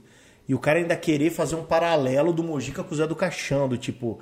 [0.48, 3.70] E o cara ainda querer fazer um paralelo do Mojica com o Zé do Caixão,
[3.70, 4.18] do tipo,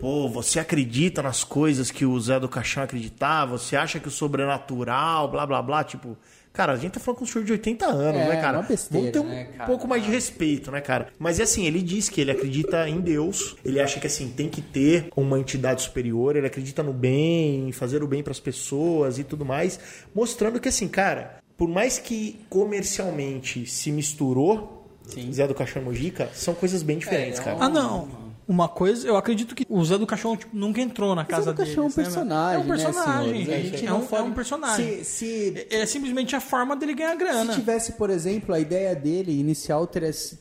[0.00, 3.58] pô, você acredita nas coisas que o Zé do Caixão acreditava?
[3.58, 6.16] Você acha que o sobrenatural, blá blá blá, tipo.
[6.52, 8.58] Cara, a gente tá falando com um senhor de 80 anos, É, né, cara?
[8.58, 9.66] uma besteira, Vamos ter um né, cara?
[9.70, 11.06] pouco mais de respeito, né, cara?
[11.16, 14.48] Mas é assim, ele diz que ele acredita em Deus, ele acha que assim, tem
[14.48, 19.16] que ter uma entidade superior, ele acredita no bem, em fazer o bem pras pessoas
[19.16, 19.78] e tudo mais,
[20.12, 24.88] mostrando que assim, cara, por mais que comercialmente se misturou,
[25.32, 27.56] Zé do Caixão e Mojica, são coisas bem diferentes, É, cara.
[27.60, 28.08] Ah, não.
[28.52, 31.50] Uma coisa, eu acredito que o Zé do Caixão tipo, nunca entrou na casa Zé
[31.52, 32.02] do Caixão é um deles, né?
[32.04, 33.54] personagem, É um personagem, né?
[33.54, 33.70] A gente.
[33.70, 35.04] gente É não um, é um personagem.
[35.04, 37.52] Se- se- É simplesmente a forma dele ganhar grana.
[37.52, 40.36] Se tivesse, por exemplo, a ideia dele inicial tivesse,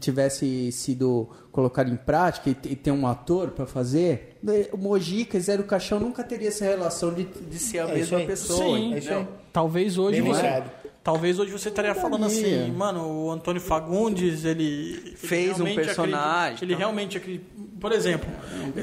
[0.00, 5.40] tivesse sido colocada em prática e, ter um ator para fazer, né, o Mojica e
[5.40, 8.26] Zé do Caixão nunca teria essa relação de, de ser a É isso mesma aí.
[8.26, 8.58] pessoa.
[8.76, 9.26] Sim, É isso aí.
[9.52, 10.70] talvez hoje Bem você, lembrado.
[11.04, 15.76] Talvez hoje você estaria falando assim, mano, o Antônio Fagundes, ele ele Fez um realmente
[15.76, 16.24] personagem,
[16.54, 16.78] acredita- ele então.
[16.78, 17.44] realmente acredita-
[17.80, 18.28] por exemplo,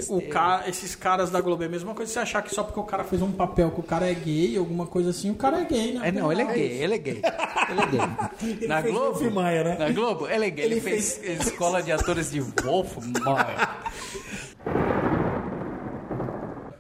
[0.10, 2.80] o ca- esses caras da Globo é a mesma coisa você achar que só porque
[2.80, 5.36] o cara fez Fez um papel que o cara é gay, alguma coisa assim, o
[5.36, 6.08] cara é gay, né?
[6.08, 7.22] É, não, ele é gay, ele é gay.
[7.70, 8.68] Ele é gay.
[8.68, 9.32] Na fez Globo?
[9.32, 9.76] Maia, né?
[9.80, 10.28] Na Globo?
[10.28, 10.66] Ele é gay.
[10.66, 13.70] Ele, Ele fez, escola de atores de Wolf Maia.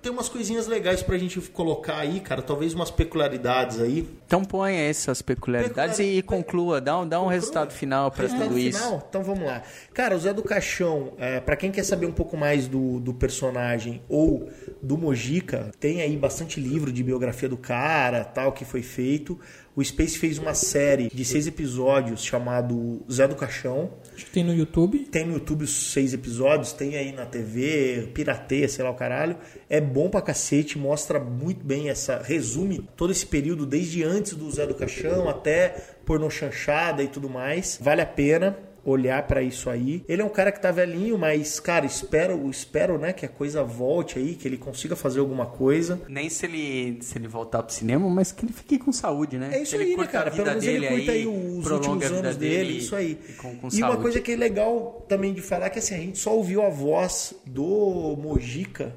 [0.02, 2.42] Tem umas coisinhas legais pra gente colocar aí, cara.
[2.42, 4.08] Talvez umas peculiaridades aí.
[4.26, 6.82] Então ponha essas peculiaridades e, e conclua.
[6.82, 8.80] Dá um, dá um resultado final pra Resultado tudo isso.
[8.80, 9.06] final?
[9.08, 9.62] Então vamos lá.
[9.94, 13.14] Cara, o Zé do Caixão, é, para quem quer saber um pouco mais do, do
[13.14, 14.50] personagem ou
[14.82, 19.40] do Mojica, tem aí bastante livro de biografia do cara, tal, que foi feito.
[19.76, 23.92] O Space fez uma série de seis episódios chamado Zé do Caixão.
[24.14, 25.00] Acho que tem no YouTube.
[25.12, 29.38] Tem no YouTube os seis episódios, tem aí na TV, pirateia, sei lá o caralho.
[29.70, 32.22] É bom pra cacete, mostra muito bem essa.
[32.22, 35.70] resume todo esse período, desde antes do Zé do Caixão até
[36.06, 37.80] pornô chanchada e tudo mais.
[37.82, 40.04] Vale a pena olhar pra isso aí.
[40.08, 43.64] Ele é um cara que tá velhinho, mas, cara, espero, espero, né, que a coisa
[43.64, 46.02] volte aí, que ele consiga fazer alguma coisa.
[46.10, 49.52] Nem se ele, se ele voltar pro cinema, mas que ele fique com saúde, né?
[49.54, 50.32] É isso ele aí, né, cara?
[50.32, 53.20] Pelo menos ele dele curta aí, os últimos anos dele, isso aí.
[53.30, 54.02] e com- com e uma saúde.
[54.02, 56.70] coisa que é legal também de falar é que assim, a gente só ouviu a
[56.70, 58.96] voz do Mojica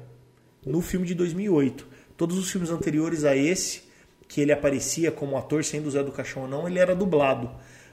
[0.65, 1.87] no filme de 2008.
[2.17, 3.83] Todos os filmes anteriores a esse,
[4.27, 7.51] que ele aparecia como ator, sendo o Zé do Caixão ou não, ele era dublado.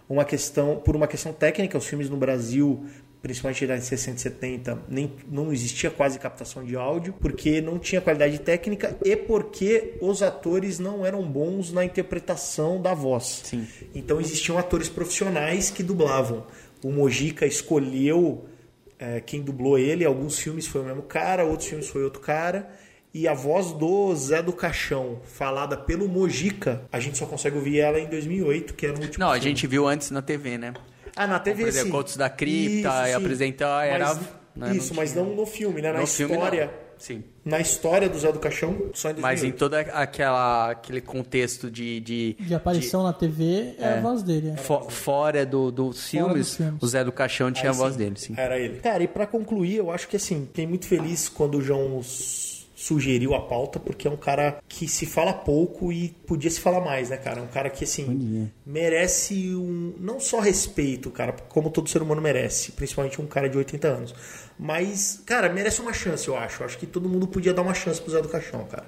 [0.09, 2.85] Uma questão, por uma questão técnica, os filmes no Brasil
[3.23, 8.01] principalmente na 60 e 70, nem, não existia quase captação de áudio, porque não tinha
[8.01, 13.43] qualidade técnica e porque os atores não eram bons na interpretação da voz.
[13.45, 13.65] Sim.
[13.95, 16.45] Então existiam atores profissionais que dublavam.
[16.83, 18.45] O Mojica escolheu
[18.99, 20.05] é, quem dublou ele.
[20.05, 22.69] Alguns filmes foi o mesmo cara, outros filmes foi outro cara.
[23.15, 27.79] E a voz do Zé do Caixão, falada pelo Mojica, a gente só consegue ouvir
[27.79, 29.49] ela em 2008, que era o último Não, a filme.
[29.51, 30.73] gente viu antes na TV, né?
[31.15, 31.91] Ah, na TV Apresenta sim.
[31.91, 34.21] Contos da Cripta, e apresentar, era- Mas-
[34.71, 35.93] né, isso, não mas não no filme, né?
[35.93, 36.67] Na No filme, história.
[36.67, 36.83] não.
[36.97, 37.25] Sim.
[37.45, 39.21] Na história do Zé do Caixão, só em 2008.
[39.23, 41.99] Mas em todo aquela, aquele contexto de...
[42.01, 44.51] De, De aparição na TV é, a voz dele.
[44.51, 44.57] é.
[44.57, 46.81] fo- fora do, dos filmes, filmes.
[46.81, 48.35] o Zé do Caixão tinha Aí a voz sim, dele, sim.
[48.37, 48.79] Era ele.
[48.79, 52.01] Cara, e pra concluir, eu acho que assim, fiquei muito feliz quando o João
[52.83, 56.81] sugeriu a pauta, porque é um cara que se fala pouco e podia se falar
[56.81, 57.39] mais, né, cara?
[57.39, 59.95] É um cara que, assim, merece um.
[60.01, 64.15] Não só respeito, cara, como todo ser humano merece, principalmente um cara de 80 anos.
[64.59, 66.63] Mas, cara, merece uma chance, eu acho.
[66.63, 68.87] Eu acho que todo mundo podia dar uma chance pro Zé do Caixão, cara.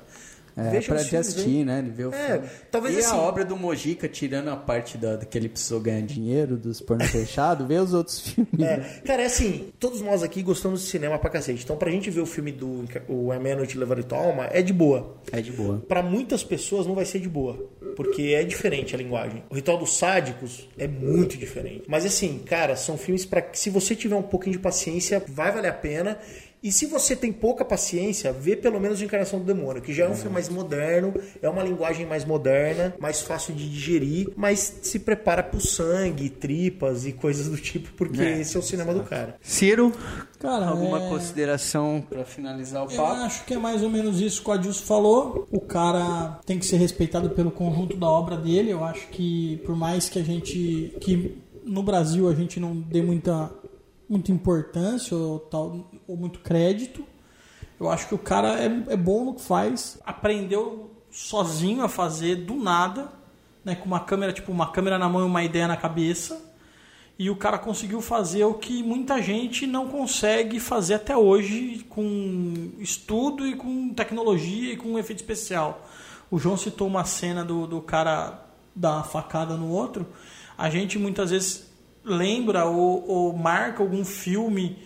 [0.57, 1.83] É, Veja pra os te filmes assistir, né?
[1.83, 2.49] De ver o É, filme.
[2.71, 6.03] talvez e assim- a obra do Mojica, tirando a parte da, que ele precisou ganhar
[6.03, 8.53] dinheiro, dos porno fechado, ver os outros filmes.
[8.61, 9.01] É, né?
[9.05, 11.65] cara, é assim, todos nós aqui gostamos de cinema pra cacete.
[11.65, 14.73] Então, pra gente ver o filme do o É Meia-Noite Levar Tua Alma, é de
[14.73, 15.17] boa.
[15.33, 15.83] É de boa.
[15.89, 17.59] Pra muitas pessoas não vai ser de boa,
[17.97, 19.43] porque é diferente a linguagem.
[19.51, 21.83] O Ritual dos Sádicos é muito diferente.
[21.89, 25.51] Mas assim, cara, são filmes para que se você tiver um pouquinho de paciência, vai
[25.51, 26.17] valer a pena.
[26.65, 30.07] E se você tem pouca paciência, vê pelo menos a Encarnação do Demônio, que já
[30.07, 31.13] é um filme mais moderno,
[31.43, 37.05] é uma linguagem mais moderna, mais fácil de digerir, mas se prepara pro sangue, tripas
[37.05, 39.37] e coisas do tipo, porque É, esse é o cinema do cara.
[39.43, 39.93] Ciro,
[40.39, 43.13] Cara, alguma é- consideração pra finalizar o Eu papo?
[43.23, 45.47] acho que é mais ou menos isso que o Adilson falou.
[45.53, 48.71] O cara tem que ser respeitado pelo conjunto da obra dele.
[48.71, 50.95] Eu acho que por mais que a gente.
[51.01, 53.51] que no Brasil a gente não dê muita,
[54.09, 57.05] muita importância ou, tal, ou muito crédito,
[57.79, 59.99] eu acho que o cara é, é bom no que faz.
[60.05, 63.13] Aprendeu sozinho a fazer do nada,
[63.65, 63.75] né?
[63.75, 66.53] Com uma câmera, tipo, uma câmera na mão e uma ideia na cabeça.
[67.17, 72.73] E o cara conseguiu fazer o que muita gente não consegue fazer até hoje com
[72.79, 75.89] estudo e com tecnologia e com efeito especial.
[76.29, 78.45] O João citou uma cena do, do cara
[78.75, 80.07] dar uma facada no outro.
[80.59, 81.71] A gente muitas vezes
[82.05, 84.77] lembra ou, ou marca algum filme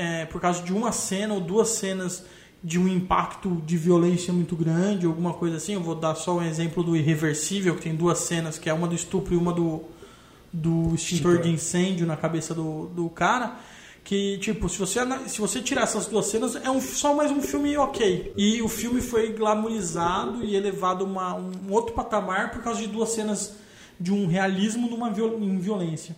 [0.00, 2.24] é, por causa de uma cena ou duas cenas
[2.64, 5.74] de um impacto de violência muito grande, alguma coisa assim.
[5.74, 8.88] Eu vou dar só um exemplo do Irreversível, que tem duas cenas, que é uma
[8.88, 9.82] do estupro e uma do,
[10.50, 13.56] do extintor de incêndio na cabeça do, do cara.
[14.02, 17.42] Que, tipo, se você, se você tirar essas duas cenas, é um, só mais um
[17.42, 18.32] filme ok.
[18.38, 23.10] E o filme foi glamourizado e elevado a um outro patamar por causa de duas
[23.10, 23.54] cenas
[24.00, 26.16] de um realismo numa viol, em violência.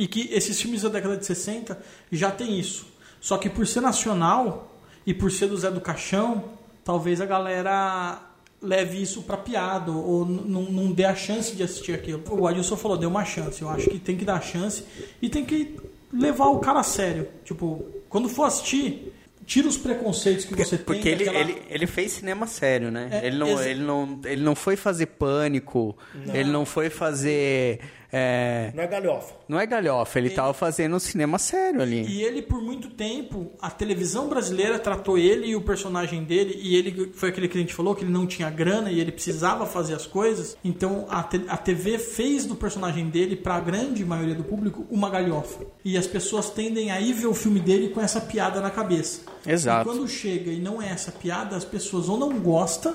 [0.00, 1.78] E que esses filmes da década de 60
[2.10, 2.86] já tem isso.
[3.20, 4.74] Só que por ser nacional
[5.06, 6.44] e por ser do Zé do Caixão,
[6.84, 8.20] talvez a galera
[8.62, 12.22] leve isso pra piada ou não dê a chance de assistir aquilo.
[12.30, 13.60] O Adilson falou, deu uma chance.
[13.62, 14.84] Eu acho que tem que dar a chance
[15.20, 15.76] e tem que
[16.12, 17.28] levar o cara a sério.
[17.44, 19.12] Tipo, quando for assistir,
[19.46, 20.84] tira os preconceitos que você tem.
[20.86, 23.08] Porque ele, daquela- ele, ele fez cinema sério, né?
[23.12, 25.96] É, ele, não, ele, não, ele não foi fazer pânico,
[26.32, 27.80] ele não foi fazer.
[28.12, 29.34] É, Não é galhofa.
[29.48, 32.02] não é galhofa, ele tava fazendo um cinema sério ali.
[32.06, 36.74] E ele, por muito tempo, a televisão brasileira tratou ele e o personagem dele, e
[36.76, 39.64] ele foi aquele que a gente falou que ele não tinha grana e ele precisava
[39.66, 40.56] fazer as coisas.
[40.64, 44.86] Então a, te- a TV fez do personagem dele, para a grande maioria do público,
[44.90, 45.64] uma galhofa.
[45.84, 49.20] E as pessoas tendem a ir ver o filme dele com essa piada na cabeça.
[49.46, 49.88] Exato.
[49.88, 52.94] E quando chega e não é essa piada, as pessoas ou não gostam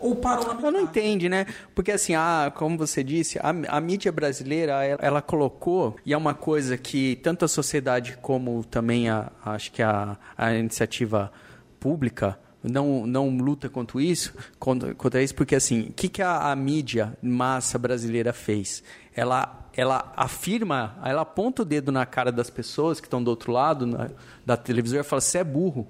[0.00, 0.98] ou param na Ela não metade.
[0.98, 1.46] entende, né?
[1.74, 6.16] Porque assim, ah, como você disse, a, a mídia brasileira, ela, ela colocou, e é
[6.16, 11.30] uma coisa que tanto a sociedade como também a, acho que a, a iniciativa
[11.78, 16.50] pública não, não luta contra isso, contra, contra isso, porque assim, o que, que a,
[16.50, 18.82] a mídia massa brasileira fez?
[19.14, 23.50] Ela, ela afirma, ela aponta o dedo na cara das pessoas que estão do outro
[23.52, 24.10] lado na-
[24.44, 25.88] da televisão e fala, você é burro.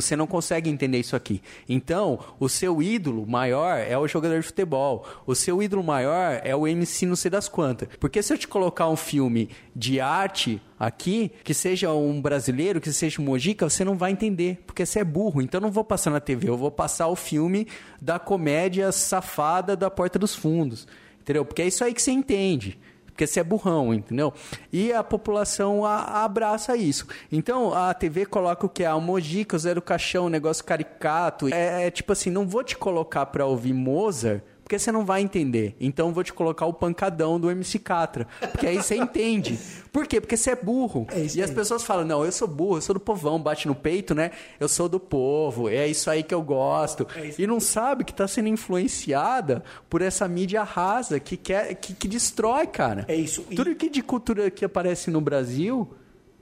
[0.00, 1.42] Você não consegue entender isso aqui.
[1.68, 5.06] Então, o seu ídolo maior é o jogador de futebol.
[5.26, 7.88] O seu ídolo maior é o MC não sei das quantas.
[7.98, 12.92] Porque se eu te colocar um filme de arte aqui, que seja um brasileiro, que
[12.92, 14.62] seja um mojica, você não vai entender.
[14.66, 15.40] Porque você é burro.
[15.42, 16.48] Então, não vou passar na TV.
[16.48, 17.66] Eu vou passar o filme
[18.00, 20.86] da comédia safada da Porta dos Fundos.
[21.20, 21.44] Entendeu?
[21.44, 22.78] Porque é isso aí que você entende
[23.16, 24.30] porque você é burrão, entendeu?
[24.70, 27.06] E a população a- abraça isso.
[27.32, 28.84] Então a TV coloca o que?
[28.84, 31.48] A Mojica, o Zero Caixão, um negócio caricato.
[31.48, 35.22] É, é tipo assim, não vou te colocar pra ouvir Mozart, porque você não vai
[35.22, 35.76] entender.
[35.78, 39.56] Então vou te colocar o pancadão do MC Catra, porque aí você entende.
[39.92, 40.20] Por quê?
[40.20, 41.06] Porque você é burro.
[41.24, 43.76] isso e as pessoas falam, não, eu sou burro, eu sou do povão, bate no
[43.76, 44.32] peito, né?
[44.58, 47.06] Eu sou do povo, é isso aí que eu gosto.
[47.38, 52.08] e não sabe que tá sendo influenciada por essa mídia rasa que quer que, que
[52.08, 53.04] destrói, cara.
[53.06, 53.46] É isso.
[53.48, 55.88] E- Tudo que de cultura que aparece no Brasil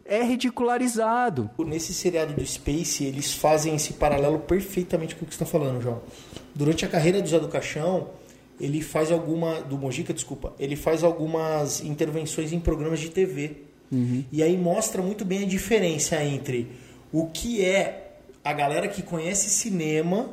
[0.07, 1.51] é ridicularizado.
[1.59, 5.83] Nesse seriado do Space, eles fazem esse paralelo perfeitamente com o que você está falando,
[5.83, 6.01] João.
[6.55, 8.09] Durante a carreira do Zé do Caixão,
[8.61, 9.61] ele faz alguma.
[9.63, 10.53] Do Mojica, desculpa.
[10.59, 13.53] Ele faz algumas intervenções em programas de TV.
[14.33, 16.69] E aí mostra muito bem a diferença entre
[17.13, 20.31] o que é a galera que conhece cinema,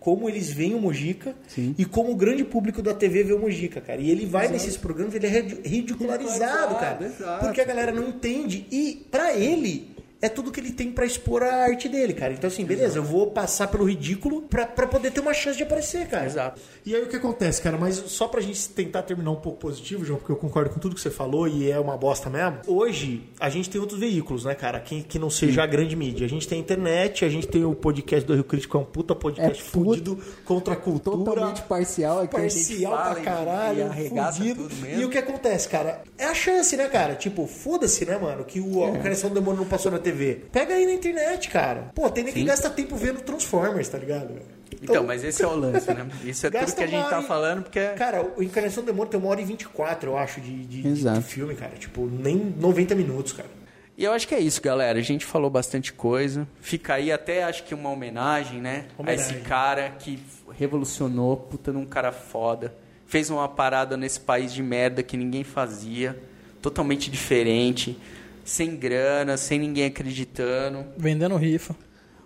[0.00, 1.34] como eles veem o Mojica,
[1.78, 4.00] e como o grande público da TV vê o Mojica, cara.
[4.00, 7.04] E ele vai nesses programas, ele é ridi- ridicularizado, cara.
[7.06, 7.44] exato.
[7.46, 8.66] Porque a galera não entende.
[8.70, 9.93] E pra ele,
[10.24, 12.32] é tudo que ele tem pra expor a arte dele, cara.
[12.32, 15.62] Então, assim, beleza, eu vou passar pelo ridículo pra, pra poder ter uma chance de
[15.64, 16.26] aparecer, cara.
[16.26, 16.60] Exato.
[16.86, 17.76] E aí o que acontece, cara?
[17.76, 20.94] Mas só pra gente tentar terminar um pouco positivo, João, porque eu concordo com tudo
[20.94, 22.60] que você falou e é uma bosta mesmo.
[22.66, 24.80] Hoje, a gente tem outros veículos, né, cara?
[24.80, 26.24] Que, que não seja a grande mídia.
[26.24, 28.84] A gente tem a internet, a gente tem o podcast do Rio Crítico, é um
[28.84, 31.16] puta podcast É fudido contra a cultura.
[31.18, 32.36] Totalmente parcial aqui.
[32.36, 34.62] a gente Parcial pra caralho, e arregaça fudido.
[34.68, 35.02] tudo mesmo.
[35.02, 36.02] E o que acontece, cara?
[36.16, 37.14] É a chance, né, cara?
[37.14, 38.44] Tipo, foda-se, né, mano?
[38.44, 38.86] Que o, É.
[38.86, 40.13] a Encarnação do Demônio não passou na TV.
[40.52, 41.92] Pega aí na internet, cara.
[41.94, 44.40] Pô, tem nem que gasta tempo vendo Transformers, tá ligado?
[44.82, 46.06] Então, mas esse é o lance, né?
[46.24, 48.86] Isso é tudo que a gente tá e- falando, porque é Cara, o Encarnação do
[48.86, 51.72] Demônio tem uma hora e 24, eu acho, de, de, de filme, cara.
[51.78, 53.48] Tipo, nem 90 minutos, cara.
[53.96, 54.98] E eu acho que é isso, galera.
[54.98, 56.48] A gente falou bastante coisa.
[56.60, 58.86] Fica aí até, acho que uma homenagem, né?
[58.98, 59.24] Homenagem.
[59.24, 60.18] A esse cara que
[60.58, 62.74] revolucionou, puta num cara foda.
[63.06, 66.18] Fez uma parada nesse país de merda que ninguém fazia.
[66.60, 67.96] Totalmente diferente.
[68.44, 70.84] Sem grana, sem ninguém acreditando.
[70.96, 71.74] Vendendo rifa.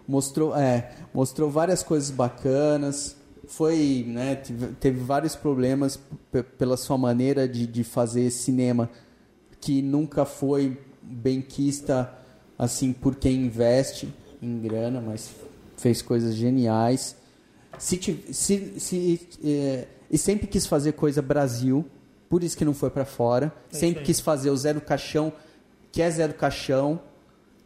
[0.06, 3.16] mostrou, é, mostrou várias coisas bacanas.
[3.46, 5.98] Foi, né, teve, teve vários problemas
[6.58, 8.90] pela sua maneira de, de fazer cinema
[9.60, 12.12] que nunca foi benquista
[12.58, 14.12] assim por quem investe
[14.42, 15.30] em grana, mas
[15.76, 17.16] fez coisas geniais.
[17.78, 17.96] Se,
[18.32, 21.84] se, se, eh, e sempre quis fazer coisa Brasil,
[22.28, 23.52] por isso que não foi para fora.
[23.70, 25.32] sempre quis fazer o Zero Caixão,
[25.98, 27.00] que é Zero Caixão,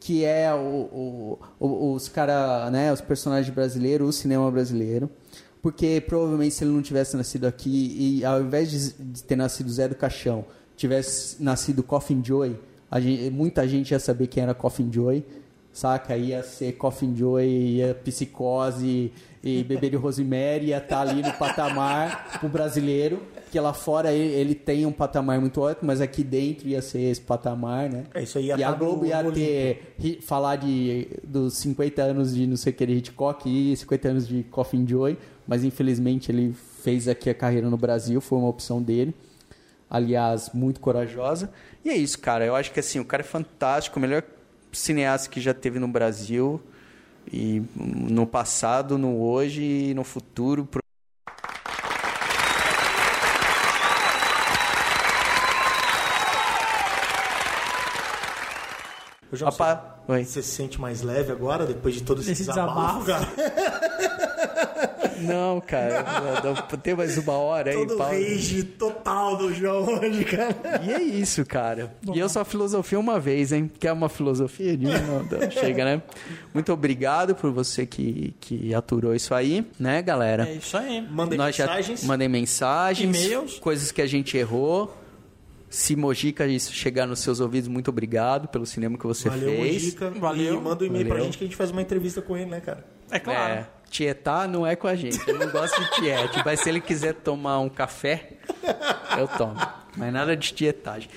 [0.00, 5.10] que é o- o- os cara, né, os personagens brasileiros, o cinema brasileiro.
[5.60, 9.70] Porque provavelmente se ele não tivesse nascido aqui e ao invés de, de ter nascido
[9.70, 10.46] Zé do Caixão,
[10.78, 12.58] tivesse nascido Coffin Joy,
[12.90, 15.22] a gente- muita gente ia saber quem era Coffin Joy,
[15.72, 16.16] saca?
[16.16, 19.12] Ia ser Coffin Joy, ia Psicose
[19.42, 24.32] e Bebê de Rosemary, ia estar ali no patamar pro brasileiro, porque lá fora ele,
[24.34, 28.04] ele tem um patamar muito alto, mas aqui dentro ia ser esse patamar, né?
[28.14, 32.34] É, isso aí e a tá Globo ia ter ri- falar de dos 50 anos
[32.34, 36.30] de não sei o que de Hitchcock e 50 anos de Coffin Joy, mas infelizmente
[36.30, 39.12] ele fez aqui a carreira no Brasil, foi uma opção dele.
[39.90, 41.50] Aliás, muito corajosa.
[41.84, 42.46] E é isso, cara.
[42.46, 44.22] Eu acho que assim, o cara é fantástico, o melhor
[44.72, 46.60] cineasta que já teve no Brasil
[47.30, 50.68] e no passado, no hoje e no futuro.
[59.30, 59.48] Eu já
[60.08, 60.24] Oi.
[60.24, 63.34] Você se sente mais leve agora, depois de todo esse Esse desabafo, desabafo.
[63.36, 64.12] cara?
[65.22, 66.04] Não, cara,
[66.42, 68.12] não, não, tem mais uma hora aí, Todo o Paulo.
[68.12, 70.56] rage total do João hoje, cara.
[70.84, 71.94] E é isso, cara.
[72.14, 73.70] E eu só filosofia uma vez, hein?
[73.78, 74.98] Quer uma filosofia de uma?
[75.30, 76.02] Não, Chega, né?
[76.52, 80.48] Muito obrigado por você que, que aturou isso aí, né, galera?
[80.48, 81.00] É isso aí.
[81.00, 82.04] Mandem Nós já mensagens.
[82.04, 83.58] mandei mensagens, E-mails.
[83.58, 84.96] coisas que a gente errou.
[85.70, 89.82] Se Mojica isso chegar nos seus ouvidos, muito obrigado pelo cinema que você Valeu, fez.
[89.84, 90.10] Mojica.
[90.10, 90.54] Valeu.
[90.56, 91.24] E manda um e-mail pra Valeu.
[91.24, 92.84] gente que a gente faz uma entrevista com ele, né, cara?
[93.10, 93.54] É claro.
[93.54, 95.20] É, tietar não é com a gente.
[95.28, 96.42] Eu não gosto de tiete.
[96.44, 98.32] Mas se ele quiser tomar um café,
[99.18, 99.54] eu tomo.
[99.96, 101.08] Mas nada de tietagem.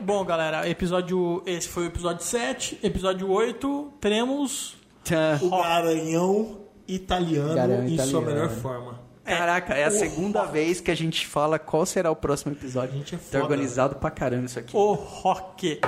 [0.00, 1.42] Bom, galera, episódio.
[1.44, 2.78] Esse foi o episódio 7.
[2.82, 4.76] Episódio 8, teremos.
[5.02, 5.40] Tchan.
[5.42, 8.26] O Garanhão italiano Garanhão em sua italiano.
[8.26, 9.04] melhor forma.
[9.24, 12.94] Caraca, é a segunda vez que a gente fala qual será o próximo episódio.
[12.94, 14.76] A gente é Tá foda, organizado pra caramba isso aqui.
[14.76, 15.80] O Rock.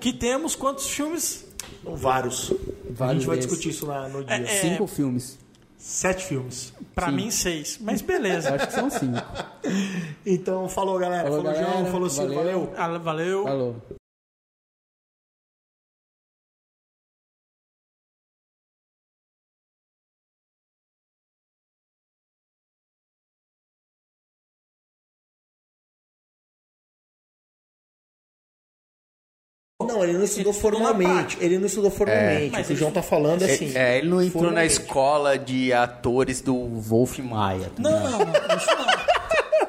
[0.00, 1.46] Que temos quantos filmes?
[1.84, 2.50] São vários.
[2.50, 2.54] a
[2.92, 4.36] Vários gente vai discutir isso lá no dia.
[4.36, 5.38] É, Cinco filmes.
[5.88, 6.70] Sete filmes.
[6.94, 7.12] Pra Sim.
[7.12, 7.78] mim, seis.
[7.80, 8.54] Mas Eu beleza.
[8.54, 9.16] acho que são cinco.
[10.26, 11.24] Então, falou, galera.
[11.30, 11.72] Falou, Falou, galera.
[11.78, 11.86] João.
[11.86, 12.34] Falou, Silvio.
[12.34, 12.60] Valeu.
[12.66, 12.74] Valeu.
[12.76, 13.42] Ah, Valeu.
[13.44, 13.76] Falou.
[29.98, 31.38] Não, ele não estudou na formalmente.
[31.40, 32.50] Ele não estudou formalmente.
[32.52, 33.72] Mas o que o ele- João tá falando é assim.
[33.76, 37.70] É, ele não entrou na escola de atores do Wolf Maia.
[37.74, 39.08] tá Não, não, não, isso não.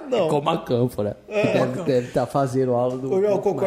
[0.10, 0.28] Não.
[0.28, 1.18] Como a Cânfora.
[1.86, 3.10] Deve estar fazendo aula do.
[3.10, 3.38] Wolf Maia.
[3.38, 3.60] concordo